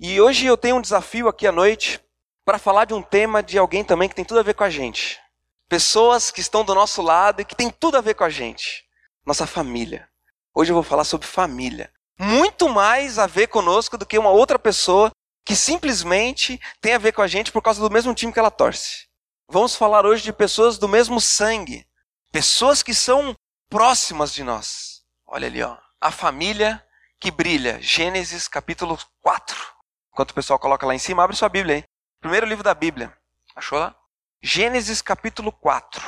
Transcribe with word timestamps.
E 0.00 0.20
hoje 0.20 0.46
eu 0.46 0.56
tenho 0.56 0.76
um 0.76 0.80
desafio 0.80 1.28
aqui 1.28 1.46
à 1.46 1.52
noite 1.52 2.00
para 2.44 2.58
falar 2.58 2.84
de 2.84 2.92
um 2.92 3.02
tema 3.02 3.42
de 3.42 3.56
alguém 3.56 3.84
também 3.84 4.08
que 4.08 4.14
tem 4.14 4.24
tudo 4.24 4.40
a 4.40 4.42
ver 4.42 4.54
com 4.54 4.64
a 4.64 4.70
gente. 4.70 5.20
Pessoas 5.68 6.30
que 6.30 6.40
estão 6.40 6.64
do 6.64 6.74
nosso 6.74 7.00
lado 7.00 7.40
e 7.40 7.44
que 7.44 7.54
tem 7.54 7.70
tudo 7.70 7.96
a 7.96 8.00
ver 8.00 8.14
com 8.14 8.24
a 8.24 8.28
gente. 8.28 8.84
Nossa 9.24 9.46
família. 9.46 10.08
Hoje 10.52 10.72
eu 10.72 10.74
vou 10.74 10.82
falar 10.82 11.04
sobre 11.04 11.26
família. 11.26 11.92
Muito 12.18 12.68
mais 12.68 13.18
a 13.18 13.26
ver 13.26 13.46
conosco 13.46 13.96
do 13.96 14.04
que 14.04 14.18
uma 14.18 14.30
outra 14.30 14.58
pessoa 14.58 15.10
que 15.44 15.54
simplesmente 15.54 16.60
tem 16.80 16.94
a 16.94 16.98
ver 16.98 17.12
com 17.12 17.22
a 17.22 17.28
gente 17.28 17.52
por 17.52 17.62
causa 17.62 17.80
do 17.80 17.90
mesmo 17.90 18.14
time 18.14 18.32
que 18.32 18.38
ela 18.38 18.50
torce. 18.50 19.06
Vamos 19.48 19.76
falar 19.76 20.04
hoje 20.04 20.24
de 20.24 20.32
pessoas 20.32 20.76
do 20.76 20.88
mesmo 20.88 21.20
sangue. 21.20 21.86
Pessoas 22.32 22.82
que 22.82 22.94
são 22.94 23.34
próximas 23.68 24.32
de 24.32 24.42
nós. 24.42 25.02
Olha 25.26 25.46
ali, 25.46 25.62
ó. 25.62 25.76
A 26.00 26.10
família 26.10 26.84
que 27.20 27.30
brilha. 27.30 27.80
Gênesis 27.80 28.48
capítulo 28.48 28.98
4. 29.22 29.73
Enquanto 30.14 30.30
o 30.30 30.34
pessoal 30.34 30.60
coloca 30.60 30.86
lá 30.86 30.94
em 30.94 30.98
cima, 30.98 31.24
abre 31.24 31.34
sua 31.34 31.48
Bíblia 31.48 31.74
aí. 31.74 31.84
Primeiro 32.20 32.46
livro 32.46 32.62
da 32.62 32.72
Bíblia. 32.72 33.12
Achou 33.56 33.80
lá? 33.80 33.96
Gênesis 34.40 35.02
capítulo 35.02 35.50
4. 35.50 36.00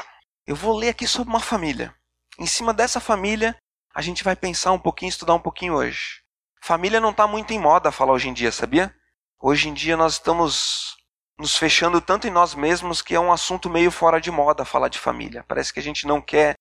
Eu 0.47 0.55
vou 0.55 0.77
ler 0.77 0.91
aqui 0.91 1.09
sobre 1.09 1.29
uma 1.29 1.41
família. 1.41 1.93
Em 2.39 2.47
cima 2.47 2.73
dessa 2.73 3.01
família, 3.01 3.59
a 3.93 4.01
gente 4.01 4.23
vai 4.23 4.37
pensar 4.37 4.71
um 4.71 4.79
pouquinho, 4.79 5.09
estudar 5.09 5.35
um 5.35 5.41
pouquinho 5.41 5.75
hoje. 5.75 6.23
Família 6.63 7.01
não 7.01 7.11
está 7.11 7.27
muito 7.27 7.53
em 7.53 7.59
moda 7.59 7.91
falar 7.91 8.13
hoje 8.13 8.29
em 8.29 8.33
dia, 8.33 8.53
sabia? 8.53 8.95
Hoje 9.41 9.69
em 9.69 9.75
dia 9.75 9.97
nós 9.97 10.13
estamos 10.13 10.95
nos 11.37 11.57
fechando 11.57 12.01
tanto 12.01 12.29
em 12.29 12.31
nós 12.31 12.55
mesmos 12.55 13.03
que 13.03 13.13
é 13.13 13.19
um 13.19 13.33
assunto 13.33 13.69
meio 13.69 13.91
fora 13.91 14.21
de 14.21 14.31
moda 14.31 14.65
falar 14.65 14.87
de 14.87 15.01
família. 15.01 15.45
Parece 15.49 15.73
que 15.73 15.81
a 15.81 15.83
gente 15.83 16.07
não 16.07 16.23
quer 16.23 16.55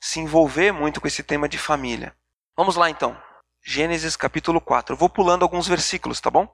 se 0.00 0.20
envolver 0.20 0.70
muito 0.70 1.00
com 1.00 1.08
esse 1.08 1.24
tema 1.24 1.48
de 1.48 1.58
família. 1.58 2.16
Vamos 2.56 2.76
lá 2.76 2.88
então. 2.88 3.20
Gênesis 3.64 4.14
capítulo 4.14 4.60
4. 4.60 4.92
Eu 4.92 4.96
vou 4.96 5.08
pulando 5.08 5.42
alguns 5.42 5.66
versículos, 5.66 6.20
tá 6.20 6.30
bom? 6.30 6.48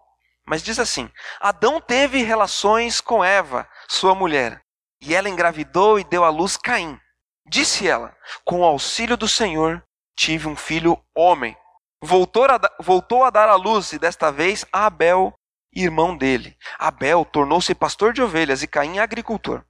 Mas 0.51 0.65
diz 0.65 0.81
assim: 0.81 1.09
Adão 1.39 1.81
teve 1.81 2.25
relações 2.25 3.01
com 3.01 3.23
Eva, 3.25 3.69
sua 3.87 4.17
mulher, 4.17 4.61
e 5.01 5.15
ela 5.15 5.29
engravidou 5.29 5.97
e 5.97 6.03
deu 6.03 6.25
à 6.25 6.29
luz 6.29 6.57
Caim. 6.57 6.99
Disse 7.47 7.87
ela: 7.87 8.17
Com 8.45 8.63
o 8.63 8.65
auxílio 8.65 9.17
do 9.17 9.29
Senhor, 9.29 9.81
tive 10.17 10.49
um 10.49 10.57
filho 10.57 11.01
homem. 11.15 11.57
Voltou 12.03 12.47
a, 12.47 12.61
voltou 12.81 13.23
a 13.23 13.31
dar 13.31 13.49
à 13.49 13.55
luz, 13.55 13.93
e 13.93 13.99
desta 14.01 14.33
vez 14.33 14.67
a 14.73 14.87
Abel, 14.87 15.33
irmão 15.73 16.17
dele. 16.17 16.57
Abel 16.81 17.25
tornou-se 17.25 17.73
pastor 17.73 18.13
de 18.13 18.21
ovelhas 18.21 18.61
e 18.61 18.67
Caim 18.67 18.99
agricultor. 18.99 19.65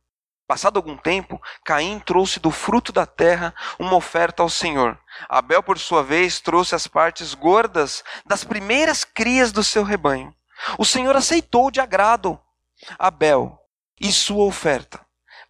Passado 0.48 0.78
algum 0.78 0.97
tempo, 0.97 1.39
Caim 1.62 1.98
trouxe 1.98 2.41
do 2.41 2.50
fruto 2.50 2.91
da 2.91 3.05
terra 3.05 3.55
uma 3.78 3.97
oferta 3.97 4.42
ao 4.42 4.48
Senhor. 4.48 4.98
Abel, 5.28 5.62
por 5.62 5.78
sua 5.78 6.03
vez, 6.03 6.41
trouxe 6.41 6.75
as 6.75 6.87
partes 6.87 7.34
gordas 7.34 8.03
das 8.25 8.44
primeiras 8.44 9.05
crias 9.05 9.53
do 9.53 9.62
seu 9.62 9.84
rebanho. 9.84 10.34
O 10.78 10.84
Senhor 10.84 11.14
aceitou 11.16 11.70
de 11.70 11.80
agrado 11.80 12.41
Abel 12.98 13.58
e 14.00 14.12
sua 14.12 14.44
oferta, 14.44 15.00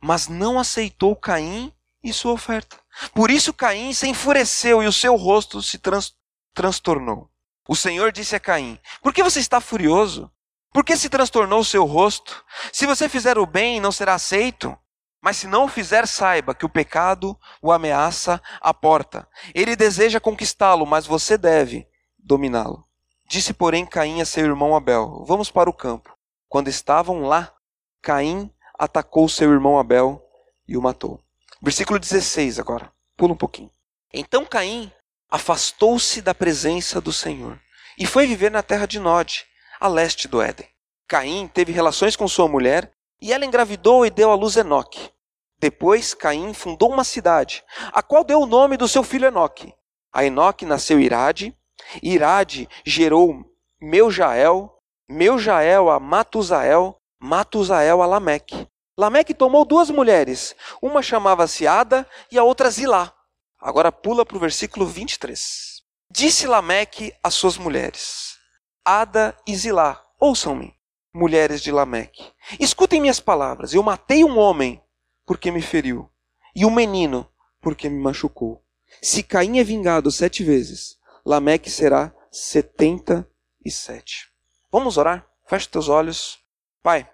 mas 0.01 0.29
não 0.29 0.59
aceitou 0.59 1.15
Caim 1.15 1.73
e 2.03 2.13
sua 2.13 2.33
oferta. 2.33 2.79
Por 3.15 3.31
isso 3.31 3.53
Caim 3.53 3.93
se 3.93 4.09
enfureceu 4.09 4.83
e 4.83 4.87
o 4.87 4.93
seu 4.93 5.17
rosto 5.17 5.63
se 5.63 5.79
trans 5.79 6.15
transtornou. 6.55 7.31
O 7.69 7.77
Senhor 7.77 8.11
disse 8.11 8.35
a 8.35 8.41
Caim: 8.41 8.79
Por 9.01 9.13
que 9.13 9.23
você 9.23 9.39
está 9.39 9.61
furioso? 9.61 10.31
Por 10.73 10.85
que 10.85 10.97
se 10.97 11.09
transtornou 11.09 11.61
o 11.61 11.65
seu 11.65 11.85
rosto? 11.85 12.45
Se 12.73 12.87
você 12.87 13.09
fizer 13.09 13.39
o 13.39 13.47
bem, 13.47 13.81
não 13.81 13.93
será 13.93 14.15
aceito. 14.15 14.77
Mas 15.21 15.37
se 15.37 15.47
não 15.47 15.65
o 15.65 15.69
fizer, 15.69 16.07
saiba 16.07 16.55
que 16.55 16.65
o 16.65 16.69
pecado 16.69 17.39
o 17.61 17.71
ameaça 17.71 18.41
à 18.61 18.73
porta. 18.73 19.29
Ele 19.55 19.77
deseja 19.77 20.19
conquistá-lo, 20.19 20.87
mas 20.87 21.07
você 21.07 21.37
deve 21.37 21.87
dominá-lo. 22.19 22.90
Disse, 23.31 23.55
porém, 23.55 23.87
Caim 23.87 24.21
a 24.21 24.25
seu 24.25 24.45
irmão 24.45 24.75
Abel: 24.75 25.23
Vamos 25.25 25.53
para 25.53 25.71
o 25.71 25.73
campo. 25.73 26.19
Quando 26.49 26.67
estavam 26.67 27.23
lá, 27.23 27.55
Caim 28.03 28.53
atacou 28.77 29.29
seu 29.29 29.53
irmão 29.53 29.79
Abel 29.79 30.21
e 30.67 30.77
o 30.77 30.83
matou. 30.83 31.21
Versículo 31.63 32.01
16 32.01 32.59
agora. 32.59 32.93
Pula 33.17 33.35
um 33.35 33.37
pouquinho. 33.37 33.71
Então 34.13 34.45
Caim 34.45 34.91
afastou-se 35.31 36.21
da 36.21 36.35
presença 36.35 37.01
do 37.01 37.13
Senhor 37.13 37.57
e 37.97 38.05
foi 38.05 38.27
viver 38.27 38.51
na 38.51 38.65
terra 38.65 38.85
de 38.85 38.99
Nod, 38.99 39.47
a 39.79 39.87
leste 39.87 40.27
do 40.27 40.43
Éden. 40.43 40.67
Caim 41.07 41.47
teve 41.47 41.71
relações 41.71 42.17
com 42.17 42.27
sua 42.27 42.49
mulher 42.49 42.91
e 43.23 43.33
ela 43.33 43.45
engravidou 43.45 44.05
e 44.05 44.11
deu 44.11 44.33
à 44.33 44.35
luz 44.35 44.57
Enoque. 44.57 45.09
Depois, 45.57 46.15
Caim 46.15 46.53
fundou 46.53 46.91
uma 46.91 47.05
cidade, 47.05 47.63
a 47.93 48.03
qual 48.03 48.25
deu 48.25 48.41
o 48.41 48.47
nome 48.47 48.77
do 48.77 48.89
seu 48.89 49.05
filho 49.05 49.29
Enoque. 49.29 49.73
A 50.13 50.25
Enoque 50.25 50.67
nasceu 50.67 50.99
Irade, 50.99 51.57
Irade 52.03 52.69
gerou 52.85 53.45
Meujael, 53.81 54.73
Meujael 55.09 55.91
a 55.91 55.99
Matusael, 55.99 56.97
Matusael 57.19 58.03
a 58.03 58.07
Lameque. 58.07 58.67
Lameque 58.97 59.33
tomou 59.35 59.65
duas 59.65 59.91
mulheres, 59.91 60.55
uma 60.83 61.03
chamava-se 61.03 61.67
Ada 61.67 62.07
e 62.31 62.39
a 62.39 62.45
outra 62.45 62.71
Zilá. 62.71 63.13
Agora 63.59 63.91
pula 63.91 64.25
para 64.25 64.37
o 64.37 64.41
versículo 64.41 64.87
23. 64.87 65.83
Disse 66.11 66.47
Lameque 66.47 67.13
às 67.23 67.35
suas 67.35 67.57
mulheres, 67.57 68.37
Ada 68.85 69.37
e 69.47 69.55
Zilá, 69.55 70.03
ouçam-me 70.19 70.75
mulheres 71.15 71.61
de 71.61 71.73
Lameque. 71.73 72.33
Escutem 72.59 73.01
minhas 73.01 73.21
palavras. 73.21 73.75
Eu 73.75 73.83
matei 73.83 74.25
um 74.25 74.39
homem 74.39 74.83
porque 75.27 75.51
me 75.51 75.63
feriu, 75.63 76.11
e 76.55 76.65
um 76.65 76.71
menino 76.71 77.29
porque 77.61 77.89
me 77.89 78.01
machucou. 78.01 78.65
Se 79.03 79.23
Caim 79.23 79.59
é 79.59 79.65
vingado 79.65 80.11
sete 80.11 80.43
vezes, 80.43 80.99
Lameque 81.25 81.71
será 81.71 82.13
setenta 82.31 83.29
e 83.65 83.71
sete. 83.71 84.29
Vamos 84.71 84.97
orar? 84.97 85.27
Feche 85.47 85.69
teus 85.69 85.89
olhos. 85.89 86.39
Pai, 86.83 87.09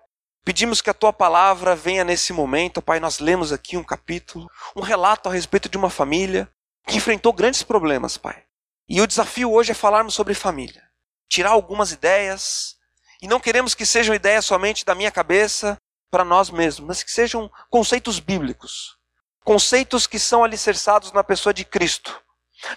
pedimos 0.45 0.81
que 0.81 0.91
a 0.91 0.95
tua 0.95 1.13
palavra 1.13 1.75
venha 1.75 2.05
nesse 2.05 2.33
momento. 2.33 2.83
Pai, 2.83 3.01
nós 3.01 3.19
lemos 3.19 3.53
aqui 3.53 3.77
um 3.77 3.85
capítulo, 3.85 4.49
um 4.77 4.81
relato 4.81 5.29
a 5.29 5.33
respeito 5.33 5.69
de 5.69 5.77
uma 5.77 5.91
família 5.91 6.49
que 6.87 6.97
enfrentou 6.97 7.33
grandes 7.33 7.63
problemas, 7.63 8.17
Pai. 8.17 8.45
E 8.89 9.01
o 9.01 9.07
desafio 9.07 9.53
hoje 9.53 9.73
é 9.73 9.75
falarmos 9.75 10.15
sobre 10.15 10.35
família. 10.35 10.83
Tirar 11.29 11.51
algumas 11.51 11.91
ideias, 11.91 12.77
e 13.21 13.27
não 13.27 13.41
queremos 13.41 13.75
que 13.75 13.85
sejam 13.85 14.15
ideias 14.15 14.45
somente 14.45 14.85
da 14.85 14.95
minha 14.95 15.11
cabeça 15.11 15.77
para 16.11 16.25
nós 16.25 16.51
mesmos, 16.51 16.87
mas 16.87 17.03
que 17.03 17.11
sejam 17.11 17.51
conceitos 17.69 18.21
bíblicos. 18.21 18.97
Conceitos 19.43 20.07
que 20.07 20.19
são 20.19 20.45
alicerçados 20.45 21.11
na 21.11 21.25
pessoa 21.25 21.53
de 21.53 21.65
Cristo. 21.65 22.23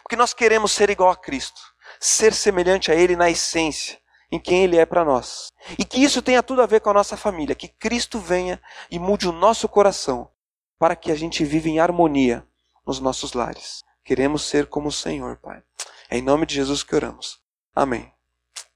Porque 0.03 0.15
nós 0.15 0.33
queremos 0.33 0.71
ser 0.71 0.89
igual 0.89 1.11
a 1.11 1.15
Cristo, 1.15 1.61
ser 1.99 2.33
semelhante 2.33 2.91
a 2.91 2.95
Ele 2.95 3.15
na 3.15 3.29
essência, 3.29 3.99
em 4.31 4.39
quem 4.39 4.63
Ele 4.63 4.77
é 4.77 4.85
para 4.85 5.05
nós. 5.05 5.51
E 5.77 5.85
que 5.85 6.03
isso 6.03 6.21
tenha 6.21 6.43
tudo 6.43 6.61
a 6.61 6.65
ver 6.65 6.81
com 6.81 6.89
a 6.89 6.93
nossa 6.93 7.17
família, 7.17 7.55
que 7.55 7.67
Cristo 7.67 8.19
venha 8.19 8.61
e 8.91 8.99
mude 8.99 9.27
o 9.27 9.31
nosso 9.31 9.67
coração, 9.67 10.29
para 10.77 10.95
que 10.95 11.11
a 11.11 11.15
gente 11.15 11.43
viva 11.43 11.67
em 11.67 11.79
harmonia 11.79 12.45
nos 12.85 12.99
nossos 12.99 13.33
lares. 13.33 13.83
Queremos 14.03 14.43
ser 14.43 14.67
como 14.67 14.89
o 14.89 14.91
Senhor, 14.91 15.37
Pai. 15.37 15.61
É 16.09 16.17
em 16.17 16.21
nome 16.21 16.45
de 16.45 16.55
Jesus 16.55 16.81
que 16.81 16.95
oramos. 16.95 17.39
Amém. 17.75 18.11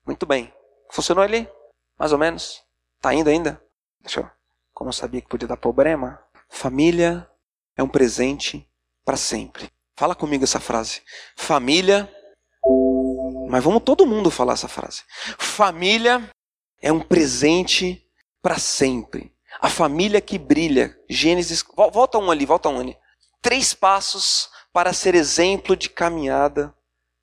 Muito 0.05 0.25
bem. 0.25 0.53
Funcionou 0.91 1.23
ali? 1.23 1.49
Mais 1.97 2.11
ou 2.11 2.19
menos? 2.19 2.63
Tá 3.01 3.13
indo 3.13 3.29
ainda? 3.29 3.59
Deixa 3.99 4.19
eu. 4.19 4.29
Como 4.71 4.89
eu 4.89 4.93
sabia 4.93 5.21
que 5.21 5.27
podia 5.27 5.47
dar 5.47 5.57
problema. 5.57 6.21
Família 6.47 7.27
é 7.75 7.81
um 7.81 7.87
presente 7.87 8.69
para 9.03 9.17
sempre. 9.17 9.72
Fala 9.95 10.15
comigo 10.15 10.43
essa 10.43 10.59
frase. 10.59 11.01
Família. 11.35 12.11
Mas 13.49 13.63
vamos 13.63 13.83
todo 13.83 14.05
mundo 14.05 14.31
falar 14.31 14.53
essa 14.53 14.67
frase. 14.67 15.03
Família 15.37 16.29
é 16.81 16.91
um 16.91 16.99
presente 16.99 18.05
para 18.41 18.57
sempre. 18.57 19.33
A 19.61 19.69
família 19.69 20.19
que 20.19 20.37
brilha. 20.37 20.97
Gênesis. 21.09 21.63
Volta 21.75 22.17
um 22.17 22.31
ali, 22.31 22.45
volta 22.45 22.69
um 22.69 22.79
ali. 22.79 22.97
Três 23.41 23.73
passos 23.73 24.49
para 24.71 24.93
ser 24.93 25.13
exemplo 25.13 25.75
de 25.75 25.89
caminhada 25.89 26.73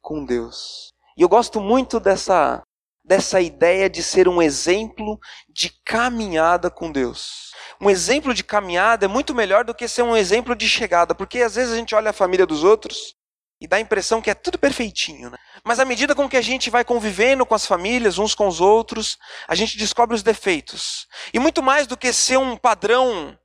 com 0.01 0.25
Deus. 0.25 0.93
E 1.17 1.23
eu 1.23 1.29
gosto 1.29 1.61
muito 1.61 1.99
dessa 1.99 2.63
dessa 3.03 3.41
ideia 3.41 3.91
de 3.91 4.03
ser 4.05 4.29
um 4.29 4.41
exemplo 4.41 5.19
de 5.49 5.71
caminhada 5.85 6.71
com 6.71 6.93
Deus. 6.93 7.50
Um 7.81 7.89
exemplo 7.89 8.35
de 8.35 8.45
caminhada 8.45 9.07
é 9.07 9.09
muito 9.09 9.35
melhor 9.35 9.65
do 9.65 9.75
que 9.75 9.89
ser 9.89 10.03
um 10.03 10.15
exemplo 10.15 10.55
de 10.55 10.69
chegada, 10.69 11.15
porque 11.15 11.41
às 11.41 11.55
vezes 11.55 11.73
a 11.73 11.77
gente 11.77 11.95
olha 11.95 12.11
a 12.11 12.13
família 12.13 12.47
dos 12.47 12.63
outros 12.63 13.15
e 13.59 13.67
dá 13.67 13.77
a 13.77 13.81
impressão 13.81 14.21
que 14.21 14.31
é 14.31 14.35
tudo 14.35 14.59
perfeitinho, 14.59 15.31
né? 15.31 15.39
Mas 15.65 15.81
à 15.81 15.85
medida 15.85 16.15
com 16.15 16.29
que 16.29 16.37
a 16.37 16.43
gente 16.43 16.69
vai 16.69 16.85
convivendo 16.85 17.47
com 17.47 17.55
as 17.55 17.65
famílias, 17.65 18.19
uns 18.19 18.35
com 18.35 18.47
os 18.47 18.61
outros, 18.61 19.19
a 19.49 19.55
gente 19.55 19.79
descobre 19.79 20.15
os 20.15 20.23
defeitos. 20.23 21.07
E 21.33 21.39
muito 21.39 21.63
mais 21.63 21.87
do 21.87 21.97
que 21.97 22.13
ser 22.13 22.39
um 22.39 22.57
padrão 22.57 23.39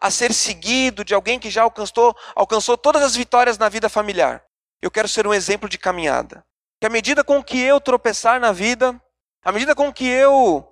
a 0.00 0.10
ser 0.10 0.32
seguido 0.32 1.04
de 1.04 1.12
alguém 1.12 1.38
que 1.38 1.50
já 1.50 1.62
alcançou, 1.62 2.16
alcançou 2.34 2.78
todas 2.78 3.02
as 3.02 3.14
vitórias 3.14 3.58
na 3.58 3.68
vida 3.68 3.88
familiar. 3.88 4.42
Eu 4.80 4.90
quero 4.90 5.08
ser 5.08 5.26
um 5.26 5.34
exemplo 5.34 5.68
de 5.68 5.78
caminhada. 5.78 6.44
Que 6.80 6.86
à 6.86 6.90
medida 6.90 7.22
com 7.22 7.42
que 7.42 7.60
eu 7.60 7.80
tropeçar 7.80 8.40
na 8.40 8.52
vida, 8.52 9.00
à 9.44 9.52
medida 9.52 9.74
com 9.74 9.92
que 9.92 10.06
eu 10.06 10.66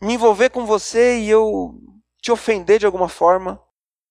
me 0.00 0.14
envolver 0.14 0.50
com 0.50 0.66
você 0.66 1.18
e 1.18 1.30
eu 1.30 1.74
te 2.24 2.32
ofender 2.32 2.78
de 2.78 2.86
alguma 2.86 3.06
forma, 3.06 3.62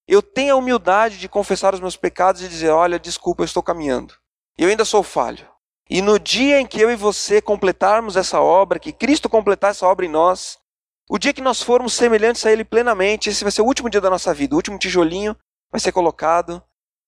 eu 0.07 0.21
tenho 0.21 0.53
a 0.53 0.57
humildade 0.57 1.17
de 1.17 1.27
confessar 1.27 1.73
os 1.73 1.79
meus 1.79 1.97
pecados 1.97 2.43
e 2.43 2.47
dizer: 2.47 2.69
olha, 2.69 2.99
desculpa, 2.99 3.41
eu 3.41 3.45
estou 3.45 3.63
caminhando. 3.63 4.13
Eu 4.55 4.69
ainda 4.69 4.85
sou 4.85 5.01
falho. 5.01 5.49
E 5.89 5.99
no 5.99 6.19
dia 6.19 6.59
em 6.59 6.67
que 6.67 6.79
eu 6.79 6.91
e 6.91 6.95
você 6.95 7.41
completarmos 7.41 8.15
essa 8.15 8.39
obra, 8.39 8.77
que 8.77 8.93
Cristo 8.93 9.27
completar 9.27 9.71
essa 9.71 9.87
obra 9.87 10.05
em 10.05 10.09
nós, 10.09 10.59
o 11.09 11.17
dia 11.17 11.33
que 11.33 11.41
nós 11.41 11.63
formos 11.63 11.93
semelhantes 11.93 12.45
a 12.45 12.51
Ele 12.51 12.63
plenamente, 12.63 13.29
esse 13.29 13.43
vai 13.43 13.51
ser 13.51 13.63
o 13.63 13.65
último 13.65 13.89
dia 13.89 13.99
da 13.99 14.11
nossa 14.11 14.31
vida, 14.31 14.53
o 14.53 14.57
último 14.57 14.77
tijolinho 14.77 15.35
vai 15.71 15.81
ser 15.81 15.91
colocado 15.91 16.61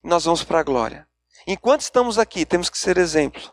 e 0.04 0.08
nós 0.08 0.26
vamos 0.26 0.44
para 0.44 0.60
a 0.60 0.64
glória. 0.64 1.08
Enquanto 1.46 1.82
estamos 1.82 2.18
aqui, 2.18 2.48
temos 2.48 2.68
que 2.68 2.80
ser 2.80 2.98
exemplo. 2.98 3.44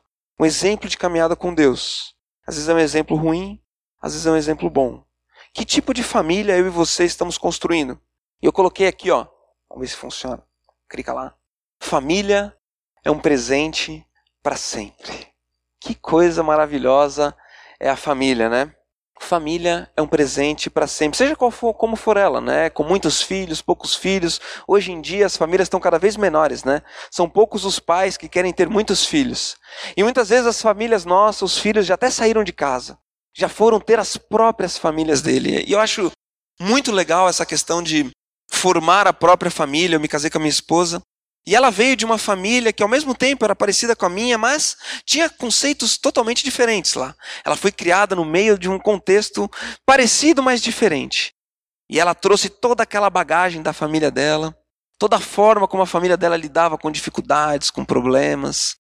Um 0.40 0.46
exemplo 0.46 0.88
de 0.88 0.96
caminhada 0.96 1.36
com 1.36 1.54
Deus. 1.54 2.14
Às 2.46 2.54
vezes 2.54 2.70
é 2.70 2.74
um 2.74 2.78
exemplo 2.78 3.14
ruim, 3.14 3.62
às 4.00 4.12
vezes 4.12 4.26
é 4.26 4.30
um 4.30 4.36
exemplo 4.36 4.70
bom. 4.70 5.04
Que 5.54 5.64
tipo 5.64 5.92
de 5.92 6.02
família 6.02 6.56
eu 6.56 6.66
e 6.66 6.70
você 6.70 7.04
estamos 7.04 7.36
construindo? 7.36 8.00
E 8.40 8.46
eu 8.46 8.52
coloquei 8.52 8.86
aqui, 8.86 9.10
ó. 9.10 9.26
Vamos 9.68 9.82
ver 9.82 9.88
se 9.88 9.96
funciona. 9.96 10.42
Clica 10.88 11.12
lá. 11.12 11.34
Família 11.78 12.56
é 13.04 13.10
um 13.10 13.18
presente 13.18 14.06
para 14.42 14.56
sempre. 14.56 15.28
Que 15.80 15.94
coisa 15.94 16.42
maravilhosa 16.42 17.36
é 17.78 17.90
a 17.90 17.96
família, 17.96 18.48
né? 18.48 18.74
Família 19.20 19.90
é 19.96 20.02
um 20.02 20.06
presente 20.06 20.68
para 20.68 20.86
sempre, 20.86 21.16
seja 21.16 21.36
qual 21.36 21.50
for, 21.50 21.72
como 21.74 21.94
for 21.96 22.16
ela, 22.16 22.40
né? 22.40 22.68
Com 22.70 22.82
muitos 22.82 23.22
filhos, 23.22 23.62
poucos 23.62 23.94
filhos. 23.94 24.40
Hoje 24.66 24.90
em 24.90 25.00
dia 25.00 25.26
as 25.26 25.36
famílias 25.36 25.66
estão 25.66 25.78
cada 25.78 25.98
vez 25.98 26.16
menores, 26.16 26.64
né? 26.64 26.82
São 27.10 27.28
poucos 27.28 27.64
os 27.64 27.78
pais 27.78 28.16
que 28.16 28.28
querem 28.28 28.52
ter 28.52 28.68
muitos 28.68 29.06
filhos. 29.06 29.56
E 29.96 30.02
muitas 30.02 30.30
vezes 30.30 30.46
as 30.46 30.60
famílias 30.60 31.04
nossas, 31.04 31.42
os 31.42 31.58
filhos 31.58 31.86
já 31.86 31.94
até 31.94 32.10
saíram 32.10 32.42
de 32.42 32.52
casa, 32.52 32.98
já 33.34 33.48
foram 33.48 33.80
ter 33.80 33.98
as 33.98 34.16
próprias 34.16 34.76
famílias 34.76 35.22
dele. 35.22 35.64
E 35.66 35.72
eu 35.72 35.80
acho 35.80 36.10
muito 36.60 36.92
legal 36.92 37.28
essa 37.28 37.46
questão 37.46 37.82
de 37.82 38.10
formar 38.50 39.06
a 39.06 39.12
própria 39.12 39.50
família. 39.50 39.96
Eu 39.96 40.00
me 40.00 40.08
casei 40.08 40.30
com 40.30 40.38
a 40.38 40.40
minha 40.40 40.50
esposa 40.50 41.02
e 41.46 41.56
ela 41.56 41.70
veio 41.70 41.96
de 41.96 42.04
uma 42.04 42.18
família 42.18 42.72
que 42.72 42.82
ao 42.82 42.88
mesmo 42.88 43.14
tempo 43.14 43.44
era 43.44 43.56
parecida 43.56 43.96
com 43.96 44.06
a 44.06 44.10
minha, 44.10 44.38
mas 44.38 44.76
tinha 45.04 45.28
conceitos 45.28 45.98
totalmente 45.98 46.44
diferentes 46.44 46.94
lá. 46.94 47.14
Ela 47.44 47.56
foi 47.56 47.72
criada 47.72 48.14
no 48.14 48.24
meio 48.24 48.56
de 48.56 48.68
um 48.68 48.78
contexto 48.78 49.50
parecido, 49.84 50.42
mas 50.42 50.62
diferente. 50.62 51.32
E 51.90 51.98
ela 51.98 52.14
trouxe 52.14 52.48
toda 52.48 52.84
aquela 52.84 53.10
bagagem 53.10 53.60
da 53.60 53.72
família 53.72 54.10
dela, 54.10 54.56
toda 54.98 55.16
a 55.16 55.20
forma 55.20 55.66
como 55.66 55.82
a 55.82 55.86
família 55.86 56.16
dela 56.16 56.36
lidava 56.36 56.78
com 56.78 56.92
dificuldades, 56.92 57.70
com 57.70 57.84
problemas, 57.84 58.76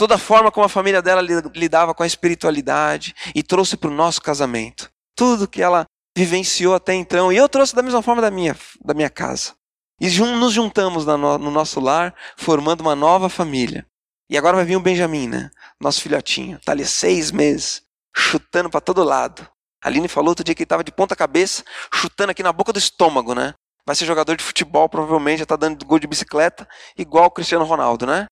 toda 0.00 0.14
a 0.14 0.18
forma 0.18 0.50
como 0.50 0.64
a 0.64 0.68
família 0.70 1.02
dela 1.02 1.20
lidava 1.54 1.92
com 1.92 2.02
a 2.02 2.06
espiritualidade 2.06 3.14
e 3.34 3.42
trouxe 3.42 3.76
para 3.76 3.90
o 3.90 3.92
nosso 3.92 4.22
casamento. 4.22 4.90
Tudo 5.14 5.46
que 5.46 5.60
ela 5.60 5.84
vivenciou 6.16 6.74
até 6.74 6.94
então. 6.94 7.30
E 7.30 7.36
eu 7.36 7.46
trouxe 7.50 7.76
da 7.76 7.82
mesma 7.82 8.00
forma 8.00 8.22
da 8.22 8.30
minha, 8.30 8.56
da 8.82 8.94
minha 8.94 9.10
casa. 9.10 9.52
E 10.00 10.08
nos 10.18 10.54
juntamos 10.54 11.04
no 11.04 11.50
nosso 11.50 11.80
lar, 11.80 12.14
formando 12.34 12.80
uma 12.80 12.96
nova 12.96 13.28
família. 13.28 13.86
E 14.30 14.38
agora 14.38 14.56
vai 14.56 14.64
vir 14.64 14.76
o 14.76 14.80
Benjamin, 14.80 15.28
né? 15.28 15.50
Nosso 15.78 16.00
filhotinho. 16.00 16.58
Tá 16.64 16.72
ali 16.72 16.86
seis 16.86 17.30
meses, 17.30 17.82
chutando 18.16 18.70
para 18.70 18.80
todo 18.80 19.04
lado. 19.04 19.46
A 19.84 19.88
Aline 19.88 20.08
falou 20.08 20.30
outro 20.30 20.42
dia 20.42 20.54
que 20.54 20.62
ele 20.62 20.64
estava 20.64 20.82
de 20.82 20.92
ponta 20.92 21.14
cabeça, 21.14 21.62
chutando 21.92 22.30
aqui 22.30 22.42
na 22.42 22.54
boca 22.54 22.72
do 22.72 22.78
estômago, 22.78 23.34
né? 23.34 23.52
Vai 23.86 23.94
ser 23.94 24.06
jogador 24.06 24.34
de 24.34 24.44
futebol, 24.44 24.88
provavelmente, 24.88 25.40
já 25.40 25.46
tá 25.46 25.56
dando 25.56 25.84
gol 25.84 25.98
de 25.98 26.06
bicicleta, 26.06 26.66
igual 26.96 27.26
o 27.26 27.30
Cristiano 27.30 27.66
Ronaldo, 27.66 28.06
né? 28.06 28.24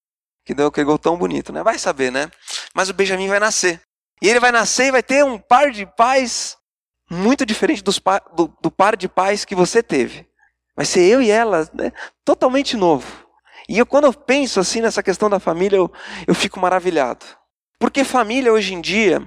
Que 0.48 0.54
deu 0.54 0.68
aquele 0.68 0.86
gol 0.86 0.98
tão 0.98 1.14
bonito, 1.14 1.52
né? 1.52 1.62
Vai 1.62 1.78
saber, 1.78 2.10
né? 2.10 2.30
Mas 2.74 2.88
o 2.88 2.94
Benjamin 2.94 3.28
vai 3.28 3.38
nascer. 3.38 3.82
E 4.22 4.30
ele 4.30 4.40
vai 4.40 4.50
nascer 4.50 4.86
e 4.86 4.90
vai 4.90 5.02
ter 5.02 5.22
um 5.22 5.38
par 5.38 5.70
de 5.70 5.84
pais 5.84 6.56
muito 7.10 7.44
diferente 7.44 7.84
dos 7.84 8.00
do, 8.34 8.56
do 8.58 8.70
par 8.70 8.96
de 8.96 9.10
pais 9.10 9.44
que 9.44 9.54
você 9.54 9.82
teve. 9.82 10.26
Vai 10.74 10.86
ser 10.86 11.02
eu 11.02 11.20
e 11.20 11.30
ela, 11.30 11.68
né? 11.74 11.92
totalmente 12.24 12.78
novo. 12.78 13.26
E 13.68 13.76
eu, 13.76 13.84
quando 13.84 14.04
eu 14.04 14.14
penso 14.14 14.58
assim 14.58 14.80
nessa 14.80 15.02
questão 15.02 15.28
da 15.28 15.38
família, 15.38 15.76
eu, 15.76 15.92
eu 16.26 16.34
fico 16.34 16.58
maravilhado. 16.58 17.26
Porque 17.78 18.02
família 18.02 18.50
hoje 18.50 18.72
em 18.72 18.80
dia, 18.80 19.20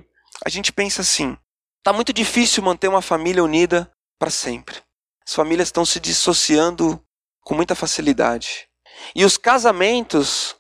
a 0.44 0.50
gente 0.50 0.74
pensa 0.74 1.04
assim: 1.04 1.38
está 1.78 1.94
muito 1.94 2.12
difícil 2.12 2.64
manter 2.64 2.88
uma 2.88 3.04
família 3.04 3.44
unida 3.44 3.92
para 4.18 4.32
sempre. 4.32 4.78
As 5.24 5.36
famílias 5.36 5.68
estão 5.68 5.86
se 5.86 6.00
dissociando 6.00 7.00
com 7.42 7.54
muita 7.54 7.76
facilidade. 7.76 8.68
E 9.16 9.24
os 9.24 9.38
casamentos 9.38 10.60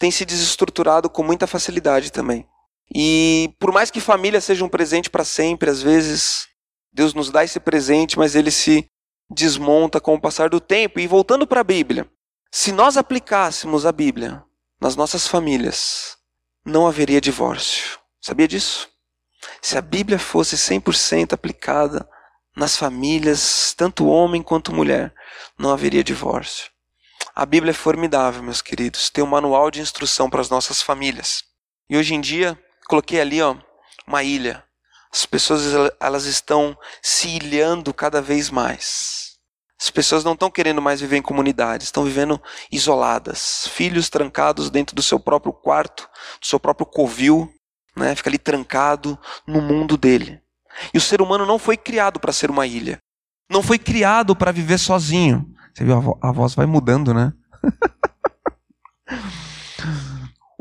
têm 0.00 0.10
se 0.10 0.24
desestruturado 0.24 1.10
com 1.10 1.22
muita 1.22 1.46
facilidade 1.46 2.10
também. 2.10 2.48
E 2.92 3.54
por 3.60 3.70
mais 3.70 3.90
que 3.90 4.00
família 4.00 4.40
seja 4.40 4.64
um 4.64 4.68
presente 4.68 5.10
para 5.10 5.24
sempre, 5.24 5.68
às 5.68 5.82
vezes 5.82 6.48
Deus 6.90 7.12
nos 7.12 7.30
dá 7.30 7.44
esse 7.44 7.60
presente, 7.60 8.18
mas 8.18 8.34
ele 8.34 8.50
se 8.50 8.88
desmonta 9.30 10.00
com 10.00 10.14
o 10.14 10.20
passar 10.20 10.48
do 10.48 10.58
tempo. 10.58 10.98
E 10.98 11.06
voltando 11.06 11.46
para 11.46 11.60
a 11.60 11.64
Bíblia, 11.64 12.10
se 12.50 12.72
nós 12.72 12.96
aplicássemos 12.96 13.84
a 13.84 13.92
Bíblia 13.92 14.42
nas 14.80 14.96
nossas 14.96 15.28
famílias, 15.28 16.16
não 16.64 16.86
haveria 16.86 17.20
divórcio. 17.20 17.98
Sabia 18.22 18.48
disso? 18.48 18.88
Se 19.60 19.76
a 19.76 19.82
Bíblia 19.82 20.18
fosse 20.18 20.56
100% 20.56 21.34
aplicada 21.34 22.08
nas 22.56 22.74
famílias, 22.74 23.74
tanto 23.76 24.06
homem 24.06 24.42
quanto 24.42 24.74
mulher, 24.74 25.14
não 25.58 25.70
haveria 25.70 26.02
divórcio. 26.02 26.70
A 27.34 27.46
Bíblia 27.46 27.70
é 27.70 27.74
formidável, 27.74 28.42
meus 28.42 28.60
queridos. 28.60 29.08
Tem 29.10 29.22
um 29.22 29.26
manual 29.26 29.70
de 29.70 29.80
instrução 29.80 30.28
para 30.28 30.40
as 30.40 30.50
nossas 30.50 30.82
famílias. 30.82 31.44
E 31.88 31.96
hoje 31.96 32.14
em 32.14 32.20
dia, 32.20 32.58
coloquei 32.88 33.20
ali 33.20 33.40
ó, 33.40 33.56
uma 34.06 34.22
ilha. 34.22 34.64
As 35.12 35.26
pessoas 35.26 35.62
elas 35.98 36.24
estão 36.24 36.76
se 37.02 37.28
ilhando 37.28 37.92
cada 37.92 38.20
vez 38.20 38.50
mais. 38.50 39.30
As 39.80 39.90
pessoas 39.90 40.22
não 40.22 40.34
estão 40.34 40.50
querendo 40.50 40.82
mais 40.82 41.00
viver 41.00 41.16
em 41.16 41.22
comunidades, 41.22 41.86
estão 41.86 42.04
vivendo 42.04 42.40
isoladas, 42.70 43.66
filhos 43.68 44.10
trancados 44.10 44.68
dentro 44.68 44.94
do 44.94 45.02
seu 45.02 45.18
próprio 45.18 45.52
quarto, 45.52 46.08
do 46.38 46.46
seu 46.46 46.60
próprio 46.60 46.86
covil, 46.86 47.50
né? 47.96 48.14
Fica 48.14 48.28
ali 48.28 48.38
trancado 48.38 49.18
no 49.46 49.62
mundo 49.62 49.96
dele. 49.96 50.40
E 50.92 50.98
o 50.98 51.00
ser 51.00 51.22
humano 51.22 51.46
não 51.46 51.58
foi 51.58 51.76
criado 51.76 52.20
para 52.20 52.32
ser 52.32 52.50
uma 52.50 52.66
ilha. 52.66 52.98
Não 53.50 53.62
foi 53.62 53.78
criado 53.78 54.36
para 54.36 54.52
viver 54.52 54.78
sozinho. 54.78 55.46
Você 55.74 55.84
viu 55.84 55.96
a, 55.96 56.00
vo 56.00 56.18
a 56.22 56.32
voz 56.32 56.54
vai 56.54 56.66
mudando, 56.66 57.14
né? 57.14 57.32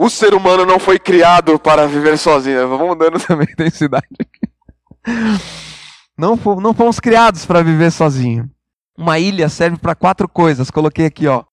O 0.02 0.10
ser 0.10 0.34
humano 0.34 0.66
não 0.66 0.80
foi 0.80 0.98
criado 0.98 1.60
para 1.60 1.86
viver 1.86 2.18
sozinho. 2.18 2.70
Vamos 2.70 2.88
mudando 2.88 3.20
também 3.28 3.46
a 3.50 3.52
intensidade 3.52 4.08
aqui. 4.18 4.50
Não, 6.18 6.38
não 6.62 6.74
fomos 6.74 7.02
criados 7.02 7.46
para 7.46 7.62
viver 7.62 7.92
sozinho. 7.92 8.50
Uma 8.98 9.20
ilha 9.20 9.50
serve 9.50 9.78
para 9.78 9.96
quatro 9.96 10.30
coisas. 10.30 10.72
Coloquei 10.72 11.06
aqui, 11.06 11.28
ó. 11.28 11.44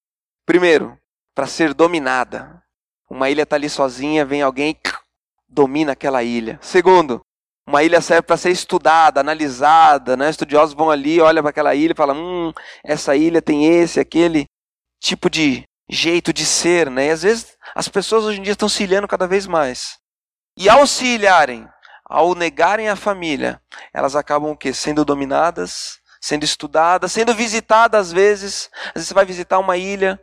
Primeiro, 0.46 0.96
para 1.34 1.48
ser 1.48 1.74
dominada. 1.74 2.62
Uma 3.10 3.28
ilha 3.28 3.42
está 3.42 3.56
ali 3.56 3.68
sozinha, 3.68 4.24
vem 4.24 4.42
alguém 4.42 4.76
domina 5.48 5.90
aquela 5.90 6.22
ilha. 6.22 6.56
Segundo, 6.62 7.25
uma 7.66 7.82
ilha 7.82 8.00
serve 8.00 8.22
para 8.22 8.36
ser 8.36 8.50
estudada, 8.50 9.20
analisada, 9.20 10.16
né? 10.16 10.30
Estudiosos 10.30 10.74
vão 10.74 10.90
ali, 10.90 11.20
olham 11.20 11.42
para 11.42 11.50
aquela 11.50 11.74
ilha 11.74 11.92
e 11.92 11.96
falam: 11.96 12.16
"Hum, 12.16 12.52
essa 12.84 13.16
ilha 13.16 13.42
tem 13.42 13.66
esse, 13.66 13.98
aquele 13.98 14.46
tipo 15.00 15.28
de 15.28 15.64
jeito 15.88 16.32
de 16.32 16.46
ser, 16.46 16.90
né? 16.90 17.08
E 17.08 17.10
às 17.10 17.22
vezes 17.22 17.56
as 17.74 17.88
pessoas 17.88 18.24
hoje 18.24 18.38
em 18.40 18.42
dia 18.42 18.52
estão 18.52 18.68
se 18.68 18.84
ilhando 18.84 19.08
cada 19.08 19.26
vez 19.26 19.46
mais. 19.46 19.98
E 20.56 20.68
ao 20.68 20.86
se 20.86 21.06
ilharem, 21.06 21.68
ao 22.04 22.34
negarem 22.34 22.88
a 22.88 22.96
família, 22.96 23.60
elas 23.92 24.16
acabam 24.16 24.50
o 24.52 24.56
quê? 24.56 24.72
Sendo 24.72 25.04
dominadas, 25.04 25.98
sendo 26.20 26.44
estudadas, 26.44 27.12
sendo 27.12 27.34
visitadas 27.34 28.08
às 28.08 28.12
vezes. 28.12 28.70
Às 28.88 28.94
vezes 28.94 29.08
você 29.08 29.14
vai 29.14 29.24
visitar 29.24 29.58
uma 29.58 29.76
ilha, 29.76 30.20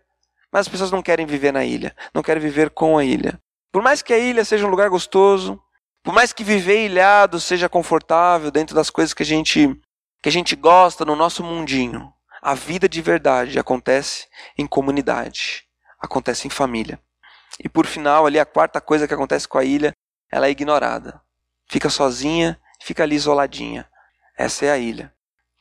mas 0.52 0.62
as 0.62 0.68
pessoas 0.70 0.92
não 0.92 1.02
querem 1.02 1.26
viver 1.26 1.52
na 1.52 1.64
ilha, 1.66 1.96
não 2.14 2.24
querem 2.24 2.42
viver 2.42 2.70
com 2.70 2.98
a 2.98 3.04
ilha. 3.04 3.40
Por 3.72 3.82
mais 3.82 4.02
que 4.02 4.14
a 4.14 4.18
ilha 4.18 4.46
seja 4.46 4.66
um 4.66 4.70
lugar 4.70 4.90
gostoso, 4.90 5.60
por 6.04 6.14
mais 6.14 6.34
que 6.34 6.44
viver 6.44 6.86
ilhado 6.86 7.40
seja 7.40 7.70
confortável 7.70 8.52
dentro 8.52 8.76
das 8.76 8.90
coisas 8.90 9.14
que 9.14 9.24
a 9.24 9.26
gente 9.26 9.80
que 10.22 10.30
a 10.30 10.32
gente 10.32 10.56
gosta 10.56 11.04
no 11.04 11.18
nosso 11.18 11.44
mundinho, 11.44 12.14
a 12.42 12.54
vida 12.54 12.88
de 12.88 13.02
verdade 13.02 13.60
acontece 13.60 14.28
em 14.58 14.66
comunidade, 14.66 15.66
acontece 16.00 16.48
em 16.48 16.50
família. 16.50 16.98
E 17.60 17.68
por 17.68 17.86
final, 17.86 18.26
ali 18.26 18.40
a 18.40 18.46
quarta 18.46 18.80
coisa 18.80 19.06
que 19.06 19.14
acontece 19.14 19.48
com 19.48 19.58
a 19.58 19.66
ilha, 19.66 19.94
ela 20.32 20.48
é 20.48 20.50
ignorada. 20.50 21.22
Fica 21.70 21.90
sozinha, 21.90 22.60
fica 22.82 23.04
ali 23.04 23.16
isoladinha. 23.16 23.86
Essa 24.38 24.66
é 24.66 24.72
a 24.72 24.78
ilha. 24.78 25.14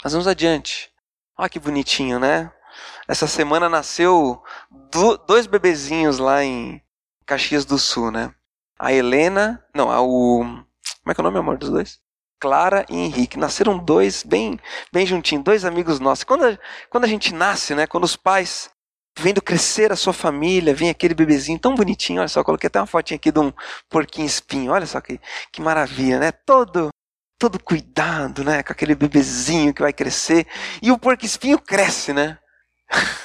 Mas 0.03 0.13
vamos 0.13 0.29
adiante. 0.29 0.93
Olha 1.37 1.49
que 1.49 1.59
bonitinho, 1.59 2.21
né? 2.21 2.53
Essa 3.09 3.27
semana 3.27 3.69
nasceu 3.69 4.43
dois 5.27 5.47
bebezinhos 5.47 6.19
lá 6.19 6.45
em 6.45 6.81
Caxias 7.27 7.65
do 7.65 7.79
Sul, 7.79 8.11
né? 8.11 8.33
A 8.83 8.93
Helena, 8.93 9.65
não, 9.73 9.93
a 9.93 10.03
o 10.03 10.43
como 11.03 11.12
é 11.12 11.15
que 11.15 11.21
é 11.21 11.23
o 11.23 11.25
nome, 11.25 11.39
amor, 11.39 11.57
dos 11.57 11.71
dois? 11.71 12.01
Clara 12.41 12.85
e 12.91 12.97
Henrique. 12.97 13.39
Nasceram 13.39 13.79
dois 13.79 14.25
bem, 14.25 14.59
bem 14.93 15.07
juntinhos, 15.07 15.45
dois 15.45 15.65
amigos 15.65 16.01
nossos. 16.01 16.25
Quando 16.25 16.45
a, 16.45 16.59
quando 16.91 17.05
a 17.05 17.07
gente 17.07 17.33
nasce, 17.33 17.77
né, 17.77 17.87
quando 17.87 18.03
os 18.03 18.17
pais 18.17 18.69
vendo 19.17 19.41
crescer 19.41 19.93
a 19.93 19.97
sua 19.97 20.12
família, 20.12 20.75
vem 20.75 20.91
aquele 20.91 21.15
bebezinho 21.15 21.61
tão 21.61 21.77
bonitinho, 21.77 22.19
olha 22.19 22.29
só, 22.29 22.43
coloquei 22.43 22.67
até 22.67 22.81
uma 22.81 22.87
fotinha 22.87 23.17
aqui 23.17 23.31
de 23.31 23.39
um 23.39 23.53
porquinho 23.89 24.27
espinho, 24.27 24.73
olha 24.73 24.87
só 24.87 25.01
que, 25.01 25.21
que 25.53 25.62
maravilha, 25.62 26.19
né? 26.19 26.33
Todo 26.33 26.89
todo 27.39 27.62
cuidado, 27.62 28.45
né, 28.45 28.62
com 28.62 28.73
aquele 28.73 28.95
bebezinho 28.95 29.75
que 29.75 29.83
vai 29.83 29.93
crescer, 29.93 30.47
e 30.81 30.93
o 30.93 30.99
porco 30.99 31.25
espinho 31.25 31.59
cresce, 31.59 32.12
né? 32.12 32.39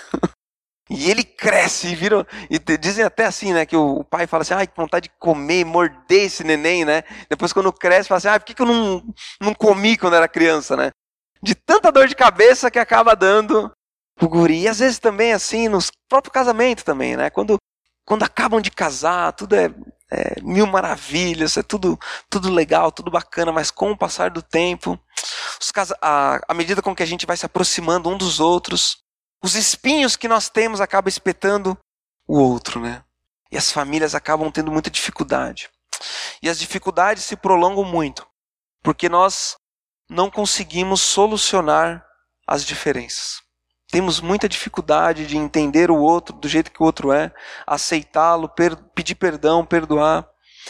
E 0.90 1.10
ele 1.12 1.24
cresce 1.24 1.88
e 1.88 1.96
vira. 1.96 2.26
E 2.50 2.60
dizem 2.78 3.04
até 3.04 3.26
assim, 3.26 3.54
né? 3.54 3.66
Que 3.66 3.76
o, 3.76 4.04
pai 4.04 4.26
fala 4.26 4.42
assim: 4.42 4.54
ai, 4.54 4.68
que 4.68 4.76
vontade 4.76 5.10
de 5.10 5.16
comer, 5.20 5.66
morder 5.66 6.26
esse 6.26 6.44
neném, 6.44 6.86
né? 6.86 7.04
Depois, 7.30 7.52
quando 7.52 7.72
cresce, 7.74 8.08
fala 8.08 8.18
assim: 8.18 8.28
ai, 8.30 8.40
por 8.40 8.46
que, 8.46 8.54
que 8.54 8.62
eu 8.62 8.66
não, 8.66 9.04
não 9.42 9.54
comi 9.54 9.98
quando 9.98 10.16
era 10.16 10.28
criança, 10.28 10.78
né? 10.78 10.92
De 11.42 11.54
tanta 11.54 11.92
dor 11.92 12.08
de 12.08 12.16
cabeça 12.16 12.72
que 12.72 12.80
acaba 12.80 13.16
dando 13.16 13.72
o 14.22 14.28
guri. 14.28 14.62
E 14.62 14.68
às 14.68 14.80
vezes 14.80 15.00
também, 15.00 15.34
assim, 15.34 15.68
no 15.68 15.80
próprio 16.10 16.32
casamento 16.32 16.84
também, 16.84 17.16
né? 17.16 17.30
Quando, 17.30 17.58
quando 18.06 18.24
acabam 18.24 18.62
de 18.62 18.72
casar, 18.72 19.34
tudo 19.34 19.56
é, 19.56 19.70
é 20.12 20.42
mil 20.42 20.66
maravilhas, 20.66 21.58
é 21.58 21.64
tudo, 21.64 22.00
tudo 22.30 22.50
legal, 22.50 22.92
tudo 22.92 23.12
bacana, 23.12 23.52
mas 23.52 23.70
com 23.70 23.92
o 23.92 23.98
passar 23.98 24.32
do 24.32 24.42
tempo, 24.42 25.00
os 25.62 25.72
casa 25.72 25.98
a, 26.02 26.40
à 26.48 26.54
medida 26.54 26.82
com 26.82 26.96
que 26.96 27.04
a 27.04 27.08
gente 27.08 27.26
vai 27.26 27.38
se 27.38 27.46
aproximando 27.46 28.10
um 28.10 28.18
dos 28.18 28.40
outros, 28.40 28.98
os 29.44 29.56
espinhos 29.56 30.16
que 30.16 30.28
nós 30.28 30.50
temos 30.50 30.82
acabam 30.82 31.10
espetando 31.10 31.78
o 32.28 32.40
outro, 32.40 32.80
né? 32.80 33.04
E 33.52 33.58
as 33.58 33.72
famílias 33.72 34.14
acabam 34.14 34.52
tendo 34.52 34.72
muita 34.72 34.90
dificuldade. 34.90 35.70
E 36.42 36.50
as 36.50 36.60
dificuldades 36.60 37.24
se 37.24 37.36
prolongam 37.36 37.84
muito, 37.84 38.28
porque 38.84 39.08
nós 39.08 39.56
não 40.10 40.30
conseguimos 40.30 41.02
solucionar 41.02 42.06
as 42.48 42.66
diferenças. 42.66 43.42
Temos 43.90 44.20
muita 44.20 44.50
dificuldade 44.50 45.26
de 45.26 45.38
entender 45.38 45.90
o 45.90 45.98
outro 45.98 46.36
do 46.36 46.48
jeito 46.48 46.72
que 46.72 46.82
o 46.82 46.86
outro 46.86 47.12
é, 47.12 47.32
aceitá-lo, 47.66 48.50
per 48.50 48.76
pedir 48.94 49.16
perdão, 49.16 49.66
perdoar 49.66 50.28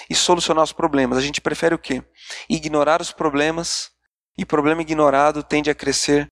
e 0.10 0.14
solucionar 0.14 0.64
os 0.64 0.74
problemas. 0.74 1.18
A 1.18 1.22
gente 1.22 1.42
prefere 1.42 1.74
o 1.74 1.80
quê? 1.80 2.04
Ignorar 2.48 3.02
os 3.02 3.12
problemas 3.12 3.90
e 4.38 4.46
problema 4.46 4.82
ignorado 4.82 5.42
tende 5.42 5.70
a 5.70 5.76
crescer 5.76 6.28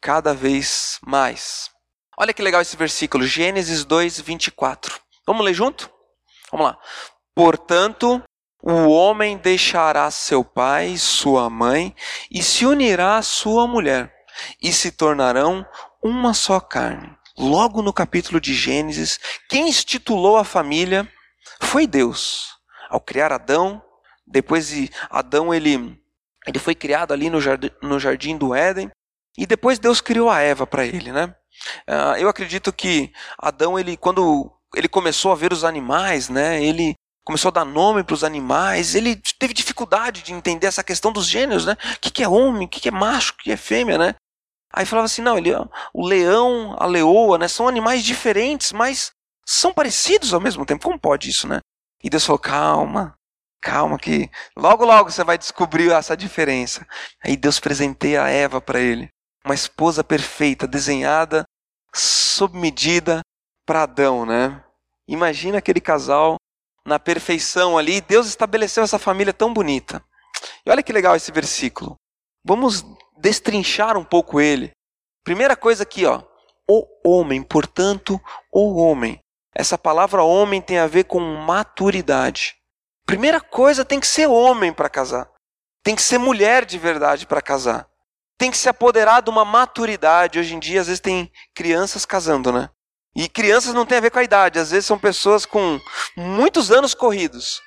cada 0.00 0.32
vez 0.32 0.98
mais. 1.04 1.70
Olha 2.20 2.34
que 2.34 2.42
legal 2.42 2.60
esse 2.60 2.76
versículo, 2.76 3.24
Gênesis 3.24 3.84
2, 3.84 4.20
24. 4.20 4.98
Vamos 5.24 5.44
ler 5.44 5.54
junto? 5.54 5.88
Vamos 6.50 6.66
lá. 6.66 6.78
Portanto, 7.32 8.20
o 8.60 8.88
homem 8.88 9.36
deixará 9.36 10.10
seu 10.10 10.42
pai 10.42 10.88
e 10.88 10.98
sua 10.98 11.48
mãe 11.48 11.94
e 12.28 12.42
se 12.42 12.66
unirá 12.66 13.18
à 13.18 13.22
sua 13.22 13.68
mulher, 13.68 14.12
e 14.60 14.72
se 14.72 14.90
tornarão 14.90 15.64
uma 16.02 16.34
só 16.34 16.58
carne. 16.58 17.16
Logo 17.38 17.82
no 17.82 17.92
capítulo 17.92 18.40
de 18.40 18.52
Gênesis, 18.52 19.20
quem 19.48 19.68
institulou 19.68 20.36
a 20.36 20.44
família 20.44 21.08
foi 21.60 21.86
Deus. 21.86 22.48
Ao 22.90 23.00
criar 23.00 23.32
Adão, 23.32 23.80
depois 24.26 24.70
de 24.70 24.90
Adão 25.08 25.54
ele, 25.54 25.96
ele 26.44 26.58
foi 26.58 26.74
criado 26.74 27.12
ali 27.12 27.30
no 27.30 27.40
jardim, 27.40 27.70
no 27.80 28.00
jardim 28.00 28.36
do 28.36 28.56
Éden, 28.56 28.90
e 29.36 29.46
depois 29.46 29.78
Deus 29.78 30.00
criou 30.00 30.28
a 30.28 30.40
Eva 30.40 30.66
para 30.66 30.84
ele, 30.84 31.12
né? 31.12 31.32
Uh, 31.88 32.16
eu 32.18 32.28
acredito 32.28 32.72
que 32.72 33.12
Adão, 33.38 33.78
ele, 33.78 33.96
quando 33.96 34.50
ele 34.74 34.88
começou 34.88 35.32
a 35.32 35.34
ver 35.34 35.52
os 35.52 35.64
animais, 35.64 36.28
né, 36.28 36.62
ele 36.62 36.94
começou 37.24 37.50
a 37.50 37.52
dar 37.52 37.64
nome 37.64 38.02
para 38.02 38.14
os 38.14 38.24
animais, 38.24 38.94
ele 38.94 39.20
teve 39.38 39.52
dificuldade 39.52 40.22
de 40.22 40.32
entender 40.32 40.66
essa 40.66 40.82
questão 40.82 41.12
dos 41.12 41.26
gêneros, 41.26 41.66
né? 41.66 41.76
O 41.96 42.00
que, 42.00 42.10
que 42.10 42.22
é 42.22 42.28
homem, 42.28 42.66
o 42.66 42.68
que, 42.68 42.80
que 42.80 42.88
é 42.88 42.92
macho, 42.92 43.32
o 43.32 43.36
que 43.36 43.52
é 43.52 43.56
fêmea, 43.56 43.98
né? 43.98 44.14
Aí 44.72 44.86
falava 44.86 45.06
assim, 45.06 45.20
não, 45.20 45.36
ele, 45.36 45.50
o 45.92 46.06
leão, 46.06 46.74
a 46.78 46.86
leoa, 46.86 47.36
né, 47.36 47.46
são 47.48 47.68
animais 47.68 48.02
diferentes, 48.02 48.72
mas 48.72 49.10
são 49.46 49.74
parecidos 49.74 50.32
ao 50.32 50.40
mesmo 50.40 50.64
tempo. 50.64 50.84
Como 50.84 50.98
pode 50.98 51.28
isso, 51.28 51.46
né? 51.46 51.60
E 52.02 52.08
Deus 52.08 52.24
falou, 52.24 52.38
calma, 52.38 53.14
calma 53.60 53.98
que 53.98 54.30
logo 54.56 54.84
logo 54.84 55.10
você 55.10 55.22
vai 55.24 55.36
descobrir 55.36 55.90
essa 55.92 56.16
diferença. 56.16 56.86
Aí 57.22 57.36
Deus 57.36 57.60
presenteia 57.60 58.22
a 58.22 58.30
Eva 58.30 58.60
para 58.60 58.80
ele 58.80 59.10
uma 59.48 59.54
esposa 59.54 60.04
perfeita, 60.04 60.66
desenhada 60.66 61.42
sob 61.94 62.58
medida 62.58 63.22
para 63.66 63.84
Adão, 63.84 64.26
né? 64.26 64.62
Imagina 65.08 65.56
aquele 65.56 65.80
casal 65.80 66.36
na 66.84 66.98
perfeição 66.98 67.78
ali. 67.78 68.02
Deus 68.02 68.26
estabeleceu 68.26 68.84
essa 68.84 68.98
família 68.98 69.32
tão 69.32 69.54
bonita. 69.54 70.04
E 70.66 70.70
olha 70.70 70.82
que 70.82 70.92
legal 70.92 71.16
esse 71.16 71.32
versículo. 71.32 71.96
Vamos 72.44 72.84
destrinchar 73.16 73.96
um 73.96 74.04
pouco 74.04 74.38
ele. 74.38 74.70
Primeira 75.24 75.56
coisa 75.56 75.82
aqui, 75.82 76.04
ó. 76.04 76.22
O 76.68 76.86
homem, 77.02 77.42
portanto, 77.42 78.20
o 78.52 78.76
homem. 78.76 79.18
Essa 79.54 79.78
palavra 79.78 80.22
homem 80.22 80.60
tem 80.60 80.78
a 80.78 80.86
ver 80.86 81.04
com 81.04 81.20
maturidade. 81.20 82.54
Primeira 83.06 83.40
coisa 83.40 83.82
tem 83.82 83.98
que 83.98 84.06
ser 84.06 84.26
homem 84.26 84.74
para 84.74 84.90
casar. 84.90 85.26
Tem 85.82 85.96
que 85.96 86.02
ser 86.02 86.18
mulher 86.18 86.66
de 86.66 86.76
verdade 86.78 87.26
para 87.26 87.40
casar 87.40 87.88
tem 88.38 88.50
que 88.50 88.56
se 88.56 88.68
apoderar 88.68 89.20
de 89.20 89.28
uma 89.28 89.44
maturidade. 89.44 90.38
Hoje 90.38 90.54
em 90.54 90.58
dia, 90.58 90.80
às 90.80 90.86
vezes, 90.86 91.00
tem 91.00 91.30
crianças 91.54 92.06
casando, 92.06 92.52
né? 92.52 92.70
E 93.14 93.28
crianças 93.28 93.74
não 93.74 93.84
tem 93.84 93.98
a 93.98 94.00
ver 94.00 94.10
com 94.10 94.20
a 94.20 94.24
idade, 94.24 94.60
às 94.60 94.70
vezes 94.70 94.86
são 94.86 94.96
pessoas 94.96 95.44
com 95.44 95.80
muitos 96.16 96.70
anos 96.70 96.94
corridos, 96.94 97.60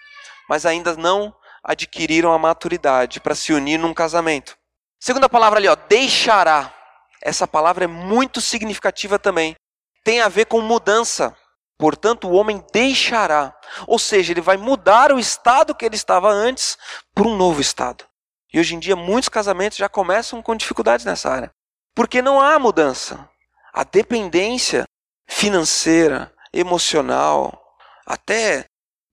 mas 0.47 0.65
ainda 0.65 0.95
não 0.95 1.35
adquiriram 1.61 2.31
a 2.31 2.39
maturidade 2.39 3.19
para 3.19 3.35
se 3.35 3.51
unir 3.51 3.77
num 3.77 3.93
casamento. 3.93 4.55
Segunda 4.97 5.27
palavra 5.27 5.59
ali, 5.59 5.67
ó, 5.67 5.75
deixará. 5.75 6.73
Essa 7.21 7.45
palavra 7.45 7.83
é 7.83 7.87
muito 7.87 8.39
significativa 8.39 9.19
também. 9.19 9.55
Tem 10.03 10.21
a 10.21 10.29
ver 10.29 10.45
com 10.45 10.61
mudança. 10.61 11.35
Portanto, 11.77 12.29
o 12.29 12.33
homem 12.33 12.63
deixará. 12.71 13.53
Ou 13.87 13.99
seja, 13.99 14.31
ele 14.31 14.41
vai 14.41 14.55
mudar 14.55 15.11
o 15.11 15.19
estado 15.19 15.75
que 15.75 15.83
ele 15.83 15.95
estava 15.95 16.29
antes 16.29 16.77
para 17.13 17.27
um 17.27 17.35
novo 17.35 17.59
estado. 17.59 18.05
E 18.53 18.59
hoje 18.59 18.75
em 18.75 18.79
dia 18.79 18.95
muitos 18.95 19.29
casamentos 19.29 19.77
já 19.77 19.87
começam 19.87 20.41
com 20.41 20.55
dificuldades 20.55 21.05
nessa 21.05 21.29
área. 21.29 21.51
Porque 21.95 22.21
não 22.21 22.39
há 22.39 22.57
mudança. 22.59 23.29
A 23.73 23.83
dependência 23.83 24.83
financeira, 25.27 26.33
emocional, 26.53 27.61
até 28.05 28.65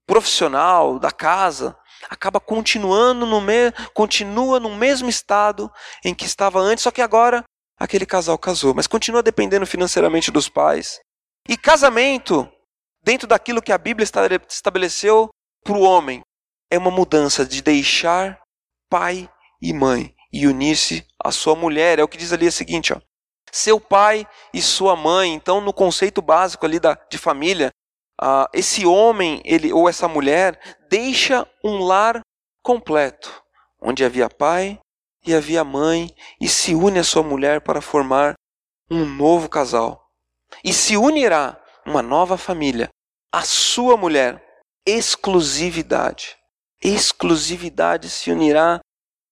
profissional 0.06 0.98
da 0.98 1.10
casa 1.10 1.76
acaba 2.08 2.40
continuando 2.40 3.26
no 3.26 3.40
me 3.40 3.72
continua 3.92 4.58
no 4.58 4.74
mesmo 4.74 5.08
estado 5.08 5.70
em 6.04 6.14
que 6.14 6.24
estava 6.24 6.58
antes, 6.58 6.82
só 6.82 6.90
que 6.90 7.02
agora 7.02 7.44
aquele 7.78 8.06
casal 8.06 8.38
casou, 8.38 8.74
mas 8.74 8.86
continua 8.86 9.22
dependendo 9.22 9.66
financeiramente 9.66 10.30
dos 10.30 10.48
pais. 10.48 10.98
E 11.48 11.56
casamento, 11.56 12.50
dentro 13.02 13.28
daquilo 13.28 13.62
que 13.62 13.72
a 13.72 13.78
Bíblia 13.78 14.08
estabeleceu 14.48 15.28
para 15.62 15.76
o 15.76 15.82
homem, 15.82 16.22
é 16.70 16.78
uma 16.78 16.90
mudança 16.90 17.44
de 17.44 17.62
deixar 17.62 18.40
pai 18.88 19.28
e 19.60 19.72
mãe 19.72 20.14
e 20.32 20.46
unir-se 20.46 21.06
à 21.22 21.30
sua 21.30 21.54
mulher. 21.54 21.98
É 21.98 22.02
o 22.02 22.08
que 22.08 22.16
diz 22.16 22.32
ali 22.32 22.46
o 22.46 22.52
seguinte, 22.52 22.92
ó. 22.92 23.00
Seu 23.50 23.80
pai 23.80 24.26
e 24.52 24.60
sua 24.60 24.94
mãe. 24.94 25.32
Então, 25.32 25.60
no 25.60 25.72
conceito 25.72 26.20
básico 26.20 26.66
ali 26.66 26.78
da, 26.78 26.94
de 27.10 27.16
família, 27.16 27.70
uh, 28.20 28.46
esse 28.52 28.86
homem 28.86 29.40
ele 29.44 29.72
ou 29.72 29.88
essa 29.88 30.06
mulher 30.06 30.58
deixa 30.88 31.46
um 31.64 31.78
lar 31.84 32.20
completo, 32.62 33.42
onde 33.80 34.04
havia 34.04 34.28
pai 34.28 34.78
e 35.26 35.34
havia 35.34 35.64
mãe, 35.64 36.14
e 36.40 36.48
se 36.48 36.74
une 36.74 36.98
à 36.98 37.04
sua 37.04 37.22
mulher 37.22 37.60
para 37.60 37.80
formar 37.80 38.34
um 38.90 39.04
novo 39.04 39.48
casal. 39.48 40.08
E 40.64 40.72
se 40.72 40.96
unirá 40.96 41.60
uma 41.84 42.02
nova 42.02 42.38
família, 42.38 42.88
a 43.32 43.42
sua 43.42 43.96
mulher, 43.96 44.42
exclusividade 44.86 46.37
exclusividade 46.82 48.08
se 48.08 48.30
unirá 48.30 48.80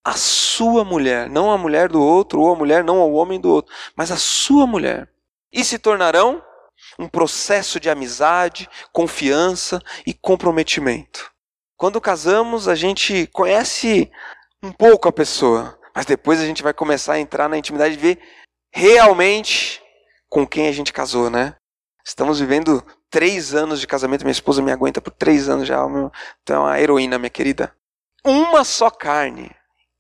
à 0.05 0.13
sua 0.13 0.85
mulher, 0.85 1.29
não 1.29 1.51
à 1.51 1.59
mulher 1.59 1.89
do 1.89 2.03
outro, 2.03 2.41
ou 2.41 2.53
a 2.53 2.57
mulher 2.57 2.85
não 2.85 3.01
ao 3.01 3.13
homem 3.13 3.41
do 3.41 3.51
outro, 3.51 3.75
mas 3.97 4.11
à 4.11 4.17
sua 4.17 4.67
mulher. 4.67 5.09
E 5.53 5.65
se 5.65 5.79
tornarão 5.79 6.43
um 6.99 7.09
processo 7.09 7.81
de 7.81 7.91
amizade, 7.91 8.69
confiança 8.93 9.81
e 10.07 10.15
comprometimento. 10.15 11.31
Quando 11.77 12.01
casamos, 12.01 12.69
a 12.69 12.75
gente 12.75 13.27
conhece 13.29 14.11
um 14.63 14.73
pouco 14.73 15.09
a 15.09 15.13
pessoa, 15.13 15.79
mas 15.95 16.07
depois 16.07 16.41
a 16.41 16.47
gente 16.47 16.63
vai 16.63 16.73
começar 16.73 17.15
a 17.15 17.21
entrar 17.21 17.49
na 17.49 17.59
intimidade 17.59 17.95
e 17.95 17.99
ver 17.99 18.19
realmente 18.73 19.83
com 20.29 20.47
quem 20.47 20.69
a 20.69 20.73
gente 20.73 20.93
casou, 20.93 21.31
né? 21.31 21.55
Estamos 22.05 22.39
vivendo 22.39 22.85
três 23.11 23.55
anos 23.55 23.81
de 23.81 23.87
casamento, 23.87 24.23
minha 24.23 24.33
esposa 24.33 24.63
me 24.63 24.73
aguenta 24.73 25.01
por 25.01 25.13
três 25.13 25.49
anos 25.49 25.67
já. 25.67 25.79
Então 26.43 26.57
é 26.57 26.59
uma 26.59 26.81
heroína, 26.81 27.19
minha 27.19 27.31
querida. 27.31 27.73
Uma 28.25 28.65
só 28.65 28.91
carne, 28.91 29.51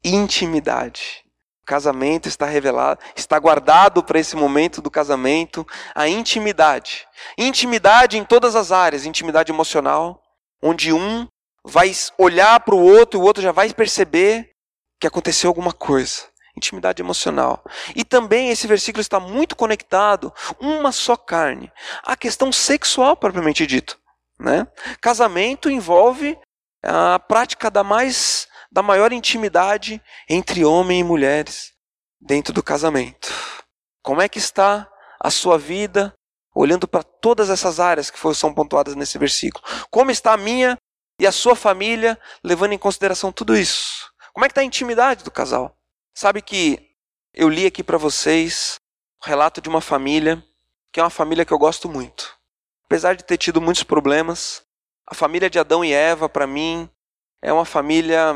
intimidade. 0.04 1.24
O 1.62 1.66
casamento 1.66 2.28
está 2.28 2.46
revelado, 2.46 3.00
está 3.16 3.38
guardado 3.38 4.02
para 4.02 4.20
esse 4.20 4.36
momento 4.36 4.80
do 4.80 4.90
casamento 4.90 5.66
a 5.94 6.08
intimidade. 6.08 7.06
Intimidade 7.36 8.16
em 8.16 8.24
todas 8.24 8.54
as 8.54 8.70
áreas, 8.70 9.04
intimidade 9.04 9.50
emocional, 9.50 10.22
onde 10.62 10.92
um 10.92 11.26
vai 11.64 11.92
olhar 12.16 12.60
para 12.60 12.74
o 12.74 12.82
outro 12.82 13.18
e 13.18 13.22
o 13.22 13.24
outro 13.24 13.42
já 13.42 13.50
vai 13.50 13.72
perceber 13.72 14.50
que 15.00 15.06
aconteceu 15.06 15.48
alguma 15.48 15.72
coisa 15.72 16.24
intimidade 16.56 17.02
emocional. 17.02 17.64
E 17.94 18.04
também 18.04 18.50
esse 18.50 18.66
versículo 18.66 19.00
está 19.00 19.20
muito 19.20 19.54
conectado, 19.54 20.32
uma 20.58 20.92
só 20.92 21.16
carne, 21.16 21.70
a 22.02 22.16
questão 22.16 22.50
sexual 22.50 23.16
propriamente 23.16 23.66
dito. 23.66 23.98
Né? 24.38 24.66
Casamento 25.00 25.70
envolve 25.70 26.38
a 26.82 27.18
prática 27.18 27.70
da 27.70 27.82
mais 27.82 28.48
da 28.70 28.82
maior 28.82 29.12
intimidade 29.12 30.02
entre 30.28 30.64
homem 30.64 31.00
e 31.00 31.04
mulheres 31.04 31.72
dentro 32.20 32.52
do 32.52 32.62
casamento. 32.62 33.32
Como 34.02 34.20
é 34.20 34.28
que 34.28 34.38
está 34.38 34.88
a 35.20 35.30
sua 35.30 35.58
vida, 35.58 36.12
olhando 36.54 36.88
para 36.88 37.02
todas 37.02 37.50
essas 37.50 37.80
áreas 37.80 38.10
que 38.10 38.34
são 38.34 38.54
pontuadas 38.54 38.94
nesse 38.94 39.18
versículo. 39.18 39.64
Como 39.90 40.10
está 40.10 40.32
a 40.32 40.36
minha 40.36 40.78
e 41.20 41.26
a 41.26 41.32
sua 41.32 41.54
família, 41.54 42.18
levando 42.42 42.72
em 42.72 42.78
consideração 42.78 43.32
tudo 43.32 43.56
isso? 43.56 44.10
Como 44.32 44.44
é 44.44 44.48
que 44.48 44.52
está 44.52 44.60
a 44.60 44.64
intimidade 44.64 45.24
do 45.24 45.30
casal? 45.30 45.75
Sabe 46.18 46.40
que 46.40 46.80
eu 47.34 47.46
li 47.46 47.66
aqui 47.66 47.84
para 47.84 47.98
vocês 47.98 48.80
o 49.22 49.28
relato 49.28 49.60
de 49.60 49.68
uma 49.68 49.82
família 49.82 50.42
que 50.90 50.98
é 50.98 51.02
uma 51.02 51.10
família 51.10 51.44
que 51.44 51.52
eu 51.52 51.58
gosto 51.58 51.90
muito. 51.90 52.34
Apesar 52.86 53.14
de 53.14 53.22
ter 53.22 53.36
tido 53.36 53.60
muitos 53.60 53.82
problemas, 53.82 54.62
a 55.06 55.14
família 55.14 55.50
de 55.50 55.58
Adão 55.58 55.84
e 55.84 55.92
Eva, 55.92 56.26
para 56.26 56.46
mim, 56.46 56.88
é 57.42 57.52
uma 57.52 57.66
família 57.66 58.34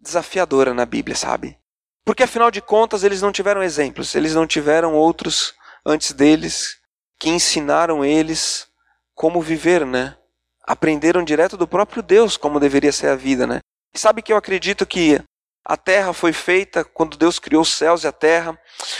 desafiadora 0.00 0.72
na 0.72 0.86
Bíblia, 0.86 1.14
sabe? 1.14 1.58
Porque 2.06 2.22
afinal 2.22 2.50
de 2.50 2.62
contas 2.62 3.04
eles 3.04 3.20
não 3.20 3.32
tiveram 3.32 3.62
exemplos, 3.62 4.14
eles 4.14 4.34
não 4.34 4.46
tiveram 4.46 4.94
outros 4.94 5.54
antes 5.84 6.12
deles 6.12 6.80
que 7.18 7.28
ensinaram 7.28 8.02
eles 8.02 8.66
como 9.14 9.42
viver, 9.42 9.84
né? 9.84 10.16
Aprenderam 10.62 11.22
direto 11.22 11.58
do 11.58 11.68
próprio 11.68 12.02
Deus 12.02 12.38
como 12.38 12.58
deveria 12.58 12.92
ser 12.92 13.08
a 13.08 13.14
vida, 13.14 13.46
né? 13.46 13.58
E 13.94 13.98
sabe 13.98 14.22
que 14.22 14.32
eu 14.32 14.38
acredito 14.38 14.86
que 14.86 15.22
a 15.64 15.76
terra 15.76 16.12
foi 16.12 16.32
feita 16.32 16.84
quando 16.84 17.16
Deus 17.16 17.38
criou 17.38 17.62
os 17.62 17.72
céus 17.72 18.04
e 18.04 18.08
a 18.08 18.12
terra, 18.12 18.58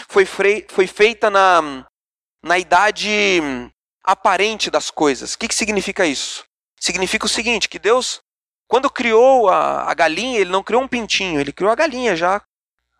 foi, 0.08 0.24
foi 0.24 0.86
feita 0.86 1.30
na, 1.30 1.86
na 2.42 2.58
idade 2.58 3.40
aparente 4.04 4.70
das 4.70 4.90
coisas. 4.90 5.34
O 5.34 5.38
que, 5.38 5.48
que 5.48 5.54
significa 5.54 6.06
isso? 6.06 6.44
Significa 6.78 7.26
o 7.26 7.28
seguinte: 7.28 7.68
que 7.68 7.78
Deus, 7.78 8.20
quando 8.68 8.90
criou 8.90 9.48
a, 9.48 9.90
a 9.90 9.94
galinha, 9.94 10.38
ele 10.38 10.50
não 10.50 10.62
criou 10.62 10.82
um 10.82 10.88
pintinho, 10.88 11.40
ele 11.40 11.52
criou 11.52 11.72
a 11.72 11.76
galinha 11.76 12.14
já 12.14 12.42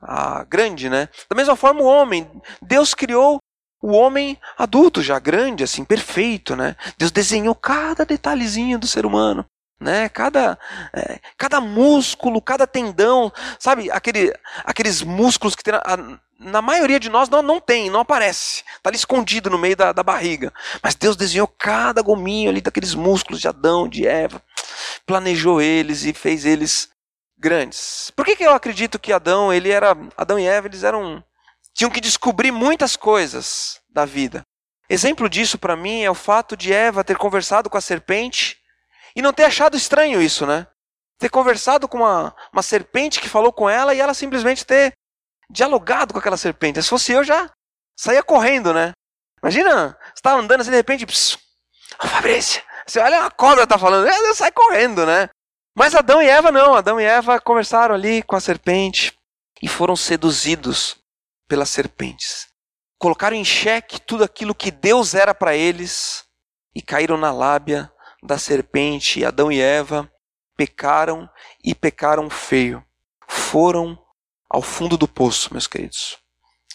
a 0.01 0.45
grande, 0.45 0.89
né? 0.89 1.09
Da 1.29 1.37
mesma 1.37 1.55
forma, 1.55 1.83
o 1.83 1.85
homem, 1.85 2.29
Deus 2.63 2.95
criou 2.95 3.39
o 3.83 3.93
homem 3.93 4.39
adulto, 4.59 5.03
já 5.03 5.19
grande, 5.19 5.65
assim, 5.65 5.85
perfeito, 5.85 6.57
né? 6.57 6.77
Deus 6.99 7.11
desenhou 7.11 7.55
cada 7.55 8.05
detalhezinho 8.05 8.79
do 8.79 8.87
ser 8.87 9.05
humano, 9.05 9.45
né? 9.81 10.09
Cada, 10.11 10.59
é, 10.93 11.19
cada 11.39 11.61
músculo, 11.61 12.43
cada 12.43 12.67
tendão, 12.67 13.33
sabe? 13.59 13.91
Aquele, 13.91 14.33
aqueles 14.65 15.03
músculos 15.03 15.55
que 15.55 15.65
tem 15.65 15.73
na, 15.73 16.21
na 16.39 16.63
maioria 16.63 17.01
de 17.01 17.09
nós 17.09 17.29
não, 17.29 17.43
não 17.43 17.59
tem, 17.59 17.89
não 17.91 18.01
aparece. 18.01 18.63
Está 18.77 18.91
ali 18.91 18.97
escondido 18.97 19.49
no 19.49 19.59
meio 19.59 19.77
da, 19.77 19.93
da 19.93 20.03
barriga. 20.03 20.53
Mas 20.83 20.95
Deus 20.95 21.17
desenhou 21.17 21.49
cada 21.49 22.03
gominho 22.03 22.51
ali 22.51 22.61
daqueles 22.61 22.95
músculos 22.95 23.41
de 23.41 23.49
Adão, 23.49 23.89
de 23.89 24.07
Eva, 24.07 24.43
planejou 25.07 25.61
eles 25.61 26.05
e 26.05 26.13
fez 26.13 26.45
eles 26.45 26.91
grandes. 27.39 28.13
Por 28.15 28.25
que, 28.25 28.37
que 28.37 28.45
eu 28.45 28.53
acredito 28.53 28.99
que 28.99 29.13
Adão, 29.13 29.53
ele 29.53 29.71
era, 29.71 29.97
Adão 30.17 30.39
e 30.39 30.47
Eva, 30.47 30.67
eles 30.67 30.85
eram 30.85 31.25
tinham 31.73 31.91
que 31.91 32.01
descobrir 32.01 32.51
muitas 32.51 32.97
coisas 32.97 33.81
da 33.89 34.05
vida. 34.05 34.43
Exemplo 34.89 35.29
disso 35.29 35.57
para 35.57 35.77
mim 35.77 36.03
é 36.03 36.11
o 36.11 36.15
fato 36.15 36.57
de 36.57 36.73
Eva 36.73 37.05
ter 37.05 37.17
conversado 37.17 37.71
com 37.71 37.79
a 37.79 37.81
serpente 37.81 38.60
e 39.15 39.23
não 39.23 39.33
ter 39.33 39.45
achado 39.45 39.77
estranho 39.77 40.21
isso, 40.21 40.47
né? 40.47 40.67
Ter 41.19 41.29
conversado 41.29 41.89
com 41.89 41.99
uma, 41.99 42.35
uma 42.53 42.63
serpente 42.63 43.21
que 43.21 43.29
falou 43.29 43.53
com 43.53 43.69
ela 43.69 43.95
e 43.95 44.01
ela 44.01 44.15
simplesmente 44.15 44.65
ter 44.65 44.93
dialogado 45.51 46.13
com 46.13 46.19
aquela 46.19 46.37
serpente. 46.37 46.83
Se 46.83 46.89
fosse 46.89 47.13
eu, 47.13 47.25
já 47.25 47.51
saía 47.97 48.23
correndo, 48.23 48.73
né? 48.73 48.93
Imagina, 49.43 49.99
você 50.15 50.23
tá 50.23 50.35
andando 50.35 50.61
assim 50.61 50.71
de 50.71 50.77
repente, 50.77 51.07
pss, 51.07 51.39
oh, 52.03 52.07
Fabrício, 52.07 52.63
você 52.87 53.01
olha 53.01 53.25
a 53.25 53.31
cobra 53.31 53.67
tá 53.67 53.79
falando, 53.79 54.07
eu 54.07 54.35
sai 54.35 54.53
correndo, 54.53 55.05
né? 55.07 55.29
Mas 55.77 55.95
Adão 55.95 56.21
e 56.21 56.29
Eva 56.29 56.51
não, 56.51 56.75
Adão 56.75 57.01
e 57.01 57.05
Eva 57.05 57.41
conversaram 57.41 57.95
ali 57.95 58.23
com 58.23 58.37
a 58.37 58.41
serpente 58.41 59.15
e 59.63 59.69
foram 59.69 59.97
seduzidos 59.97 60.99
pelas 61.49 61.71
serpentes. 61.71 62.49
Colocaram 62.99 63.37
em 63.37 63.45
xeque 63.45 64.01
tudo 64.01 64.25
aquilo 64.25 64.55
que 64.55 64.71
Deus 64.71 65.15
era 65.15 65.35
para 65.35 65.57
eles 65.57 66.25
e 66.75 66.83
caíram 66.83 67.17
na 67.17 67.33
lábia 67.33 67.91
da 68.23 68.39
serpente. 68.39 69.25
Adão 69.25 69.51
e 69.51 69.61
Eva 69.61 70.11
pecaram 70.57 71.29
e 71.63 71.75
pecaram 71.75 72.29
feio. 72.29 72.85
Foram 73.29 73.99
ao 74.49 74.63
fundo 74.63 74.97
do 74.97 75.07
poço, 75.07 75.53
meus 75.53 75.67
queridos. 75.67 76.19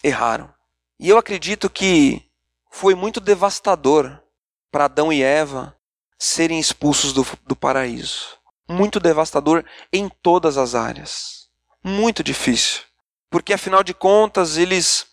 Erraram. 0.02 0.52
E 0.98 1.08
eu 1.08 1.18
acredito 1.18 1.68
que 1.68 2.22
foi 2.70 2.94
muito 2.94 3.20
devastador 3.20 4.22
para 4.70 4.86
Adão 4.86 5.12
e 5.12 5.22
Eva 5.22 5.76
serem 6.18 6.58
expulsos 6.58 7.12
do, 7.12 7.26
do 7.46 7.54
paraíso. 7.54 8.38
Muito 8.68 8.98
devastador 8.98 9.64
em 9.92 10.08
todas 10.08 10.56
as 10.56 10.74
áreas. 10.74 11.48
Muito 11.84 12.22
difícil 12.22 12.86
porque 13.30 13.52
afinal 13.52 13.82
de 13.82 13.92
contas 13.92 14.56
eles 14.56 15.06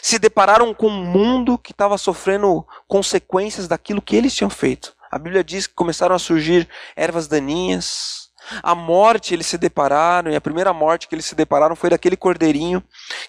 se 0.00 0.18
depararam 0.18 0.72
com 0.72 0.88
um 0.88 1.04
mundo 1.04 1.58
que 1.58 1.72
estava 1.72 1.98
sofrendo 1.98 2.66
consequências 2.86 3.66
daquilo 3.66 4.00
que 4.00 4.16
eles 4.16 4.34
tinham 4.34 4.50
feito. 4.50 4.96
A 5.10 5.18
Bíblia 5.18 5.42
diz 5.42 5.66
que 5.66 5.74
começaram 5.74 6.14
a 6.14 6.18
surgir 6.18 6.68
ervas 6.94 7.26
daninhas. 7.26 8.30
A 8.62 8.74
morte 8.74 9.34
eles 9.34 9.46
se 9.46 9.58
depararam, 9.58 10.30
e 10.30 10.36
a 10.36 10.40
primeira 10.40 10.72
morte 10.72 11.08
que 11.08 11.14
eles 11.14 11.26
se 11.26 11.34
depararam 11.34 11.76
foi 11.76 11.90
daquele 11.90 12.16
cordeirinho 12.16 12.82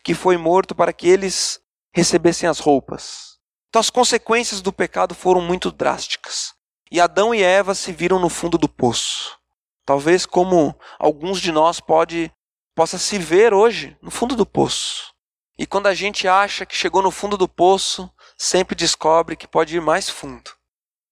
que 0.04 0.14
foi 0.14 0.38
morto 0.38 0.74
para 0.76 0.94
que 0.94 1.08
eles 1.08 1.60
recebessem 1.94 2.48
as 2.48 2.60
roupas. 2.60 3.38
Então 3.70 3.80
as 3.80 3.90
consequências 3.90 4.62
do 4.62 4.74
pecado 4.74 5.14
foram 5.14 5.42
muito 5.42 5.72
drásticas. 5.72 6.54
E 6.92 7.00
Adão 7.00 7.36
e 7.36 7.44
Eva 7.44 7.76
se 7.76 7.92
viram 7.92 8.20
no 8.20 8.30
fundo 8.30 8.58
do 8.58 8.68
poço. 8.68 9.38
Talvez 9.86 10.26
como 10.26 10.76
alguns 10.98 11.40
de 11.40 11.52
nós 11.52 11.80
pode 11.80 12.32
possa 12.76 12.98
se 12.98 13.20
ver 13.20 13.54
hoje 13.54 13.98
no 14.02 14.10
fundo 14.10 14.36
do 14.36 14.46
poço. 14.46 15.14
E 15.58 15.66
quando 15.66 15.88
a 15.88 15.94
gente 15.94 16.28
acha 16.28 16.66
que 16.66 16.76
chegou 16.76 17.02
no 17.02 17.12
fundo 17.12 17.36
do 17.36 17.48
poço, 17.48 18.10
sempre 18.38 18.76
descobre 18.76 19.36
que 19.36 19.48
pode 19.48 19.76
ir 19.76 19.82
mais 19.82 20.10
fundo. 20.10 20.52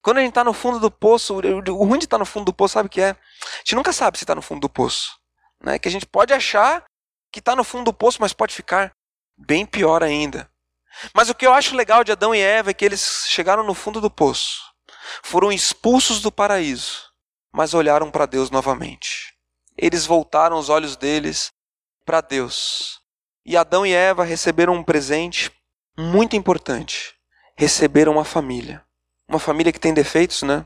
Quando 0.02 0.18
a 0.18 0.20
gente 0.20 0.30
está 0.30 0.44
no 0.44 0.52
fundo 0.52 0.78
do 0.78 0.90
poço, 0.90 1.34
o 1.34 1.84
ruim 1.84 1.98
de 1.98 2.04
estar 2.04 2.16
tá 2.16 2.18
no 2.18 2.26
fundo 2.26 2.46
do 2.46 2.52
poço, 2.52 2.74
sabe 2.74 2.86
o 2.86 2.90
que 2.90 3.00
é? 3.00 3.10
A 3.10 3.58
gente 3.58 3.74
nunca 3.74 3.92
sabe 3.92 4.16
se 4.18 4.24
está 4.24 4.34
no 4.34 4.42
fundo 4.42 4.60
do 4.60 4.68
poço. 4.68 5.18
Né? 5.62 5.78
Que 5.78 5.88
a 5.88 5.90
gente 5.90 6.06
pode 6.06 6.32
achar 6.32 6.84
que 7.32 7.40
está 7.40 7.54
no 7.54 7.64
fundo 7.64 7.86
do 7.86 7.92
poço, 7.92 8.18
mas 8.20 8.32
pode 8.32 8.54
ficar 8.54 8.92
bem 9.36 9.66
pior 9.66 10.02
ainda. 10.02 10.50
Mas 11.14 11.28
o 11.28 11.34
que 11.34 11.46
eu 11.46 11.52
acho 11.52 11.76
legal 11.76 12.02
de 12.02 12.12
Adão 12.12 12.34
e 12.34 12.40
Eva 12.40 12.70
é 12.70 12.74
que 12.74 12.84
eles 12.84 13.26
chegaram 13.28 13.62
no 13.62 13.74
fundo 13.74 14.00
do 14.00 14.10
poço, 14.10 14.60
foram 15.22 15.52
expulsos 15.52 16.20
do 16.20 16.32
paraíso, 16.32 17.04
mas 17.52 17.74
olharam 17.74 18.10
para 18.10 18.26
Deus 18.26 18.50
novamente. 18.50 19.34
Eles 19.76 20.06
voltaram 20.06 20.58
os 20.58 20.68
olhos 20.68 20.96
deles 20.96 21.52
para 22.04 22.20
Deus. 22.20 23.00
E 23.44 23.56
Adão 23.56 23.86
e 23.86 23.92
Eva 23.92 24.24
receberam 24.24 24.74
um 24.74 24.82
presente 24.82 25.52
muito 25.96 26.34
importante. 26.34 27.14
Receberam 27.56 28.12
uma 28.12 28.24
família. 28.24 28.84
Uma 29.28 29.38
família 29.38 29.72
que 29.72 29.78
tem 29.78 29.92
defeitos, 29.92 30.42
né? 30.42 30.64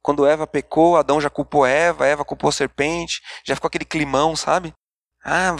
Quando 0.00 0.26
Eva 0.26 0.46
pecou, 0.46 0.96
Adão 0.96 1.20
já 1.20 1.28
culpou 1.28 1.66
Eva, 1.66 2.06
Eva 2.06 2.24
culpou 2.24 2.48
a 2.48 2.52
serpente, 2.52 3.22
já 3.44 3.54
ficou 3.54 3.68
aquele 3.68 3.84
climão, 3.84 4.36
sabe? 4.36 4.72
Ah, 5.24 5.56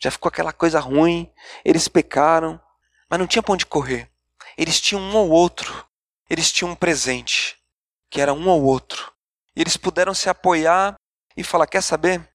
já 0.00 0.10
ficou 0.10 0.28
aquela 0.28 0.52
coisa 0.52 0.80
ruim. 0.80 1.30
Eles 1.64 1.86
pecaram, 1.86 2.60
mas 3.08 3.20
não 3.20 3.26
tinha 3.26 3.42
pra 3.42 3.52
onde 3.52 3.66
correr. 3.66 4.10
Eles 4.56 4.80
tinham 4.80 5.02
um 5.02 5.14
ou 5.14 5.28
outro. 5.30 5.86
Eles 6.28 6.50
tinham 6.50 6.70
um 6.70 6.74
presente, 6.74 7.58
que 8.10 8.20
era 8.20 8.32
um 8.32 8.48
ou 8.48 8.62
outro. 8.62 9.12
E 9.54 9.60
eles 9.60 9.76
puderam 9.76 10.14
se 10.14 10.30
apoiar 10.30 10.94
e 11.36 11.44
falar: 11.44 11.66
quer 11.66 11.82
saber? 11.82 12.26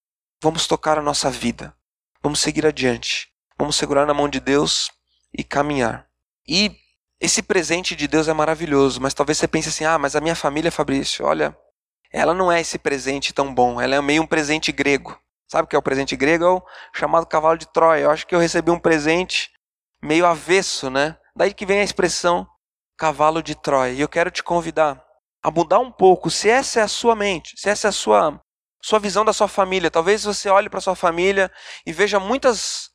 Vamos 0.41 0.67
tocar 0.67 0.99
a 0.99 1.01
nossa 1.01 1.32
vida. 1.32 1.75
Vamos 2.21 2.39
seguir 2.39 2.65
adiante. 2.65 3.34
Vamos 3.58 3.75
segurar 3.75 4.06
na 4.06 4.13
mão 4.13 4.30
de 4.30 4.39
Deus 4.39 4.91
e 5.36 5.43
caminhar. 5.43 6.08
E 6.47 6.77
esse 7.19 7.41
presente 7.41 7.95
de 7.95 8.08
Deus 8.08 8.27
é 8.27 8.34
maravilhoso, 8.34 9.01
mas 9.01 9.13
talvez 9.13 9.38
você 9.38 9.47
pense 9.47 9.69
assim: 9.69 9.86
ah, 9.86 9.97
mas 9.97 10.15
a 10.15 10.21
minha 10.21 10.36
família, 10.36 10.71
Fabrício, 10.71 11.25
olha, 11.25 11.58
ela 12.12 12.34
não 12.34 12.51
é 12.51 12.62
esse 12.62 12.77
presente 12.77 13.34
tão 13.34 13.53
bom, 13.53 13.82
ela 13.82 13.95
é 13.95 14.01
meio 14.01 14.21
um 14.21 14.27
presente 14.27 14.71
grego. 14.71 15.17
Sabe 15.49 15.65
o 15.65 15.67
que 15.67 15.75
é 15.75 15.80
o 15.80 15.84
presente 15.84 16.15
grego? 16.15 16.43
É 16.43 16.49
o 16.49 16.63
chamado 16.93 17.25
cavalo 17.25 17.58
de 17.58 17.71
Troia. 17.71 18.03
Eu 18.03 18.12
acho 18.12 18.27
que 18.27 18.36
eu 18.36 18.39
recebi 18.39 18.69
um 18.69 18.80
presente 18.80 19.49
meio 20.03 20.25
avesso, 20.25 20.89
né? 20.89 21.17
Daí 21.36 21.53
que 21.53 21.65
vem 21.65 21.80
a 21.80 21.84
expressão 21.84 22.45
cavalo 22.97 23.41
de 23.41 23.56
Troia. 23.56 23.93
E 23.93 24.01
eu 24.01 24.10
quero 24.10 24.30
te 24.30 24.43
convidar 24.43 25.01
a 25.41 25.49
mudar 25.49 25.80
um 25.80 25.91
pouco, 25.91 26.30
se 26.30 26.49
essa 26.49 26.82
é 26.82 26.84
a 26.84 26.88
sua 26.88 27.15
mente, 27.15 27.53
se 27.58 27.69
essa 27.69 27.88
é 27.88 27.89
a 27.89 27.93
sua 27.93 28.41
sua 28.82 28.99
visão 28.99 29.25
da 29.25 29.34
sua 29.34 29.47
família. 29.47 29.91
Talvez 29.91 30.23
você 30.23 30.49
olhe 30.49 30.69
para 30.69 30.82
sua 30.82 30.95
família 30.95 31.51
e 31.86 31.91
veja 31.91 32.19
muitas, 32.19 32.89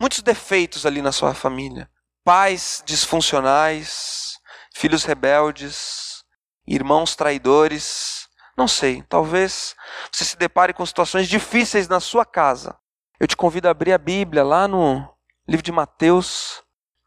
muitos 0.00 0.22
defeitos 0.22 0.86
ali 0.86 1.02
na 1.02 1.12
sua 1.12 1.34
família. 1.34 1.90
Pais 2.26 2.82
disfuncionais, 2.84 4.40
filhos 4.74 5.04
rebeldes, 5.04 6.24
irmãos 6.66 7.14
traidores. 7.14 8.26
Não 8.58 8.66
sei, 8.66 9.04
talvez 9.08 9.76
você 10.10 10.24
se 10.24 10.36
depare 10.36 10.74
com 10.74 10.84
situações 10.84 11.28
difíceis 11.28 11.86
na 11.86 12.00
sua 12.00 12.26
casa. 12.26 12.76
Eu 13.20 13.28
te 13.28 13.36
convido 13.36 13.68
a 13.68 13.70
abrir 13.70 13.92
a 13.92 13.98
Bíblia 13.98 14.42
lá 14.42 14.66
no 14.66 15.08
livro 15.46 15.62
de 15.62 15.70
Mateus, 15.70 16.64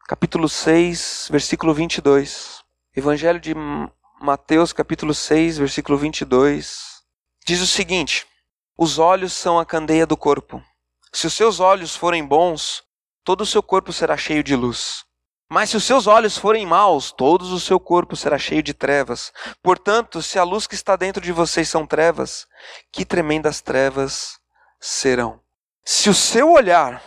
capítulo 0.08 0.48
6, 0.48 1.28
versículo 1.30 1.74
22. 1.74 2.64
Evangelho 2.96 3.38
de 3.38 3.54
Mateus, 4.22 4.72
capítulo 4.72 5.12
6, 5.12 5.58
versículo 5.58 5.98
22. 5.98 7.02
Diz 7.46 7.60
o 7.60 7.66
seguinte: 7.66 8.26
os 8.74 8.98
olhos 8.98 9.34
são 9.34 9.58
a 9.58 9.66
candeia 9.66 10.06
do 10.06 10.16
corpo. 10.16 10.64
Se 11.12 11.26
os 11.26 11.34
seus 11.34 11.60
olhos 11.60 11.94
forem 11.94 12.24
bons, 12.24 12.82
todo 13.22 13.42
o 13.42 13.46
seu 13.46 13.62
corpo 13.62 13.92
será 13.92 14.16
cheio 14.16 14.42
de 14.42 14.56
luz. 14.56 15.09
Mas 15.52 15.70
se 15.70 15.76
os 15.76 15.82
seus 15.82 16.06
olhos 16.06 16.38
forem 16.38 16.64
maus, 16.64 17.10
todo 17.10 17.42
o 17.42 17.58
seu 17.58 17.80
corpo 17.80 18.14
será 18.14 18.38
cheio 18.38 18.62
de 18.62 18.72
trevas. 18.72 19.32
Portanto, 19.60 20.22
se 20.22 20.38
a 20.38 20.44
luz 20.44 20.64
que 20.64 20.76
está 20.76 20.94
dentro 20.94 21.20
de 21.20 21.32
vocês 21.32 21.68
são 21.68 21.84
trevas, 21.84 22.46
que 22.92 23.04
tremendas 23.04 23.60
trevas 23.60 24.38
serão. 24.78 25.40
Se 25.84 26.08
o 26.08 26.14
seu 26.14 26.52
olhar 26.52 27.02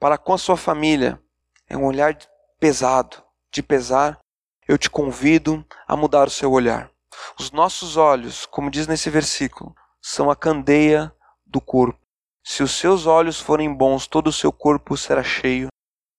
para 0.00 0.18
com 0.18 0.32
a 0.32 0.38
sua 0.38 0.56
família 0.56 1.22
é 1.68 1.76
um 1.76 1.84
olhar 1.84 2.18
pesado, 2.58 3.22
de 3.52 3.62
pesar, 3.62 4.18
eu 4.66 4.76
te 4.76 4.90
convido 4.90 5.64
a 5.86 5.94
mudar 5.94 6.26
o 6.26 6.32
seu 6.32 6.50
olhar. 6.50 6.90
Os 7.38 7.52
nossos 7.52 7.96
olhos, 7.96 8.44
como 8.44 8.72
diz 8.72 8.88
nesse 8.88 9.08
versículo, 9.08 9.72
são 10.02 10.32
a 10.32 10.34
candeia 10.34 11.14
do 11.46 11.60
corpo. 11.60 12.00
Se 12.42 12.60
os 12.60 12.72
seus 12.72 13.06
olhos 13.06 13.38
forem 13.38 13.72
bons, 13.72 14.08
todo 14.08 14.26
o 14.26 14.32
seu 14.32 14.50
corpo 14.50 14.96
será 14.96 15.22
cheio 15.22 15.68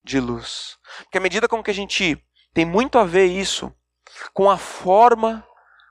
de 0.06 0.20
luz. 0.20 0.78
Porque 1.00 1.18
à 1.18 1.22
medida 1.22 1.48
com 1.48 1.64
que 1.64 1.72
a 1.72 1.74
gente 1.74 2.24
tem 2.54 2.64
muito 2.64 2.98
a 2.98 3.04
ver 3.04 3.26
isso 3.26 3.74
com 4.34 4.50
a 4.50 4.58
forma 4.58 5.46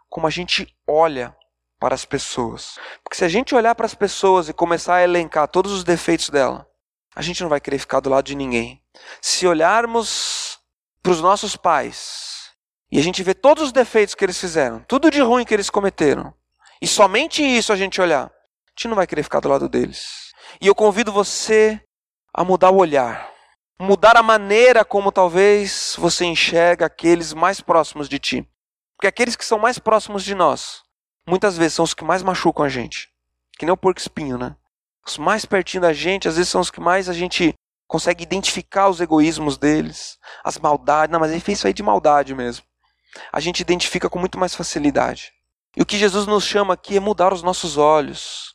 como 0.08 0.26
a 0.26 0.30
gente 0.30 0.74
olha 0.86 1.36
para 1.78 1.94
as 1.94 2.04
pessoas. 2.04 2.78
Porque 3.02 3.16
se 3.16 3.24
a 3.24 3.28
gente 3.28 3.54
olhar 3.54 3.74
para 3.74 3.84
as 3.84 3.94
pessoas 3.94 4.48
e 4.48 4.52
começar 4.54 4.94
a 4.94 5.02
elencar 5.02 5.48
todos 5.48 5.72
os 5.72 5.84
defeitos 5.84 6.30
dela, 6.30 6.66
a 7.14 7.20
gente 7.20 7.42
não 7.42 7.50
vai 7.50 7.60
querer 7.60 7.78
ficar 7.78 8.00
do 8.00 8.08
lado 8.08 8.24
de 8.24 8.36
ninguém. 8.36 8.80
Se 9.20 9.46
olharmos 9.46 10.60
para 11.02 11.12
os 11.12 11.20
nossos 11.20 11.56
pais 11.56 12.52
e 12.90 12.98
a 12.98 13.02
gente 13.02 13.22
vê 13.22 13.34
todos 13.34 13.64
os 13.64 13.72
defeitos 13.72 14.14
que 14.14 14.24
eles 14.24 14.38
fizeram, 14.38 14.80
tudo 14.88 15.10
de 15.10 15.20
ruim 15.20 15.44
que 15.44 15.52
eles 15.52 15.68
cometeram, 15.68 16.32
e 16.80 16.86
somente 16.86 17.42
isso 17.42 17.72
a 17.72 17.76
gente 17.76 18.00
olhar, 18.00 18.26
a 18.26 18.70
gente 18.70 18.88
não 18.88 18.96
vai 18.96 19.06
querer 19.06 19.24
ficar 19.24 19.40
do 19.40 19.48
lado 19.48 19.68
deles. 19.68 20.32
E 20.60 20.66
eu 20.68 20.74
convido 20.74 21.12
você 21.12 21.80
a 22.32 22.44
mudar 22.44 22.70
o 22.70 22.76
olhar 22.76 23.33
mudar 23.78 24.16
a 24.16 24.22
maneira 24.22 24.84
como 24.84 25.10
talvez 25.10 25.96
você 25.98 26.24
enxerga 26.24 26.86
aqueles 26.86 27.32
mais 27.32 27.60
próximos 27.60 28.08
de 28.08 28.18
ti. 28.18 28.48
Porque 28.96 29.06
aqueles 29.06 29.36
que 29.36 29.44
são 29.44 29.58
mais 29.58 29.78
próximos 29.78 30.24
de 30.24 30.34
nós, 30.34 30.82
muitas 31.26 31.56
vezes 31.56 31.74
são 31.74 31.84
os 31.84 31.94
que 31.94 32.04
mais 32.04 32.22
machucam 32.22 32.64
a 32.64 32.68
gente. 32.68 33.10
Que 33.58 33.66
nem 33.66 33.72
o 33.72 33.76
porco 33.76 34.00
espinho, 34.00 34.38
né? 34.38 34.56
Os 35.06 35.18
mais 35.18 35.44
pertinho 35.44 35.82
da 35.82 35.92
gente, 35.92 36.28
às 36.28 36.36
vezes 36.36 36.50
são 36.50 36.60
os 36.60 36.70
que 36.70 36.80
mais 36.80 37.08
a 37.08 37.12
gente 37.12 37.54
consegue 37.86 38.22
identificar 38.22 38.88
os 38.88 39.00
egoísmos 39.00 39.58
deles, 39.58 40.18
as 40.42 40.58
maldades. 40.58 41.12
Não, 41.12 41.20
mas 41.20 41.30
ele 41.30 41.40
fez 41.40 41.58
isso 41.58 41.66
aí 41.66 41.72
de 41.72 41.82
maldade 41.82 42.34
mesmo. 42.34 42.64
A 43.32 43.38
gente 43.40 43.60
identifica 43.60 44.08
com 44.08 44.18
muito 44.18 44.38
mais 44.38 44.54
facilidade. 44.54 45.32
E 45.76 45.82
o 45.82 45.86
que 45.86 45.98
Jesus 45.98 46.26
nos 46.26 46.44
chama 46.44 46.74
aqui 46.74 46.96
é 46.96 47.00
mudar 47.00 47.32
os 47.32 47.42
nossos 47.42 47.76
olhos. 47.76 48.54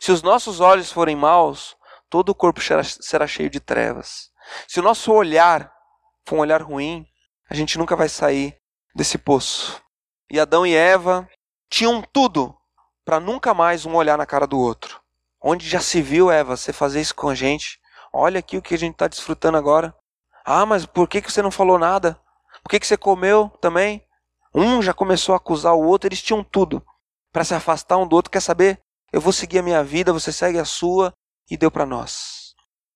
Se 0.00 0.12
os 0.12 0.22
nossos 0.22 0.60
olhos 0.60 0.92
forem 0.92 1.16
maus, 1.16 1.76
todo 2.08 2.28
o 2.28 2.34
corpo 2.34 2.60
será 2.60 3.26
cheio 3.26 3.50
de 3.50 3.58
trevas. 3.58 4.30
Se 4.68 4.80
o 4.80 4.82
nosso 4.82 5.12
olhar 5.12 5.72
for 6.26 6.36
um 6.36 6.40
olhar 6.40 6.62
ruim, 6.62 7.06
a 7.48 7.54
gente 7.54 7.78
nunca 7.78 7.96
vai 7.96 8.08
sair 8.08 8.56
desse 8.94 9.18
poço. 9.18 9.82
E 10.30 10.40
Adão 10.40 10.66
e 10.66 10.74
Eva 10.74 11.28
tinham 11.70 12.02
tudo 12.12 12.56
para 13.04 13.20
nunca 13.20 13.52
mais 13.52 13.84
um 13.84 13.94
olhar 13.94 14.16
na 14.16 14.26
cara 14.26 14.46
do 14.46 14.58
outro. 14.58 15.00
Onde 15.40 15.68
já 15.68 15.80
se 15.80 16.00
viu, 16.00 16.30
Eva, 16.30 16.56
você 16.56 16.72
fazer 16.72 17.00
isso 17.00 17.14
com 17.14 17.28
a 17.28 17.34
gente? 17.34 17.80
Olha 18.12 18.38
aqui 18.38 18.56
o 18.56 18.62
que 18.62 18.74
a 18.74 18.78
gente 18.78 18.92
está 18.92 19.08
desfrutando 19.08 19.58
agora. 19.58 19.94
Ah, 20.44 20.64
mas 20.64 20.86
por 20.86 21.08
que, 21.08 21.20
que 21.20 21.32
você 21.32 21.42
não 21.42 21.50
falou 21.50 21.78
nada? 21.78 22.18
Por 22.62 22.70
que, 22.70 22.78
que 22.78 22.86
você 22.86 22.96
comeu 22.96 23.48
também? 23.60 24.06
Um 24.54 24.82
já 24.82 24.92
começou 24.92 25.32
a 25.34 25.36
acusar 25.36 25.74
o 25.74 25.84
outro, 25.84 26.08
eles 26.08 26.22
tinham 26.22 26.44
tudo 26.44 26.84
para 27.32 27.44
se 27.44 27.54
afastar 27.54 27.96
um 27.96 28.06
do 28.06 28.14
outro. 28.14 28.30
Quer 28.30 28.40
saber? 28.40 28.80
Eu 29.12 29.20
vou 29.20 29.32
seguir 29.32 29.58
a 29.58 29.62
minha 29.62 29.82
vida, 29.82 30.12
você 30.12 30.32
segue 30.32 30.58
a 30.58 30.64
sua, 30.64 31.12
e 31.50 31.56
deu 31.56 31.70
para 31.70 31.84
nós. 31.84 32.31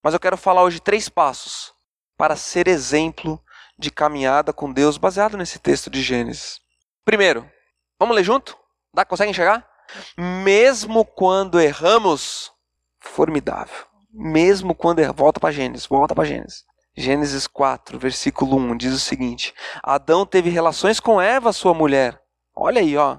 Mas 0.06 0.14
eu 0.14 0.20
quero 0.20 0.36
falar 0.36 0.62
hoje 0.62 0.78
três 0.78 1.08
passos 1.08 1.74
para 2.16 2.36
ser 2.36 2.68
exemplo 2.68 3.42
de 3.76 3.90
caminhada 3.90 4.52
com 4.52 4.72
Deus 4.72 4.96
baseado 4.96 5.36
nesse 5.36 5.58
texto 5.58 5.90
de 5.90 6.00
Gênesis. 6.00 6.60
Primeiro, 7.04 7.44
vamos 7.98 8.14
ler 8.14 8.22
junto? 8.22 8.56
Dá, 8.94 9.04
consegue 9.04 9.32
enxergar? 9.32 9.68
Mesmo 10.16 11.04
quando 11.04 11.60
erramos, 11.60 12.52
formidável. 13.00 13.84
Mesmo 14.12 14.76
quando 14.76 15.00
erramos, 15.00 15.18
volta 15.18 15.40
para 15.40 15.52
Gênesis, 15.52 15.88
volta 15.88 16.14
para 16.14 16.24
Gênesis. 16.24 16.62
Gênesis 16.96 17.48
4, 17.48 17.98
versículo 17.98 18.58
1 18.58 18.76
diz 18.76 18.94
o 18.94 19.00
seguinte: 19.00 19.52
Adão 19.82 20.24
teve 20.24 20.48
relações 20.50 21.00
com 21.00 21.20
Eva, 21.20 21.52
sua 21.52 21.74
mulher. 21.74 22.22
Olha 22.54 22.80
aí, 22.80 22.96
ó. 22.96 23.18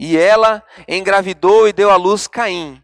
E 0.00 0.16
ela 0.16 0.64
engravidou 0.88 1.68
e 1.68 1.74
deu 1.74 1.90
à 1.90 1.96
luz 1.96 2.26
Caim. 2.26 2.82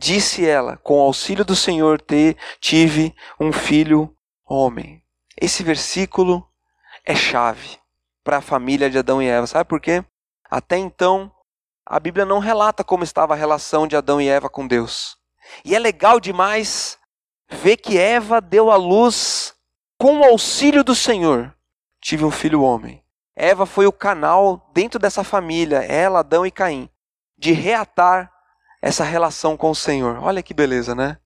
Disse 0.00 0.48
ela: 0.48 0.78
Com 0.78 0.98
auxílio 0.98 1.44
do 1.44 1.54
Senhor 1.54 2.00
te, 2.00 2.34
tive 2.58 3.14
um 3.38 3.52
filho 3.52 4.16
homem. 4.46 5.04
Esse 5.38 5.62
versículo 5.62 6.42
é 7.04 7.14
chave 7.14 7.76
para 8.24 8.38
a 8.38 8.40
família 8.40 8.88
de 8.88 8.96
Adão 8.96 9.20
e 9.20 9.26
Eva. 9.26 9.46
Sabe 9.46 9.68
por 9.68 9.78
quê? 9.78 10.02
Até 10.50 10.78
então, 10.78 11.30
a 11.84 12.00
Bíblia 12.00 12.24
não 12.24 12.38
relata 12.38 12.82
como 12.82 13.04
estava 13.04 13.34
a 13.34 13.36
relação 13.36 13.86
de 13.86 13.94
Adão 13.94 14.18
e 14.18 14.26
Eva 14.26 14.48
com 14.48 14.66
Deus. 14.66 15.18
E 15.66 15.76
é 15.76 15.78
legal 15.78 16.18
demais 16.18 16.98
ver 17.50 17.76
que 17.76 17.98
Eva 17.98 18.40
deu 18.40 18.70
à 18.70 18.76
luz 18.76 19.54
com 19.98 20.20
o 20.20 20.24
auxílio 20.24 20.82
do 20.82 20.94
Senhor. 20.94 21.54
Tive 22.00 22.24
um 22.24 22.30
filho 22.30 22.62
homem. 22.62 23.04
Eva 23.36 23.66
foi 23.66 23.86
o 23.86 23.92
canal 23.92 24.70
dentro 24.72 24.98
dessa 24.98 25.22
família, 25.22 25.84
ela, 25.84 26.20
Adão 26.20 26.46
e 26.46 26.50
Caim, 26.50 26.88
de 27.36 27.52
reatar 27.52 28.32
essa 28.82 29.04
relação 29.04 29.56
com 29.56 29.70
o 29.70 29.74
Senhor. 29.74 30.22
Olha 30.22 30.42
que 30.42 30.54
beleza, 30.54 30.94
né? 30.94 31.18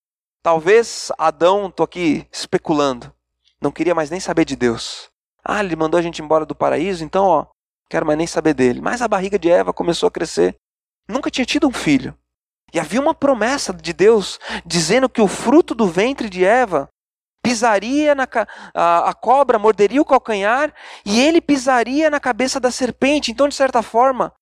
Talvez 0.42 1.10
Adão, 1.16 1.70
tô 1.70 1.82
aqui 1.82 2.26
especulando, 2.30 3.12
não 3.60 3.70
queria 3.70 3.94
mais 3.94 4.10
nem 4.10 4.20
saber 4.20 4.44
de 4.44 4.56
Deus. 4.56 5.08
Ah, 5.42 5.62
ele 5.62 5.76
mandou 5.76 5.98
a 5.98 6.02
gente 6.02 6.20
embora 6.20 6.44
do 6.44 6.54
paraíso, 6.54 7.04
então, 7.04 7.26
ó, 7.26 7.46
quero 7.88 8.06
mais 8.06 8.18
nem 8.18 8.26
saber 8.26 8.54
dele. 8.54 8.80
Mas 8.80 9.00
a 9.00 9.08
barriga 9.08 9.38
de 9.38 9.50
Eva 9.50 9.72
começou 9.72 10.06
a 10.06 10.10
crescer. 10.10 10.56
Nunca 11.08 11.30
tinha 11.30 11.44
tido 11.44 11.66
um 11.68 11.72
filho. 11.72 12.14
E 12.72 12.80
havia 12.80 13.00
uma 13.00 13.14
promessa 13.14 13.72
de 13.72 13.92
Deus 13.92 14.38
dizendo 14.66 15.08
que 15.08 15.20
o 15.20 15.28
fruto 15.28 15.74
do 15.74 15.86
ventre 15.86 16.28
de 16.28 16.44
Eva 16.44 16.88
pisaria 17.42 18.14
na 18.14 18.26
a, 18.74 19.10
a 19.10 19.14
cobra, 19.14 19.58
morderia 19.58 20.00
o 20.00 20.04
calcanhar 20.04 20.74
e 21.04 21.20
ele 21.20 21.40
pisaria 21.40 22.10
na 22.10 22.18
cabeça 22.18 22.58
da 22.58 22.70
serpente. 22.70 23.30
Então, 23.30 23.48
de 23.48 23.54
certa 23.54 23.82
forma, 23.82 24.32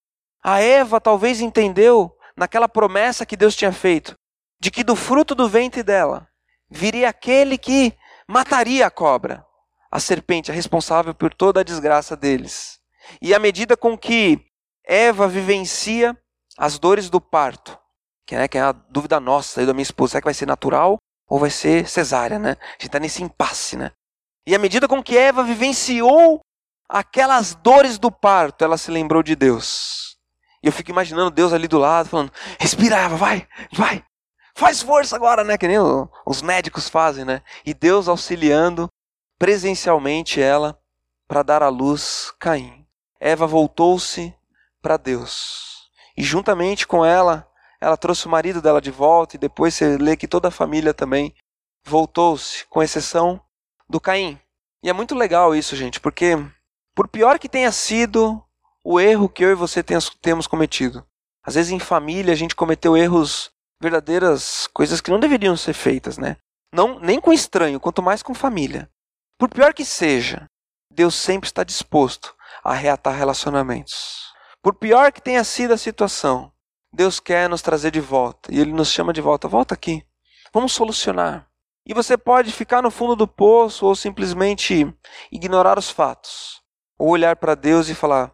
a 0.42 0.60
Eva 0.60 1.00
talvez 1.00 1.40
entendeu 1.40 2.16
naquela 2.36 2.68
promessa 2.68 3.26
que 3.26 3.36
Deus 3.36 3.56
tinha 3.56 3.72
feito, 3.72 4.14
de 4.60 4.70
que 4.70 4.84
do 4.84 4.96
fruto 4.96 5.34
do 5.34 5.48
ventre 5.48 5.82
dela 5.82 6.28
viria 6.70 7.08
aquele 7.08 7.58
que 7.58 7.92
mataria 8.26 8.86
a 8.86 8.90
cobra, 8.90 9.44
a 9.90 10.00
serpente, 10.00 10.50
a 10.50 10.54
responsável 10.54 11.14
por 11.14 11.34
toda 11.34 11.60
a 11.60 11.64
desgraça 11.64 12.16
deles. 12.16 12.78
E 13.20 13.34
à 13.34 13.38
medida 13.38 13.76
com 13.76 13.96
que 13.96 14.40
Eva 14.84 15.28
vivencia 15.28 16.16
as 16.56 16.78
dores 16.78 17.10
do 17.10 17.20
parto, 17.20 17.78
que 18.26 18.34
é, 18.34 18.48
que 18.48 18.56
é 18.56 18.62
a 18.62 18.72
dúvida 18.72 19.20
nossa 19.20 19.60
aí 19.60 19.66
da 19.66 19.74
minha 19.74 19.82
esposa, 19.82 20.12
será 20.12 20.20
que 20.22 20.26
vai 20.26 20.34
ser 20.34 20.46
natural 20.46 20.96
ou 21.28 21.38
vai 21.38 21.50
ser 21.50 21.88
cesárea, 21.88 22.38
né? 22.38 22.56
A 22.60 22.72
gente 22.72 22.86
está 22.86 22.98
nesse 22.98 23.22
impasse, 23.22 23.76
né? 23.76 23.90
E 24.46 24.54
à 24.54 24.58
medida 24.58 24.88
com 24.88 25.02
que 25.02 25.16
Eva 25.16 25.42
vivenciou 25.44 26.40
aquelas 26.88 27.54
dores 27.54 27.98
do 27.98 28.10
parto, 28.10 28.64
ela 28.64 28.76
se 28.76 28.90
lembrou 28.90 29.22
de 29.22 29.36
Deus. 29.36 30.01
E 30.62 30.68
eu 30.68 30.72
fico 30.72 30.90
imaginando 30.90 31.30
Deus 31.30 31.52
ali 31.52 31.66
do 31.66 31.78
lado, 31.78 32.08
falando: 32.08 32.32
respira, 32.58 32.96
Eva, 32.96 33.16
vai, 33.16 33.46
vai, 33.72 34.04
faz 34.54 34.80
força 34.80 35.16
agora, 35.16 35.42
né? 35.42 35.58
Que 35.58 35.68
nem 35.68 35.78
os 36.26 36.42
médicos 36.42 36.88
fazem, 36.88 37.24
né? 37.24 37.42
E 37.66 37.74
Deus 37.74 38.08
auxiliando 38.08 38.88
presencialmente 39.38 40.40
ela 40.40 40.78
para 41.26 41.42
dar 41.42 41.62
à 41.62 41.68
luz 41.68 42.32
Caim. 42.38 42.86
Eva 43.18 43.46
voltou-se 43.46 44.34
para 44.80 44.96
Deus. 44.96 45.90
E 46.16 46.22
juntamente 46.22 46.86
com 46.86 47.04
ela, 47.04 47.48
ela 47.80 47.96
trouxe 47.96 48.26
o 48.26 48.30
marido 48.30 48.60
dela 48.60 48.80
de 48.80 48.90
volta, 48.90 49.36
e 49.36 49.38
depois 49.38 49.74
você 49.74 49.96
lê 49.96 50.16
que 50.16 50.28
toda 50.28 50.48
a 50.48 50.52
família 50.52 50.92
também 50.92 51.34
voltou-se, 51.84 52.64
com 52.66 52.82
exceção 52.82 53.40
do 53.88 54.00
Caim. 54.00 54.38
E 54.82 54.90
é 54.90 54.92
muito 54.92 55.14
legal 55.14 55.54
isso, 55.54 55.74
gente, 55.74 56.00
porque 56.00 56.36
por 56.94 57.08
pior 57.08 57.38
que 57.38 57.48
tenha 57.48 57.72
sido 57.72 58.42
o 58.84 59.00
erro 59.00 59.28
que 59.28 59.44
eu 59.44 59.50
e 59.50 59.54
você 59.54 59.82
temos 59.82 60.46
cometido. 60.46 61.06
Às 61.44 61.54
vezes 61.54 61.72
em 61.72 61.78
família 61.78 62.32
a 62.32 62.36
gente 62.36 62.54
cometeu 62.54 62.96
erros, 62.96 63.50
verdadeiras 63.80 64.68
coisas 64.68 65.00
que 65.00 65.10
não 65.10 65.20
deveriam 65.20 65.56
ser 65.56 65.72
feitas, 65.72 66.18
né? 66.18 66.36
Não, 66.72 66.98
nem 67.00 67.20
com 67.20 67.32
estranho, 67.32 67.80
quanto 67.80 68.02
mais 68.02 68.22
com 68.22 68.34
família. 68.34 68.88
Por 69.38 69.48
pior 69.48 69.74
que 69.74 69.84
seja, 69.84 70.46
Deus 70.90 71.14
sempre 71.14 71.48
está 71.48 71.64
disposto 71.64 72.34
a 72.62 72.72
reatar 72.72 73.16
relacionamentos. 73.16 74.32
Por 74.62 74.74
pior 74.74 75.10
que 75.10 75.20
tenha 75.20 75.42
sido 75.42 75.74
a 75.74 75.78
situação, 75.78 76.52
Deus 76.92 77.18
quer 77.18 77.48
nos 77.48 77.62
trazer 77.62 77.90
de 77.90 78.00
volta 78.00 78.52
e 78.54 78.60
Ele 78.60 78.72
nos 78.72 78.88
chama 78.90 79.12
de 79.12 79.20
volta. 79.20 79.48
Volta 79.48 79.74
aqui, 79.74 80.04
vamos 80.52 80.72
solucionar. 80.72 81.48
E 81.84 81.92
você 81.92 82.16
pode 82.16 82.52
ficar 82.52 82.80
no 82.80 82.90
fundo 82.90 83.16
do 83.16 83.26
poço 83.26 83.84
ou 83.86 83.96
simplesmente 83.96 84.86
ignorar 85.32 85.78
os 85.78 85.90
fatos, 85.90 86.62
ou 86.96 87.08
olhar 87.08 87.34
para 87.34 87.56
Deus 87.56 87.88
e 87.88 87.94
falar: 87.94 88.32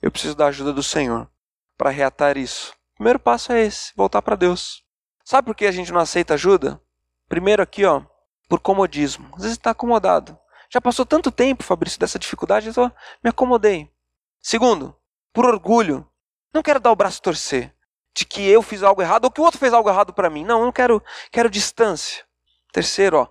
eu 0.00 0.10
preciso 0.10 0.34
da 0.34 0.46
ajuda 0.46 0.72
do 0.72 0.82
Senhor 0.82 1.28
para 1.76 1.90
reatar 1.90 2.36
isso. 2.36 2.72
O 2.94 2.96
primeiro 2.96 3.18
passo 3.18 3.52
é 3.52 3.62
esse, 3.62 3.92
voltar 3.96 4.22
para 4.22 4.36
Deus. 4.36 4.82
Sabe 5.24 5.46
por 5.46 5.54
que 5.54 5.66
a 5.66 5.72
gente 5.72 5.92
não 5.92 6.00
aceita 6.00 6.34
ajuda? 6.34 6.80
Primeiro 7.28 7.62
aqui, 7.62 7.84
ó, 7.84 8.02
por 8.48 8.60
comodismo. 8.60 9.28
Às 9.34 9.42
vezes 9.42 9.56
está 9.56 9.70
acomodado. 9.70 10.38
Já 10.70 10.80
passou 10.80 11.04
tanto 11.04 11.30
tempo, 11.30 11.62
Fabrício, 11.62 11.98
dessa 11.98 12.18
dificuldade, 12.18 12.68
eu 12.68 12.92
me 13.22 13.30
acomodei. 13.30 13.90
Segundo, 14.40 14.96
por 15.32 15.44
orgulho. 15.46 16.06
Não 16.52 16.62
quero 16.62 16.80
dar 16.80 16.90
o 16.90 16.96
braço 16.96 17.18
a 17.18 17.22
torcer 17.22 17.74
de 18.14 18.24
que 18.24 18.48
eu 18.48 18.62
fiz 18.62 18.82
algo 18.82 19.00
errado 19.00 19.26
ou 19.26 19.30
que 19.30 19.40
o 19.40 19.44
outro 19.44 19.60
fez 19.60 19.72
algo 19.72 19.88
errado 19.88 20.12
para 20.12 20.30
mim. 20.30 20.44
Não, 20.44 20.58
eu 20.60 20.64
não 20.64 20.72
quero, 20.72 21.02
quero 21.30 21.50
distância. 21.50 22.24
Terceiro, 22.72 23.18
ó, 23.18 23.28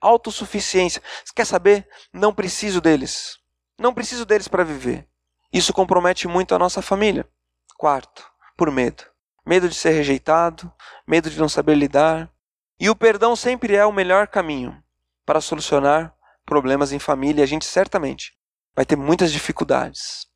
autossuficiência. 0.00 1.02
Você 1.24 1.32
quer 1.34 1.44
saber? 1.44 1.88
Não 2.12 2.34
preciso 2.34 2.80
deles. 2.80 3.38
Não 3.78 3.92
preciso 3.92 4.24
deles 4.24 4.48
para 4.48 4.64
viver. 4.64 5.06
Isso 5.52 5.72
compromete 5.72 6.26
muito 6.28 6.54
a 6.54 6.58
nossa 6.58 6.82
família. 6.82 7.28
Quarto, 7.76 8.24
por 8.56 8.70
medo. 8.70 9.04
Medo 9.44 9.68
de 9.68 9.74
ser 9.74 9.90
rejeitado, 9.90 10.72
medo 11.06 11.30
de 11.30 11.38
não 11.38 11.48
saber 11.48 11.74
lidar. 11.74 12.30
E 12.78 12.90
o 12.90 12.96
perdão 12.96 13.36
sempre 13.36 13.74
é 13.74 13.84
o 13.86 13.92
melhor 13.92 14.26
caminho 14.26 14.82
para 15.24 15.40
solucionar 15.40 16.14
problemas 16.44 16.92
em 16.92 16.98
família. 16.98 17.44
A 17.44 17.46
gente 17.46 17.64
certamente 17.64 18.36
vai 18.74 18.84
ter 18.84 18.96
muitas 18.96 19.32
dificuldades. 19.32 20.26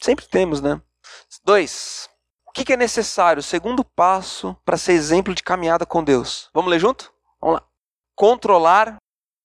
Sempre 0.00 0.26
temos, 0.26 0.60
né? 0.60 0.80
Dois, 1.44 2.08
o 2.46 2.52
que 2.52 2.72
é 2.72 2.76
necessário? 2.76 3.40
O 3.40 3.44
segundo 3.44 3.84
passo 3.84 4.56
para 4.64 4.76
ser 4.76 4.92
exemplo 4.92 5.34
de 5.34 5.42
caminhada 5.42 5.86
com 5.86 6.04
Deus. 6.04 6.50
Vamos 6.52 6.70
ler 6.70 6.80
junto? 6.80 7.12
Vamos 7.40 7.60
lá. 7.60 7.66
Controlar, 8.14 8.96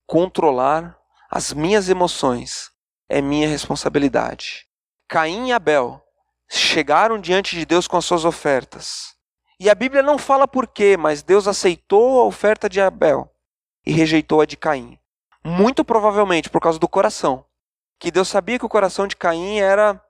controlar 0.06 0.98
as 1.30 1.52
minhas 1.52 1.88
emoções 1.88 2.70
é 3.08 3.20
minha 3.20 3.48
responsabilidade. 3.48 4.66
Caim 5.12 5.48
e 5.48 5.52
Abel 5.52 6.02
chegaram 6.48 7.20
diante 7.20 7.54
de 7.54 7.66
Deus 7.66 7.86
com 7.86 7.98
as 7.98 8.04
suas 8.06 8.24
ofertas. 8.24 9.14
E 9.60 9.68
a 9.68 9.74
Bíblia 9.74 10.02
não 10.02 10.16
fala 10.16 10.48
por 10.48 10.66
quê, 10.66 10.96
mas 10.96 11.22
Deus 11.22 11.46
aceitou 11.46 12.18
a 12.18 12.24
oferta 12.24 12.66
de 12.66 12.80
Abel 12.80 13.30
e 13.84 13.92
rejeitou 13.92 14.40
a 14.40 14.46
de 14.46 14.56
Caim. 14.56 14.98
Muito 15.44 15.84
provavelmente 15.84 16.48
por 16.48 16.62
causa 16.62 16.78
do 16.78 16.88
coração. 16.88 17.44
Que 18.00 18.10
Deus 18.10 18.26
sabia 18.26 18.58
que 18.58 18.64
o 18.64 18.70
coração 18.70 19.06
de 19.06 19.14
Caim 19.14 19.58
era 19.58 20.02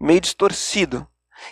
meio 0.00 0.20
distorcido. 0.20 1.04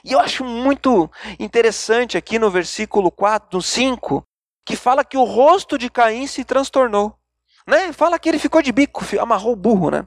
E 0.04 0.12
eu 0.12 0.20
acho 0.20 0.44
muito 0.44 1.10
interessante 1.40 2.16
aqui 2.16 2.38
no 2.38 2.52
versículo 2.52 3.10
4, 3.10 3.48
no 3.52 3.60
5, 3.60 4.24
que 4.64 4.76
fala 4.76 5.04
que 5.04 5.16
o 5.16 5.24
rosto 5.24 5.76
de 5.76 5.90
Caim 5.90 6.28
se 6.28 6.44
transtornou. 6.44 7.18
Né? 7.66 7.92
Fala 7.92 8.16
que 8.16 8.28
ele 8.28 8.38
ficou 8.38 8.62
de 8.62 8.70
bico, 8.70 9.04
amarrou 9.20 9.54
o 9.54 9.56
burro, 9.56 9.90
né? 9.90 10.06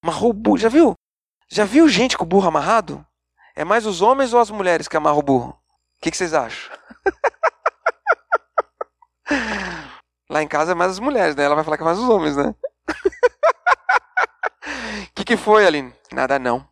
Amarrou 0.00 0.30
o 0.30 0.32
burro. 0.32 0.58
Já 0.58 0.68
viu? 0.68 0.94
Já 1.48 1.64
viu 1.64 1.88
gente 1.88 2.18
com 2.18 2.24
o 2.24 2.26
burro 2.26 2.48
amarrado? 2.48 3.06
É 3.54 3.64
mais 3.64 3.86
os 3.86 4.02
homens 4.02 4.34
ou 4.34 4.40
as 4.40 4.50
mulheres 4.50 4.88
que 4.88 4.96
amarram 4.96 5.18
o 5.18 5.22
burro? 5.22 5.50
O 5.50 6.00
que, 6.02 6.10
que 6.10 6.16
vocês 6.16 6.34
acham? 6.34 6.76
Lá 10.28 10.42
em 10.42 10.48
casa 10.48 10.72
é 10.72 10.74
mais 10.74 10.92
as 10.92 10.98
mulheres, 10.98 11.36
né? 11.36 11.44
Ela 11.44 11.54
vai 11.54 11.64
falar 11.64 11.76
que 11.76 11.82
é 11.82 11.86
mais 11.86 11.98
os 11.98 12.08
homens, 12.08 12.36
né? 12.36 12.54
O 15.08 15.14
que, 15.14 15.24
que 15.24 15.36
foi, 15.36 15.66
Aline? 15.66 15.94
Nada 16.12 16.38
não. 16.38 16.68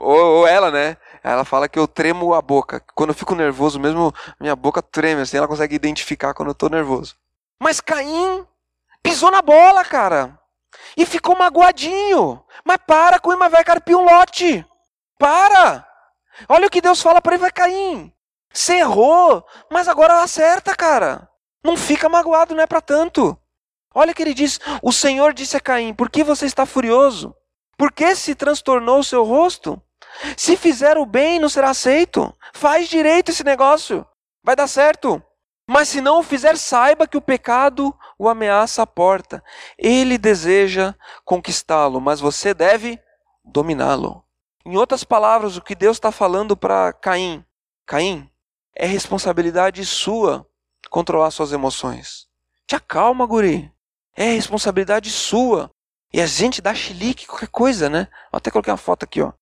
Ou, 0.00 0.40
ou 0.40 0.46
ela, 0.46 0.70
né? 0.70 0.98
Ela 1.24 1.44
fala 1.44 1.68
que 1.68 1.78
eu 1.78 1.88
tremo 1.88 2.34
a 2.34 2.42
boca. 2.42 2.82
Quando 2.94 3.10
eu 3.10 3.14
fico 3.14 3.34
nervoso 3.34 3.80
mesmo, 3.80 4.12
minha 4.38 4.54
boca 4.54 4.82
treme, 4.82 5.22
assim, 5.22 5.38
ela 5.38 5.48
consegue 5.48 5.74
identificar 5.74 6.34
quando 6.34 6.50
eu 6.50 6.54
tô 6.54 6.68
nervoso. 6.68 7.16
Mas 7.60 7.80
Caim 7.80 8.46
pisou 9.02 9.30
na 9.30 9.40
bola, 9.40 9.84
cara. 9.84 10.38
E 10.96 11.04
ficou 11.04 11.36
magoadinho. 11.36 12.42
Mas 12.64 12.78
para, 12.86 13.18
Coima 13.18 13.48
vai 13.48 13.62
carpir 13.62 13.96
um 13.96 14.04
lote. 14.04 14.64
Para! 15.18 15.86
Olha 16.48 16.66
o 16.66 16.70
que 16.70 16.80
Deus 16.80 17.00
fala 17.02 17.20
para 17.20 17.34
ele, 17.34 17.42
vai 17.42 17.50
Caim. 17.50 18.12
Você 18.52 18.78
errou, 18.78 19.44
mas 19.70 19.88
agora 19.88 20.22
acerta, 20.22 20.74
cara. 20.74 21.28
Não 21.62 21.76
fica 21.76 22.08
magoado, 22.08 22.54
não 22.54 22.62
é 22.62 22.66
para 22.66 22.80
tanto. 22.80 23.36
Olha 23.94 24.12
o 24.12 24.14
que 24.14 24.22
ele 24.22 24.34
diz: 24.34 24.60
O 24.82 24.92
Senhor 24.92 25.32
disse 25.32 25.56
a 25.56 25.60
Caim: 25.60 25.92
Por 25.92 26.08
que 26.08 26.22
você 26.22 26.46
está 26.46 26.64
furioso? 26.64 27.34
Por 27.76 27.92
que 27.92 28.14
se 28.14 28.34
transtornou 28.34 29.00
o 29.00 29.04
seu 29.04 29.24
rosto? 29.24 29.80
Se 30.36 30.56
fizer 30.56 30.96
o 30.96 31.04
bem, 31.04 31.38
não 31.38 31.48
será 31.48 31.70
aceito. 31.70 32.34
Faz 32.54 32.88
direito 32.88 33.30
esse 33.30 33.44
negócio. 33.44 34.06
Vai 34.42 34.56
dar 34.56 34.66
certo. 34.66 35.22
Mas 35.68 35.88
se 35.88 36.00
não 36.00 36.20
o 36.20 36.22
fizer, 36.22 36.56
saiba 36.56 37.08
que 37.08 37.16
o 37.16 37.22
pecado 37.22 37.94
o 38.18 38.28
ameaça 38.28 38.82
à 38.82 38.86
porta. 38.86 39.42
Ele 39.76 40.16
deseja 40.16 40.94
conquistá-lo, 41.24 42.00
mas 42.00 42.20
você 42.20 42.54
deve 42.54 43.00
dominá-lo. 43.44 44.24
Em 44.64 44.76
outras 44.76 45.02
palavras, 45.02 45.56
o 45.56 45.62
que 45.62 45.74
Deus 45.74 45.96
está 45.96 46.12
falando 46.12 46.56
para 46.56 46.92
Caim: 46.92 47.44
Caim, 47.84 48.30
é 48.74 48.86
responsabilidade 48.86 49.84
sua 49.84 50.46
controlar 50.88 51.30
suas 51.30 51.52
emoções. 51.52 52.26
Te 52.66 52.76
acalma, 52.76 53.26
guri. 53.26 53.72
É 54.16 54.32
responsabilidade 54.32 55.10
sua. 55.10 55.70
E 56.12 56.20
a 56.20 56.26
gente 56.26 56.62
dá 56.62 56.74
chilique, 56.74 57.26
qualquer 57.26 57.48
coisa, 57.48 57.90
né? 57.90 58.08
Até 58.32 58.50
colocar 58.50 58.72
uma 58.72 58.78
foto 58.78 59.02
aqui, 59.02 59.20
ó. 59.20 59.32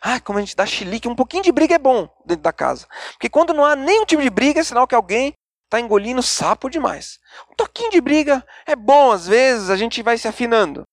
Ah, 0.00 0.20
como 0.20 0.38
a 0.38 0.42
gente 0.42 0.56
dá 0.56 0.64
chilique, 0.64 1.08
um 1.08 1.14
pouquinho 1.14 1.42
de 1.42 1.52
briga 1.52 1.74
é 1.74 1.78
bom 1.78 2.08
dentro 2.24 2.42
da 2.42 2.52
casa. 2.52 2.86
Porque 3.12 3.28
quando 3.28 3.52
não 3.52 3.64
há 3.64 3.76
nenhum 3.76 4.04
tipo 4.04 4.22
de 4.22 4.30
briga, 4.30 4.60
é 4.60 4.64
sinal 4.64 4.86
que 4.86 4.94
alguém 4.94 5.32
está 5.72 5.80
engolindo 5.80 6.22
sapo 6.22 6.68
demais. 6.68 7.18
Um 7.50 7.54
toquinho 7.54 7.90
de 7.90 8.00
briga 8.00 8.46
é 8.66 8.76
bom, 8.76 9.10
às 9.10 9.26
vezes 9.26 9.70
a 9.70 9.76
gente 9.76 10.02
vai 10.02 10.18
se 10.18 10.28
afinando. 10.28 10.84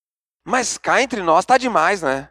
Mas 0.46 0.78
cá 0.78 1.02
entre 1.02 1.22
nós 1.22 1.46
tá 1.46 1.58
demais, 1.58 2.02
né? 2.02 2.30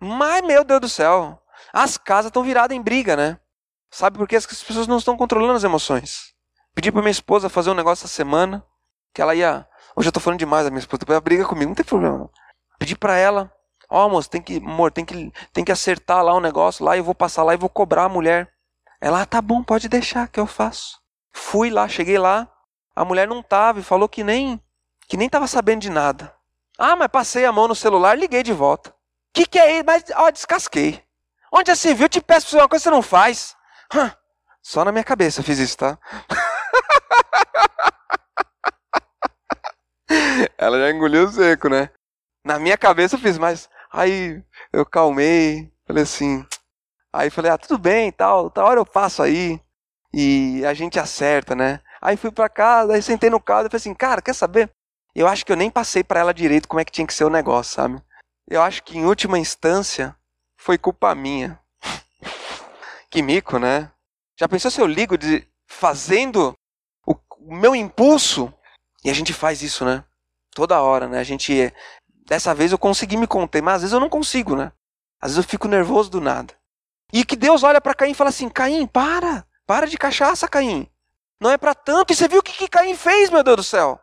Mas, 0.00 0.42
meu 0.42 0.64
Deus 0.64 0.80
do 0.80 0.88
céu, 0.88 1.40
as 1.72 1.98
casas 1.98 2.30
estão 2.30 2.42
viradas 2.42 2.76
em 2.76 2.80
briga, 2.80 3.14
né? 3.14 3.38
Sabe 3.90 4.16
por 4.16 4.26
quê? 4.26 4.36
As 4.36 4.46
pessoas 4.46 4.86
não 4.86 4.96
estão 4.96 5.16
controlando 5.16 5.54
as 5.54 5.64
emoções. 5.64 6.32
Pedi 6.74 6.90
para 6.90 7.02
minha 7.02 7.10
esposa 7.10 7.48
fazer 7.48 7.70
um 7.70 7.74
negócio 7.74 8.04
essa 8.04 8.14
semana, 8.14 8.64
que 9.12 9.20
ela 9.20 9.34
ia. 9.34 9.68
Hoje 9.94 10.08
eu 10.08 10.12
tô 10.12 10.20
falando 10.20 10.38
demais 10.38 10.64
da 10.64 10.70
minha 10.70 10.80
esposa, 10.80 11.00
depois 11.00 11.14
ela 11.14 11.20
briga 11.20 11.44
comigo, 11.44 11.68
não 11.68 11.74
tem 11.74 11.84
problema. 11.84 12.30
Pedi 12.78 12.96
para 12.96 13.16
ela 13.16 13.52
Ó, 13.92 14.06
oh, 14.06 14.08
moço, 14.08 14.30
tem 14.30 14.40
que, 14.40 14.58
amor, 14.58 14.92
tem 14.92 15.04
que, 15.04 15.32
tem 15.52 15.64
que 15.64 15.72
acertar 15.72 16.22
lá 16.22 16.32
o 16.32 16.38
um 16.38 16.40
negócio 16.40 16.84
lá, 16.84 16.96
eu 16.96 17.02
vou 17.02 17.14
passar 17.14 17.42
lá 17.42 17.54
e 17.54 17.56
vou 17.56 17.68
cobrar 17.68 18.04
a 18.04 18.08
mulher. 18.08 18.48
Ela, 19.00 19.22
ah, 19.22 19.26
tá 19.26 19.42
bom, 19.42 19.64
pode 19.64 19.88
deixar 19.88 20.28
que 20.28 20.38
eu 20.38 20.46
faço. 20.46 21.00
Fui 21.32 21.70
lá, 21.70 21.88
cheguei 21.88 22.18
lá, 22.18 22.48
a 22.94 23.04
mulher 23.04 23.26
não 23.26 23.42
tava 23.42 23.80
e 23.80 23.84
falou 23.84 24.08
que 24.08 24.24
nem 24.24 24.60
que 25.08 25.16
nem 25.16 25.28
tava 25.28 25.46
sabendo 25.46 25.80
de 25.80 25.90
nada. 25.90 26.34
Ah, 26.78 26.94
mas 26.94 27.08
passei 27.08 27.44
a 27.44 27.52
mão 27.52 27.68
no 27.68 27.74
celular, 27.74 28.16
liguei 28.16 28.42
de 28.42 28.52
volta. 28.52 28.94
Que 29.32 29.44
que 29.44 29.58
é 29.58 29.76
isso? 29.76 29.84
Mas, 29.84 30.04
ó, 30.14 30.30
descasquei. 30.30 31.02
Onde 31.52 31.68
já 31.68 31.76
se 31.76 31.92
viu? 31.94 32.08
Te 32.08 32.20
peço 32.20 32.56
uma 32.56 32.68
coisa 32.68 32.82
que 32.82 32.88
você 32.88 32.90
não 32.90 33.02
faz. 33.02 33.56
Só 34.62 34.84
na 34.84 34.92
minha 34.92 35.04
cabeça 35.04 35.42
fiz 35.42 35.58
isso, 35.58 35.76
tá? 35.76 35.98
Ela 40.56 40.78
já 40.78 40.90
engoliu 40.90 41.28
seco, 41.28 41.68
né? 41.68 41.90
Na 42.44 42.58
minha 42.58 42.78
cabeça 42.78 43.16
eu 43.16 43.20
fiz, 43.20 43.36
mas 43.36 43.68
Aí 43.92 44.40
eu 44.72 44.86
calmei, 44.86 45.72
falei 45.84 46.04
assim. 46.04 46.46
Aí 47.12 47.28
falei, 47.28 47.50
ah, 47.50 47.58
tudo 47.58 47.76
bem, 47.76 48.12
tal, 48.12 48.48
tal 48.48 48.66
hora 48.66 48.80
eu 48.80 48.86
passo 48.86 49.22
aí. 49.22 49.60
E 50.12 50.64
a 50.66 50.74
gente 50.74 50.98
acerta, 50.98 51.54
né? 51.54 51.80
Aí 52.00 52.16
fui 52.16 52.30
para 52.30 52.48
casa, 52.48 52.94
aí 52.94 53.02
sentei 53.02 53.30
no 53.30 53.40
carro 53.40 53.66
e 53.66 53.70
falei 53.70 53.76
assim, 53.76 53.94
cara, 53.94 54.22
quer 54.22 54.34
saber? 54.34 54.70
Eu 55.14 55.26
acho 55.26 55.44
que 55.44 55.52
eu 55.52 55.56
nem 55.56 55.70
passei 55.70 56.02
para 56.02 56.20
ela 56.20 56.34
direito 56.34 56.68
como 56.68 56.80
é 56.80 56.84
que 56.84 56.92
tinha 56.92 57.06
que 57.06 57.14
ser 57.14 57.24
o 57.24 57.30
negócio, 57.30 57.74
sabe? 57.74 58.02
Eu 58.48 58.62
acho 58.62 58.82
que 58.82 58.98
em 58.98 59.04
última 59.04 59.38
instância 59.38 60.16
foi 60.56 60.76
culpa 60.76 61.14
minha. 61.14 61.58
que 63.10 63.22
mico, 63.22 63.58
né? 63.58 63.90
Já 64.38 64.48
pensou 64.48 64.70
se 64.70 64.80
eu 64.80 64.86
ligo 64.86 65.16
de 65.16 65.46
fazendo 65.66 66.54
o, 67.06 67.14
meu 67.40 67.74
impulso? 67.74 68.52
E 69.04 69.10
a 69.10 69.14
gente 69.14 69.32
faz 69.32 69.62
isso, 69.62 69.84
né? 69.84 70.04
Toda 70.52 70.80
hora, 70.80 71.08
né? 71.08 71.20
A 71.20 71.24
gente 71.24 71.72
Dessa 72.30 72.54
vez 72.54 72.70
eu 72.70 72.78
consegui 72.78 73.16
me 73.16 73.26
conter, 73.26 73.60
mas 73.60 73.74
às 73.74 73.80
vezes 73.82 73.92
eu 73.92 73.98
não 73.98 74.08
consigo, 74.08 74.54
né? 74.54 74.70
Às 75.20 75.32
vezes 75.32 75.44
eu 75.44 75.50
fico 75.50 75.66
nervoso 75.66 76.08
do 76.08 76.20
nada. 76.20 76.54
E 77.12 77.24
que 77.24 77.34
Deus 77.34 77.64
olha 77.64 77.80
para 77.80 77.92
Caim 77.92 78.12
e 78.12 78.14
fala 78.14 78.30
assim: 78.30 78.48
Caim, 78.48 78.86
para, 78.86 79.44
para 79.70 79.86
de 79.86 79.96
cachaça, 79.96 80.48
Caim. 80.48 80.90
Não 81.40 81.48
é 81.48 81.56
para 81.56 81.76
tanto. 81.76 82.12
E 82.12 82.16
você 82.16 82.26
viu 82.26 82.40
o 82.40 82.42
que, 82.42 82.52
que 82.54 82.66
Caim 82.66 82.96
fez, 82.96 83.30
meu 83.30 83.44
Deus 83.44 83.58
do 83.58 83.62
céu? 83.62 84.00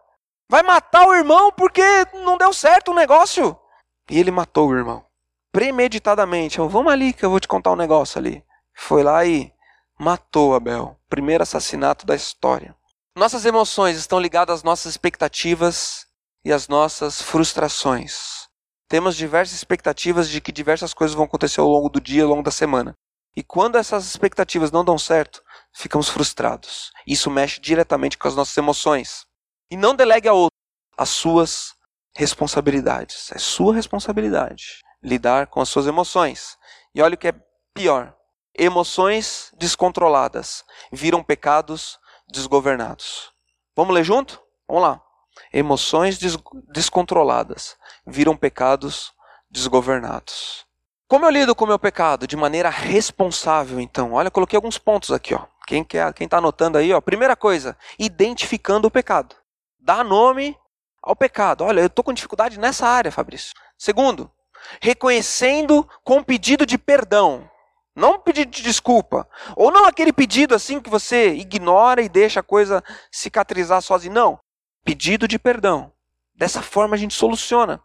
Vai 0.49 0.63
matar 0.63 1.05
o 1.05 1.13
irmão 1.13 1.51
porque 1.51 1.83
não 2.23 2.37
deu 2.37 2.53
certo 2.53 2.91
o 2.91 2.95
negócio. 2.95 3.53
E 4.09 4.17
ele 4.17 4.31
matou 4.31 4.69
o 4.69 4.73
irmão. 4.73 5.03
Premeditadamente. 5.51 6.57
Vamos 6.57 6.89
ali 6.89 7.11
que 7.11 7.25
eu 7.25 7.29
vou 7.29 7.41
te 7.41 7.49
contar 7.49 7.73
um 7.73 7.75
negócio 7.75 8.17
ali. 8.17 8.41
Foi 8.73 9.03
lá 9.03 9.25
e 9.25 9.51
matou 9.99 10.55
Abel. 10.55 10.97
Primeiro 11.09 11.43
assassinato 11.43 12.05
da 12.05 12.15
história. 12.15 12.73
Nossas 13.13 13.43
emoções 13.45 13.97
estão 13.97 14.21
ligadas 14.21 14.59
às 14.59 14.63
nossas 14.63 14.91
expectativas 14.93 16.07
e 16.45 16.53
as 16.53 16.69
nossas 16.69 17.21
frustrações. 17.21 18.47
Temos 18.87 19.17
diversas 19.17 19.57
expectativas 19.57 20.29
de 20.29 20.39
que 20.39 20.53
diversas 20.53 20.93
coisas 20.93 21.13
vão 21.13 21.25
acontecer 21.25 21.59
ao 21.59 21.67
longo 21.67 21.89
do 21.89 21.99
dia, 21.99 22.23
ao 22.23 22.29
longo 22.29 22.43
da 22.43 22.51
semana. 22.51 22.95
E 23.37 23.43
quando 23.43 23.75
essas 23.75 24.07
expectativas 24.07 24.71
não 24.71 24.83
dão 24.83 24.97
certo, 24.97 25.43
ficamos 25.77 26.09
frustrados. 26.09 26.91
Isso 27.05 27.29
mexe 27.29 27.61
diretamente 27.61 28.17
com 28.17 28.27
as 28.27 28.35
nossas 28.35 28.57
emoções. 28.57 29.25
E 29.69 29.77
não 29.77 29.95
delegue 29.95 30.27
a 30.27 30.33
outro 30.33 30.55
as 30.97 31.09
suas 31.09 31.75
responsabilidades. 32.15 33.31
É 33.31 33.37
sua 33.37 33.75
responsabilidade 33.75 34.81
lidar 35.03 35.47
com 35.47 35.61
as 35.61 35.69
suas 35.69 35.85
emoções. 35.85 36.57
E 36.95 37.01
olha 37.01 37.13
o 37.13 37.17
que 37.17 37.27
é 37.27 37.35
pior: 37.73 38.15
emoções 38.57 39.51
descontroladas 39.57 40.65
viram 40.91 41.23
pecados 41.23 41.99
desgovernados. 42.27 43.31
Vamos 43.75 43.93
ler 43.93 44.03
junto? 44.03 44.41
Vamos 44.67 44.81
lá. 44.83 45.03
Emoções 45.53 46.17
des 46.17 46.35
descontroladas 46.69 47.77
viram 48.05 48.35
pecados 48.35 49.13
desgovernados. 49.49 50.65
Como 51.07 51.25
eu 51.25 51.29
lido 51.29 51.55
com 51.55 51.63
o 51.63 51.67
meu 51.67 51.79
pecado? 51.79 52.27
De 52.27 52.35
maneira 52.35 52.69
responsável, 52.69 53.79
então. 53.79 54.11
Olha, 54.11 54.29
coloquei 54.29 54.57
alguns 54.57 54.77
pontos 54.77 55.09
aqui, 55.09 55.33
ó. 55.33 55.45
Quem 55.65 55.81
quer, 55.81 56.13
quem 56.13 56.25
está 56.25 56.39
anotando 56.39 56.77
aí, 56.77 56.91
ó. 56.91 56.99
Primeira 56.99 57.33
coisa, 57.33 57.77
identificando 57.97 58.89
o 58.89 58.91
pecado. 58.91 59.33
Dá 59.79 60.03
nome 60.03 60.57
ao 61.01 61.15
pecado. 61.15 61.63
Olha, 61.63 61.79
eu 61.79 61.87
estou 61.87 62.03
com 62.03 62.11
dificuldade 62.11 62.59
nessa 62.59 62.85
área, 62.85 63.09
Fabrício. 63.09 63.53
Segundo, 63.77 64.29
reconhecendo 64.81 65.87
com 66.03 66.21
pedido 66.21 66.65
de 66.65 66.77
perdão. 66.77 67.49
Não 67.95 68.19
pedido 68.19 68.51
de 68.51 68.61
desculpa. 68.61 69.29
Ou 69.55 69.71
não 69.71 69.85
aquele 69.85 70.11
pedido 70.11 70.53
assim 70.53 70.81
que 70.81 70.89
você 70.89 71.29
ignora 71.35 72.01
e 72.01 72.09
deixa 72.09 72.41
a 72.41 72.43
coisa 72.43 72.83
cicatrizar 73.09 73.81
sozinho. 73.81 74.13
Não. 74.13 74.39
Pedido 74.83 75.25
de 75.25 75.39
perdão. 75.39 75.89
Dessa 76.35 76.61
forma 76.61 76.95
a 76.95 76.99
gente 76.99 77.13
soluciona. 77.13 77.81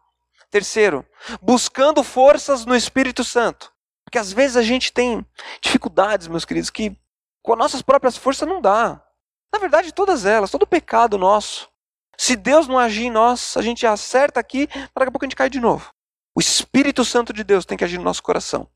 Terceiro, 0.53 1.03
buscando 1.41 2.05
forças 2.05 2.67
no 2.67 2.77
Espírito 2.77 3.25
Santo. 3.25 3.73
Porque 4.05 4.19
às 4.19 4.35
vezes 4.35 4.55
a 4.55 4.63
gente 4.63 4.93
tem 4.93 5.27
dificuldades, 5.63 6.29
meus 6.29 6.45
queridos, 6.45 6.69
que 6.69 6.95
com 7.43 7.55
as 7.55 7.59
nossas 7.59 7.81
próprias 7.81 8.19
forças 8.19 8.47
não 8.47 8.61
dá. 8.61 9.03
Na 9.51 9.59
verdade, 9.59 9.93
todas 9.93 10.27
elas, 10.27 10.51
todo 10.51 10.67
pecado 10.67 11.17
nosso. 11.17 11.71
Se 12.19 12.37
Deus 12.37 12.69
não 12.69 12.79
agir 12.79 13.07
em 13.07 13.11
nós, 13.11 13.57
a 13.57 13.63
gente 13.63 13.87
acerta 13.87 14.39
aqui, 14.39 14.69
mas 14.75 14.91
daqui 14.95 15.09
a 15.09 15.11
pouco 15.11 15.25
a 15.25 15.27
gente 15.27 15.37
cai 15.37 15.49
de 15.49 15.59
novo. 15.59 15.91
O 16.35 16.41
Espírito 16.41 17.03
Santo 17.03 17.33
de 17.33 17.43
Deus 17.43 17.65
tem 17.65 17.79
que 17.79 17.85
agir 17.85 17.97
no 17.97 18.05
nosso 18.05 18.23
coração. 18.23 18.69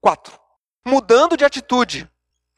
Quatro, 0.00 0.38
mudando 0.86 1.36
de 1.36 1.44
atitude. 1.44 2.08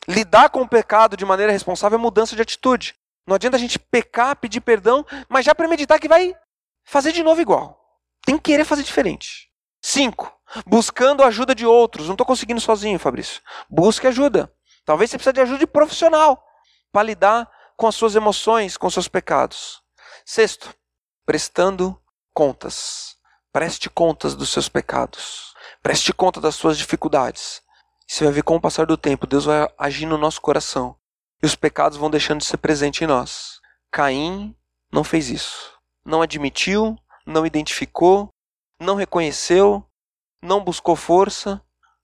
Lidar 0.07 0.51
com 0.51 0.61
o 0.61 0.69
pecado 0.69 1.17
de 1.17 1.25
maneira 1.25 1.51
responsável 1.51 1.99
é 1.99 2.03
mudança 2.03 2.37
de 2.37 2.43
atitude. 2.43 2.95
Não 3.27 3.37
adianta 3.37 3.57
a 3.57 3.61
gente 3.61 3.79
pecar, 3.79 4.37
pedir 4.37 4.61
perdão, 4.61 5.03
mas 5.31 5.47
já 5.47 5.55
premeditar 5.55 5.99
que 5.99 6.09
vai 6.09 6.37
fazer 6.85 7.13
de 7.13 7.23
novo 7.23 7.41
igual. 7.41 7.86
Tem 8.27 8.37
que 8.37 8.51
querer 8.51 8.65
fazer 8.65 8.83
diferente. 8.83 9.49
Cinco, 9.81 10.37
buscando 10.67 11.23
ajuda 11.23 11.55
de 11.55 11.65
outros. 11.65 12.07
Não 12.07 12.15
estou 12.15 12.27
conseguindo 12.27 12.61
sozinho, 12.61 12.99
Fabrício. 12.99 13.41
Busque 13.71 14.09
ajuda. 14.09 14.53
Talvez 14.85 15.09
você 15.09 15.17
precise 15.17 15.33
de 15.33 15.41
ajuda 15.41 15.61
de 15.61 15.67
profissional 15.67 16.45
para 16.91 17.05
lidar 17.05 17.49
com 17.77 17.87
as 17.87 17.95
suas 17.95 18.17
emoções, 18.17 18.77
com 18.77 18.91
seus 18.91 19.07
pecados. 19.07 19.81
Sexto, 20.25 20.75
prestando 21.25 21.97
contas. 22.35 23.15
Preste 23.53 23.89
contas 23.89 24.35
dos 24.35 24.51
seus 24.51 24.69
pecados. 24.69 25.55
Preste 25.81 26.13
conta 26.13 26.41
das 26.41 26.57
suas 26.57 26.77
dificuldades. 26.77 27.63
Você 28.09 28.25
vai 28.25 28.33
ver 28.33 28.43
com 28.43 28.57
o 28.57 28.61
passar 28.61 28.87
do 28.87 28.97
tempo, 28.97 29.27
Deus 29.27 29.45
vai 29.45 29.69
agir 29.79 30.07
no 30.07 30.19
nosso 30.19 30.41
coração. 30.41 30.97
E 31.41 31.47
os 31.47 31.55
pecados 31.55 31.97
vão 31.97 32.11
deixando 32.11 32.41
de 32.41 32.47
ser 32.47 32.57
presentes 32.57 33.03
em 33.03 33.07
nós. 33.07 33.61
Caim 33.91 34.53
não 34.93 35.05
fez 35.05 35.31
isso. 35.31 35.73
Não 36.05 36.23
admitiu, 36.23 36.99
não 37.27 37.45
identificou, 37.45 38.29
não 38.81 38.95
reconheceu, 38.95 39.85
não 40.41 40.63
buscou 40.63 40.95
força, 40.95 41.61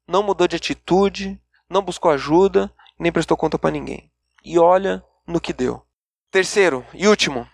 não 0.06 0.22
mudou 0.22 0.48
de 0.48 0.56
atitude, 0.56 1.40
não 1.70 1.80
buscou 1.82 2.10
ajuda, 2.10 2.74
nem 2.98 3.12
prestou 3.12 3.36
conta 3.36 3.58
para 3.58 3.70
ninguém. 3.70 4.10
E 4.44 4.58
olha 4.58 5.04
no 5.26 5.40
que 5.40 5.52
deu. 5.52 5.86
Terceiro 6.30 6.84
e 6.92 7.06
último, 7.06 7.48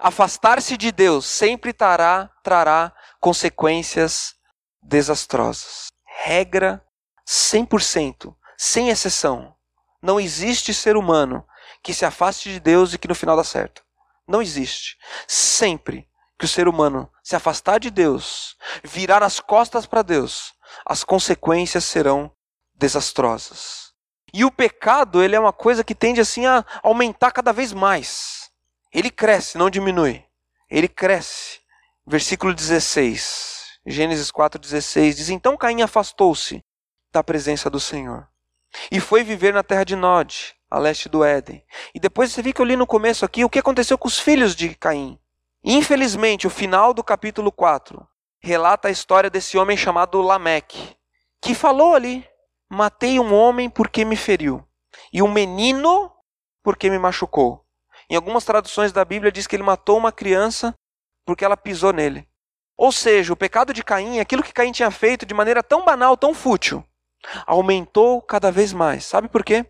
afastar-se 0.00 0.76
de 0.76 0.90
Deus 0.90 1.26
sempre 1.26 1.72
trará, 1.72 2.30
trará 2.42 2.92
consequências 3.20 4.34
desastrosas. 4.82 5.88
Regra 6.24 6.84
100%, 7.26 8.34
sem 8.56 8.88
exceção. 8.88 9.54
Não 10.02 10.18
existe 10.18 10.72
ser 10.72 10.96
humano 10.96 11.46
que 11.82 11.94
se 11.94 12.04
afaste 12.04 12.50
de 12.50 12.58
Deus 12.58 12.94
e 12.94 12.98
que 12.98 13.08
no 13.08 13.14
final 13.14 13.36
dá 13.36 13.44
certo. 13.44 13.84
Não 14.26 14.42
existe. 14.42 14.96
Sempre 15.28 16.08
que 16.38 16.44
o 16.44 16.48
ser 16.48 16.68
humano 16.68 17.10
se 17.22 17.34
afastar 17.34 17.78
de 17.78 17.90
Deus, 17.90 18.56
virar 18.84 19.22
as 19.22 19.40
costas 19.40 19.86
para 19.86 20.02
Deus, 20.02 20.52
as 20.84 21.02
consequências 21.02 21.84
serão 21.84 22.30
desastrosas. 22.74 23.92
E 24.32 24.44
o 24.44 24.50
pecado, 24.50 25.22
ele 25.22 25.34
é 25.34 25.40
uma 25.40 25.52
coisa 25.52 25.82
que 25.82 25.94
tende 25.94 26.20
assim 26.20 26.46
a 26.46 26.64
aumentar 26.82 27.30
cada 27.30 27.52
vez 27.52 27.72
mais. 27.72 28.50
Ele 28.92 29.10
cresce, 29.10 29.56
não 29.56 29.70
diminui. 29.70 30.24
Ele 30.70 30.88
cresce. 30.88 31.60
Versículo 32.06 32.52
16. 32.52 33.56
Gênesis 33.86 34.30
4:16 34.30 35.14
diz: 35.14 35.28
Então 35.30 35.56
Caim 35.56 35.80
afastou-se 35.80 36.62
da 37.12 37.22
presença 37.22 37.70
do 37.70 37.78
Senhor 37.78 38.28
e 38.90 39.00
foi 39.00 39.22
viver 39.22 39.54
na 39.54 39.62
terra 39.62 39.84
de 39.84 39.96
Nod, 39.96 40.54
a 40.70 40.78
leste 40.78 41.08
do 41.08 41.24
Éden. 41.24 41.64
E 41.94 42.00
depois 42.00 42.32
você 42.32 42.42
viu 42.42 42.52
que 42.52 42.60
eu 42.60 42.64
li 42.64 42.76
no 42.76 42.86
começo 42.86 43.24
aqui 43.24 43.44
o 43.44 43.48
que 43.48 43.58
aconteceu 43.58 43.96
com 43.96 44.08
os 44.08 44.18
filhos 44.18 44.54
de 44.54 44.74
Caim. 44.74 45.18
Infelizmente, 45.68 46.46
o 46.46 46.50
final 46.50 46.94
do 46.94 47.02
capítulo 47.02 47.50
4 47.50 48.06
relata 48.38 48.86
a 48.86 48.90
história 48.92 49.28
desse 49.28 49.58
homem 49.58 49.76
chamado 49.76 50.22
Lameque, 50.22 50.96
que 51.42 51.56
falou 51.56 51.92
ali: 51.92 52.24
Matei 52.70 53.18
um 53.18 53.34
homem 53.34 53.68
porque 53.68 54.04
me 54.04 54.14
feriu, 54.14 54.64
e 55.12 55.20
um 55.20 55.28
menino 55.28 56.12
porque 56.62 56.88
me 56.88 57.00
machucou. 57.00 57.66
Em 58.08 58.14
algumas 58.14 58.44
traduções 58.44 58.92
da 58.92 59.04
Bíblia 59.04 59.32
diz 59.32 59.48
que 59.48 59.56
ele 59.56 59.64
matou 59.64 59.98
uma 59.98 60.12
criança 60.12 60.72
porque 61.24 61.44
ela 61.44 61.56
pisou 61.56 61.92
nele. 61.92 62.28
Ou 62.76 62.92
seja, 62.92 63.32
o 63.32 63.36
pecado 63.36 63.72
de 63.72 63.82
Caim, 63.82 64.20
aquilo 64.20 64.44
que 64.44 64.52
Caim 64.52 64.70
tinha 64.70 64.92
feito 64.92 65.26
de 65.26 65.34
maneira 65.34 65.64
tão 65.64 65.84
banal, 65.84 66.16
tão 66.16 66.32
fútil, 66.32 66.84
aumentou 67.44 68.22
cada 68.22 68.52
vez 68.52 68.72
mais. 68.72 69.04
Sabe 69.04 69.26
por 69.26 69.42
quê? 69.42 69.66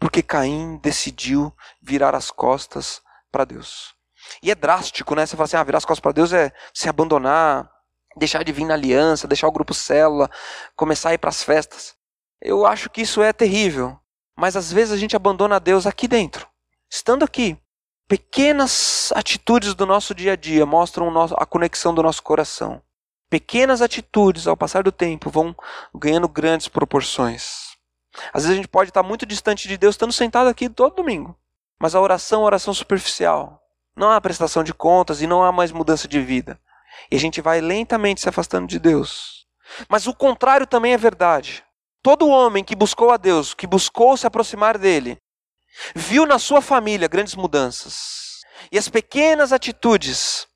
Porque 0.00 0.24
Caim 0.24 0.78
decidiu 0.78 1.54
virar 1.80 2.16
as 2.16 2.32
costas 2.32 3.00
para 3.30 3.44
Deus. 3.44 3.95
E 4.42 4.50
é 4.50 4.54
drástico, 4.54 5.14
né? 5.14 5.26
Você 5.26 5.36
fala 5.36 5.44
assim, 5.44 5.56
ah, 5.56 5.64
virar 5.64 5.78
as 5.78 5.84
costas 5.84 6.00
para 6.00 6.12
Deus 6.12 6.32
é 6.32 6.52
se 6.72 6.88
abandonar, 6.88 7.70
deixar 8.16 8.42
de 8.42 8.52
vir 8.52 8.64
na 8.64 8.74
aliança, 8.74 9.28
deixar 9.28 9.48
o 9.48 9.52
grupo 9.52 9.74
célula, 9.74 10.30
começar 10.74 11.10
a 11.10 11.14
ir 11.14 11.18
para 11.18 11.30
as 11.30 11.42
festas. 11.42 11.94
Eu 12.40 12.66
acho 12.66 12.88
que 12.90 13.02
isso 13.02 13.22
é 13.22 13.32
terrível. 13.32 13.98
Mas 14.36 14.54
às 14.54 14.70
vezes 14.70 14.92
a 14.92 14.96
gente 14.98 15.16
abandona 15.16 15.58
Deus 15.58 15.86
aqui 15.86 16.06
dentro. 16.06 16.46
Estando 16.90 17.24
aqui, 17.24 17.56
pequenas 18.06 19.10
atitudes 19.14 19.74
do 19.74 19.86
nosso 19.86 20.14
dia 20.14 20.34
a 20.34 20.36
dia 20.36 20.66
mostram 20.66 21.10
a 21.36 21.46
conexão 21.46 21.94
do 21.94 22.02
nosso 22.02 22.22
coração. 22.22 22.82
Pequenas 23.30 23.82
atitudes, 23.82 24.46
ao 24.46 24.56
passar 24.56 24.84
do 24.84 24.92
tempo, 24.92 25.30
vão 25.30 25.56
ganhando 25.94 26.28
grandes 26.28 26.68
proporções. 26.68 27.74
Às 28.32 28.42
vezes 28.42 28.50
a 28.50 28.56
gente 28.56 28.68
pode 28.68 28.90
estar 28.90 29.02
muito 29.02 29.26
distante 29.26 29.66
de 29.66 29.76
Deus, 29.76 29.94
estando 29.94 30.12
sentado 30.12 30.48
aqui 30.48 30.68
todo 30.68 30.96
domingo. 30.96 31.36
Mas 31.80 31.94
a 31.94 32.00
oração 32.00 32.40
é 32.40 32.42
uma 32.42 32.46
oração 32.46 32.72
superficial. 32.72 33.60
Não 33.96 34.10
há 34.10 34.20
prestação 34.20 34.62
de 34.62 34.74
contas 34.74 35.22
e 35.22 35.26
não 35.26 35.42
há 35.42 35.50
mais 35.50 35.72
mudança 35.72 36.06
de 36.06 36.20
vida. 36.20 36.60
E 37.10 37.16
a 37.16 37.18
gente 37.18 37.40
vai 37.40 37.60
lentamente 37.60 38.20
se 38.20 38.28
afastando 38.28 38.66
de 38.66 38.78
Deus. 38.78 39.46
Mas 39.88 40.06
o 40.06 40.14
contrário 40.14 40.66
também 40.66 40.92
é 40.92 40.98
verdade. 40.98 41.64
Todo 42.02 42.28
homem 42.28 42.62
que 42.62 42.76
buscou 42.76 43.10
a 43.10 43.16
Deus, 43.16 43.54
que 43.54 43.66
buscou 43.66 44.16
se 44.16 44.26
aproximar 44.26 44.78
dele, 44.78 45.16
viu 45.94 46.26
na 46.26 46.38
sua 46.38 46.60
família 46.60 47.08
grandes 47.08 47.34
mudanças. 47.34 48.40
E 48.70 48.78
as 48.78 48.88
pequenas 48.88 49.52
atitudes 49.52 50.46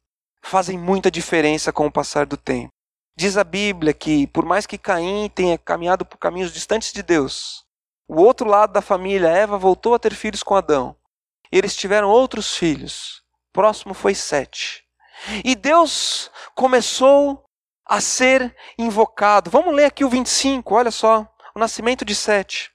fazem 0.42 0.78
muita 0.78 1.10
diferença 1.10 1.72
com 1.72 1.86
o 1.86 1.92
passar 1.92 2.26
do 2.26 2.36
tempo. 2.36 2.70
Diz 3.16 3.36
a 3.36 3.44
Bíblia 3.44 3.92
que, 3.92 4.26
por 4.28 4.44
mais 4.44 4.66
que 4.66 4.78
Caim 4.78 5.28
tenha 5.28 5.58
caminhado 5.58 6.04
por 6.04 6.18
caminhos 6.18 6.52
distantes 6.52 6.92
de 6.92 7.02
Deus, 7.02 7.64
o 8.08 8.20
outro 8.20 8.48
lado 8.48 8.72
da 8.72 8.80
família, 8.80 9.28
Eva, 9.28 9.58
voltou 9.58 9.94
a 9.94 9.98
ter 9.98 10.14
filhos 10.14 10.42
com 10.42 10.54
Adão. 10.54 10.96
Eles 11.52 11.76
tiveram 11.76 12.08
outros 12.08 12.56
filhos. 12.56 13.19
Próximo 13.52 13.94
foi 13.94 14.14
Sete. 14.14 14.84
E 15.44 15.54
Deus 15.54 16.30
começou 16.54 17.44
a 17.86 18.00
ser 18.00 18.54
invocado. 18.78 19.50
Vamos 19.50 19.74
ler 19.74 19.86
aqui 19.86 20.04
o 20.04 20.08
25, 20.08 20.74
olha 20.74 20.90
só. 20.90 21.26
O 21.54 21.58
nascimento 21.58 22.04
de 22.04 22.14
Sete. 22.14 22.70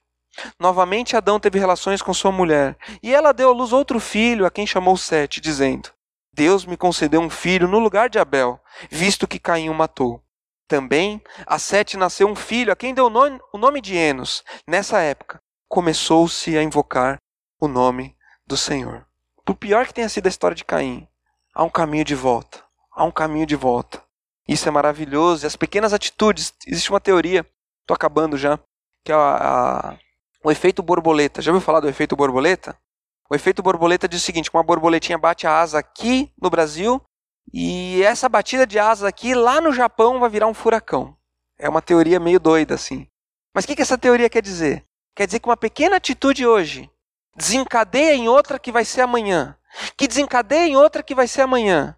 Novamente 0.60 1.16
Adão 1.16 1.40
teve 1.40 1.58
relações 1.58 2.02
com 2.02 2.14
sua 2.14 2.32
mulher, 2.32 2.78
e 3.02 3.14
ela 3.14 3.32
deu 3.32 3.50
à 3.50 3.54
luz 3.54 3.72
outro 3.72 4.02
filho, 4.02 4.46
a 4.46 4.52
quem 4.52 4.68
chamou 4.68 4.98
Sete, 4.98 5.40
dizendo: 5.40 5.90
Deus 6.34 6.66
me 6.66 6.76
concedeu 6.76 7.22
um 7.22 7.30
filho 7.30 7.70
no 7.70 7.80
lugar 7.80 8.10
de 8.10 8.20
Abel, 8.20 8.60
visto 8.90 9.28
que 9.28 9.40
Caim 9.40 9.70
o 9.70 9.74
matou. 9.74 10.22
Também 10.68 11.22
a 11.48 11.58
Sete 11.58 11.96
nasceu 11.96 12.28
um 12.28 12.36
filho, 12.36 12.74
a 12.74 12.76
quem 12.76 12.94
deu 12.94 13.06
o 13.06 13.58
nome 13.58 13.80
de 13.80 13.96
Enos. 13.96 14.44
Nessa 14.68 15.00
época, 15.00 15.40
começou-se 15.70 16.58
a 16.58 16.62
invocar 16.62 17.18
o 17.62 17.70
nome 17.70 18.18
do 18.46 18.58
Senhor. 18.58 19.08
Por 19.46 19.56
pior 19.56 19.86
que 19.86 19.94
tenha 19.94 20.10
sido 20.10 20.26
a 20.26 20.30
história 20.30 20.56
de 20.56 20.66
Caim, 20.66 21.08
há 21.54 21.64
um 21.64 21.70
caminho 21.70 22.04
de 22.04 22.16
volta. 22.16 22.64
Há 22.92 23.04
um 23.04 23.12
caminho 23.12 23.46
de 23.46 23.56
volta. 23.56 24.02
Isso 24.48 24.68
é 24.68 24.72
maravilhoso. 24.72 25.46
E 25.46 25.48
as 25.48 25.56
pequenas 25.56 25.94
atitudes. 25.94 26.52
Existe 26.66 26.90
uma 26.90 27.00
teoria, 27.00 27.46
estou 27.82 27.94
acabando 27.94 28.38
já, 28.38 28.60
que 29.04 29.12
é 29.12 29.16
a, 29.16 29.20
a, 29.20 29.98
o 30.44 30.52
efeito 30.52 30.82
borboleta. 30.82 31.44
Já 31.44 31.52
ouviu 31.52 31.64
falar 31.64 31.80
do 31.80 31.88
efeito 31.88 32.16
borboleta? 32.16 32.76
O 33.30 33.36
efeito 33.36 33.62
borboleta 33.62 34.08
diz 34.08 34.22
o 34.22 34.26
seguinte: 34.26 34.50
uma 34.52 34.64
borboletinha 34.64 35.18
bate 35.18 35.46
a 35.46 35.60
asa 35.60 35.78
aqui 35.78 36.32
no 36.42 36.50
Brasil 36.50 37.00
e 37.54 38.02
essa 38.04 38.28
batida 38.28 38.66
de 38.66 38.80
asa 38.80 39.08
aqui 39.08 39.36
lá 39.36 39.62
no 39.62 39.72
Japão 39.72 40.20
vai 40.20 40.30
virar 40.30 40.48
um 40.48 40.54
furacão. 40.54 41.16
É 41.58 41.70
uma 41.70 41.82
teoria 41.82 42.20
meio 42.20 42.40
doida 42.40 42.74
assim. 42.74 43.08
Mas 43.54 43.64
o 43.64 43.68
que, 43.68 43.76
que 43.76 43.82
essa 43.82 43.98
teoria 43.98 44.30
quer 44.30 44.42
dizer? 44.42 44.84
Quer 45.16 45.28
dizer 45.28 45.40
que 45.40 45.48
uma 45.48 45.56
pequena 45.56 45.96
atitude 45.96 46.46
hoje 46.46 46.90
desencadeia 47.36 48.16
em 48.16 48.28
outra 48.28 48.58
que 48.58 48.72
vai 48.72 48.86
ser 48.86 49.02
amanhã. 49.02 49.58
que 49.98 50.08
desencadeia 50.08 50.68
em 50.68 50.76
outra 50.78 51.04
que 51.04 51.14
vai 51.14 51.28
ser 51.28 51.42
amanhã 51.42 51.98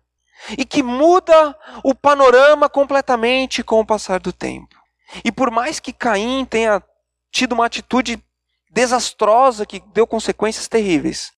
e 0.58 0.66
que 0.66 0.82
muda 0.82 1.56
o 1.84 1.94
panorama 1.94 2.70
completamente 2.70 3.64
com 3.64 3.80
o 3.80 3.86
passar 3.86 4.20
do 4.20 4.34
tempo. 4.34 4.76
E 5.24 5.32
por 5.32 5.52
mais 5.52 5.80
que 5.80 5.94
Caim 5.94 6.46
tenha 6.46 6.82
tido 7.32 7.54
uma 7.54 7.66
atitude 7.66 8.22
desastrosa 8.70 9.66
que 9.66 9.80
deu 9.94 10.06
consequências 10.06 10.68
terríveis, 10.68 11.32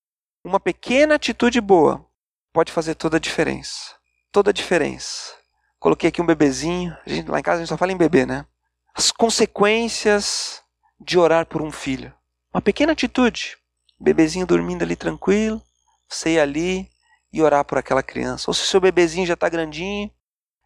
uma 0.44 0.60
pequena 0.60 1.16
atitude 1.16 1.60
boa 1.62 2.06
pode 2.54 2.72
fazer 2.72 2.96
toda 2.96 3.18
a 3.18 3.20
diferença. 3.20 3.96
Toda 4.32 4.52
a 4.52 4.54
diferença. 4.54 5.34
Coloquei 5.80 6.10
aqui 6.10 6.22
um 6.22 6.26
bebezinho. 6.26 6.96
Gente, 7.06 7.30
lá 7.30 7.40
em 7.40 7.44
casa 7.44 7.58
a 7.58 7.60
gente 7.60 7.70
só 7.70 7.78
fala 7.78 7.92
em 7.92 7.98
bebê, 7.98 8.26
né? 8.26 8.46
As 8.94 9.12
consequências 9.12 10.62
de 11.00 11.18
orar 11.18 11.46
por 11.46 11.62
um 11.62 11.72
filho. 11.72 12.14
Uma 12.54 12.62
pequena 12.62 12.92
atitude. 12.92 13.58
Bebezinho 14.00 14.46
dormindo 14.46 14.84
ali 14.84 14.96
tranquilo. 14.96 15.62
Você 16.08 16.32
ir 16.32 16.40
ali 16.40 16.90
e 17.32 17.42
orar 17.42 17.64
por 17.66 17.78
aquela 17.78 18.02
criança. 18.02 18.50
Ou 18.50 18.54
se 18.54 18.66
seu 18.66 18.80
bebezinho 18.80 19.28
já 19.28 19.34
está 19.34 19.50
grandinho, 19.50 20.12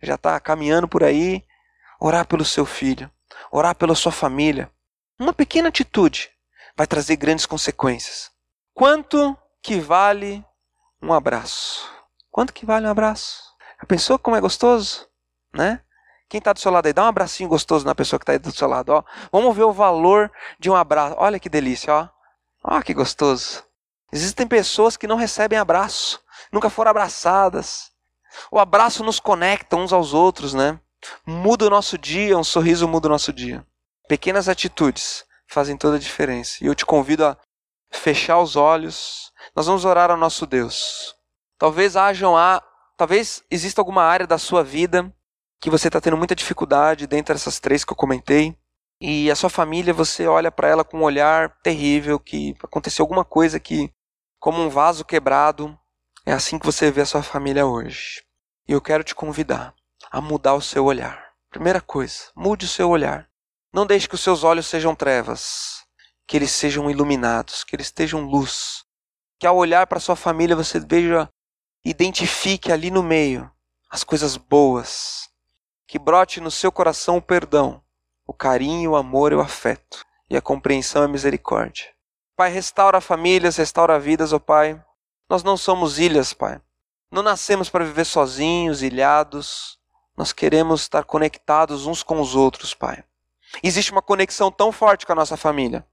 já 0.01 0.15
está 0.15 0.39
caminhando 0.39 0.87
por 0.87 1.03
aí, 1.03 1.43
orar 1.99 2.25
pelo 2.25 2.45
seu 2.45 2.65
filho. 2.65 3.09
Orar 3.51 3.75
pela 3.75 3.95
sua 3.95 4.11
família. 4.11 4.69
Uma 5.19 5.33
pequena 5.33 5.69
atitude 5.69 6.29
vai 6.75 6.87
trazer 6.87 7.15
grandes 7.15 7.45
consequências. 7.45 8.31
Quanto 8.73 9.37
que 9.61 9.79
vale 9.79 10.43
um 11.01 11.13
abraço? 11.13 11.89
Quanto 12.31 12.53
que 12.53 12.65
vale 12.65 12.87
um 12.87 12.89
abraço? 12.89 13.43
A 13.79 13.85
pessoa 13.85 14.17
como 14.17 14.35
é 14.35 14.41
gostoso, 14.41 15.07
né? 15.53 15.81
Quem 16.29 16.39
está 16.39 16.51
do 16.51 16.59
seu 16.59 16.71
lado 16.71 16.87
aí, 16.87 16.93
dá 16.93 17.03
um 17.03 17.07
abracinho 17.07 17.47
gostoso 17.47 17.85
na 17.85 17.93
pessoa 17.93 18.19
que 18.19 18.23
está 18.23 18.37
do 18.37 18.55
seu 18.55 18.67
lado, 18.67 18.89
ó. 18.89 19.03
Vamos 19.31 19.55
ver 19.55 19.63
o 19.63 19.71
valor 19.71 20.31
de 20.59 20.69
um 20.69 20.75
abraço. 20.75 21.15
Olha 21.19 21.39
que 21.39 21.47
delícia, 21.47 21.93
ó. 21.93 22.09
Ó 22.63 22.81
que 22.81 22.93
gostoso. 22.93 23.63
Existem 24.11 24.47
pessoas 24.47 24.95
que 24.95 25.07
não 25.07 25.17
recebem 25.17 25.57
abraço, 25.59 26.21
nunca 26.51 26.69
foram 26.69 26.91
abraçadas. 26.91 27.91
O 28.51 28.59
abraço 28.59 29.03
nos 29.03 29.19
conecta 29.19 29.75
uns 29.75 29.91
aos 29.91 30.13
outros, 30.13 30.53
né? 30.53 30.79
Muda 31.25 31.67
o 31.67 31.69
nosso 31.69 31.97
dia, 31.97 32.37
um 32.37 32.43
sorriso 32.43 32.87
muda 32.87 33.07
o 33.07 33.11
nosso 33.11 33.33
dia. 33.33 33.65
Pequenas 34.07 34.47
atitudes 34.47 35.25
fazem 35.47 35.77
toda 35.77 35.97
a 35.97 35.99
diferença. 35.99 36.57
E 36.61 36.67
eu 36.67 36.75
te 36.75 36.85
convido 36.85 37.25
a 37.25 37.37
fechar 37.91 38.39
os 38.39 38.55
olhos. 38.55 39.31
Nós 39.55 39.65
vamos 39.65 39.85
orar 39.85 40.09
ao 40.09 40.17
nosso 40.17 40.45
Deus. 40.45 41.15
Talvez 41.57 41.95
hajam 41.95 42.37
a, 42.37 42.61
talvez 42.97 43.43
exista 43.49 43.81
alguma 43.81 44.03
área 44.03 44.25
da 44.25 44.37
sua 44.37 44.63
vida 44.63 45.13
que 45.59 45.69
você 45.69 45.87
está 45.87 46.01
tendo 46.01 46.17
muita 46.17 46.35
dificuldade 46.35 47.07
dentro 47.07 47.33
dessas 47.33 47.59
três 47.59 47.85
que 47.85 47.93
eu 47.93 47.97
comentei. 47.97 48.57
E 49.05 49.29
a 49.29 49.35
sua 49.35 49.49
família, 49.49 49.93
você 49.93 50.27
olha 50.27 50.49
para 50.49 50.69
ela 50.69 50.81
com 50.85 50.99
um 50.99 51.03
olhar 51.03 51.59
terrível, 51.61 52.17
que 52.17 52.55
aconteceu 52.63 53.03
alguma 53.03 53.25
coisa 53.25 53.59
que, 53.59 53.91
como 54.39 54.61
um 54.61 54.69
vaso 54.69 55.03
quebrado, 55.03 55.77
é 56.25 56.31
assim 56.31 56.57
que 56.57 56.65
você 56.65 56.89
vê 56.89 57.01
a 57.01 57.05
sua 57.05 57.21
família 57.21 57.65
hoje. 57.65 58.23
E 58.65 58.71
eu 58.71 58.79
quero 58.79 59.03
te 59.03 59.13
convidar 59.13 59.75
a 60.09 60.21
mudar 60.21 60.53
o 60.53 60.61
seu 60.61 60.85
olhar. 60.85 61.21
Primeira 61.49 61.81
coisa, 61.81 62.31
mude 62.33 62.63
o 62.63 62.69
seu 62.69 62.89
olhar. 62.89 63.27
Não 63.73 63.85
deixe 63.85 64.07
que 64.07 64.15
os 64.15 64.21
seus 64.21 64.41
olhos 64.41 64.67
sejam 64.67 64.95
trevas, 64.95 65.83
que 66.25 66.37
eles 66.37 66.51
sejam 66.51 66.89
iluminados, 66.89 67.65
que 67.65 67.75
eles 67.75 67.87
estejam 67.87 68.21
luz. 68.21 68.85
Que 69.37 69.45
ao 69.45 69.57
olhar 69.57 69.85
para 69.85 69.99
sua 69.99 70.15
família 70.15 70.55
você 70.55 70.79
veja, 70.79 71.27
identifique 71.83 72.71
ali 72.71 72.89
no 72.89 73.03
meio 73.03 73.51
as 73.89 74.01
coisas 74.05 74.37
boas. 74.37 75.27
Que 75.85 75.99
brote 75.99 76.39
no 76.39 76.49
seu 76.49 76.71
coração 76.71 77.17
o 77.17 77.21
perdão, 77.21 77.83
o 78.25 78.33
carinho, 78.33 78.91
o 78.91 78.95
amor 78.95 79.31
e 79.31 79.35
o 79.35 79.41
afeto, 79.41 80.03
e 80.29 80.37
a 80.37 80.41
compreensão 80.41 81.03
e 81.03 81.05
a 81.05 81.09
misericórdia. 81.09 81.85
Pai, 82.35 82.51
restaura 82.51 82.99
famílias, 82.99 83.57
restaura 83.57 83.99
vidas, 83.99 84.33
ó 84.33 84.37
oh 84.37 84.39
Pai. 84.39 84.83
Nós 85.29 85.43
não 85.43 85.55
somos 85.55 85.99
ilhas, 85.99 86.33
Pai. 86.33 86.59
Não 87.11 87.21
nascemos 87.21 87.69
para 87.69 87.85
viver 87.85 88.05
sozinhos, 88.05 88.81
ilhados. 88.81 89.77
Nós 90.17 90.33
queremos 90.33 90.81
estar 90.81 91.03
conectados 91.03 91.85
uns 91.85 92.01
com 92.01 92.19
os 92.19 92.35
outros, 92.35 92.73
Pai. 92.73 93.03
Existe 93.61 93.91
uma 93.91 94.01
conexão 94.01 94.51
tão 94.51 94.71
forte 94.71 95.05
com 95.05 95.11
a 95.11 95.15
nossa 95.15 95.37
família, 95.37 95.85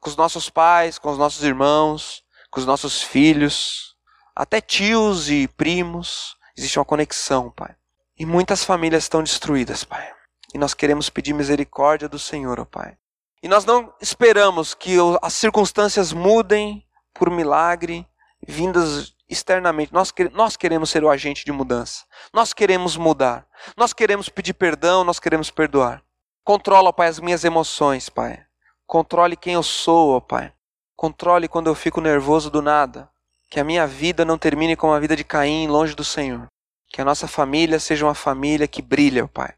com 0.00 0.08
os 0.08 0.16
nossos 0.16 0.50
pais, 0.50 0.98
com 0.98 1.10
os 1.10 1.18
nossos 1.18 1.44
irmãos, 1.44 2.24
com 2.50 2.58
os 2.58 2.66
nossos 2.66 3.02
filhos, 3.02 3.94
até 4.34 4.60
tios 4.60 5.30
e 5.30 5.46
primos. 5.46 6.36
Existe 6.56 6.78
uma 6.78 6.84
conexão, 6.84 7.50
Pai. 7.50 7.76
E 8.18 8.26
muitas 8.26 8.64
famílias 8.64 9.04
estão 9.04 9.22
destruídas, 9.22 9.84
Pai. 9.84 10.12
E 10.54 10.58
nós 10.58 10.72
queremos 10.72 11.10
pedir 11.10 11.32
misericórdia 11.32 12.08
do 12.08 12.18
Senhor, 12.18 12.60
ó 12.60 12.64
Pai. 12.64 12.96
E 13.42 13.48
nós 13.48 13.64
não 13.64 13.92
esperamos 14.00 14.72
que 14.72 14.96
as 15.20 15.34
circunstâncias 15.34 16.12
mudem 16.12 16.86
por 17.12 17.28
milagre, 17.28 18.06
vindas 18.46 19.14
externamente. 19.28 19.92
Nós, 19.92 20.12
nós 20.32 20.56
queremos 20.56 20.90
ser 20.90 21.02
o 21.02 21.10
agente 21.10 21.44
de 21.44 21.52
mudança. 21.52 22.04
Nós 22.32 22.52
queremos 22.52 22.96
mudar. 22.96 23.46
Nós 23.76 23.92
queremos 23.92 24.28
pedir 24.28 24.54
perdão, 24.54 25.02
nós 25.02 25.18
queremos 25.18 25.50
perdoar. 25.50 26.02
Controla, 26.44 26.92
Pai, 26.92 27.08
as 27.08 27.18
minhas 27.18 27.44
emoções, 27.44 28.08
Pai. 28.08 28.44
Controle 28.86 29.36
quem 29.36 29.54
eu 29.54 29.62
sou, 29.62 30.16
ó 30.16 30.20
Pai. 30.20 30.52
Controle 30.96 31.48
quando 31.48 31.66
eu 31.66 31.74
fico 31.74 32.00
nervoso 32.00 32.48
do 32.48 32.62
nada. 32.62 33.10
Que 33.50 33.58
a 33.58 33.64
minha 33.64 33.86
vida 33.86 34.24
não 34.24 34.38
termine 34.38 34.76
como 34.76 34.92
a 34.92 35.00
vida 35.00 35.16
de 35.16 35.24
Caim, 35.24 35.66
longe 35.66 35.94
do 35.94 36.04
Senhor. 36.04 36.46
Que 36.92 37.00
a 37.00 37.04
nossa 37.04 37.26
família 37.26 37.80
seja 37.80 38.06
uma 38.06 38.14
família 38.14 38.68
que 38.68 38.80
brilha, 38.80 39.24
ó 39.24 39.28
Pai, 39.28 39.52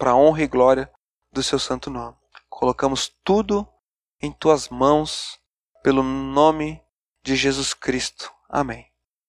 para 0.00 0.12
a 0.12 0.16
honra 0.16 0.42
e 0.42 0.46
glória 0.46 0.90
do 1.30 1.42
Seu 1.42 1.58
santo 1.58 1.90
nome. 1.90 2.16
Colocamos 2.48 3.12
tudo 3.22 3.68
em 4.18 4.32
Tuas 4.32 4.70
mãos, 4.70 5.38
pelo 5.82 6.02
nome 6.02 6.82
de 7.22 7.36
Jesus 7.36 7.74
Cristo. 7.74 8.32
Amém. 8.48 8.89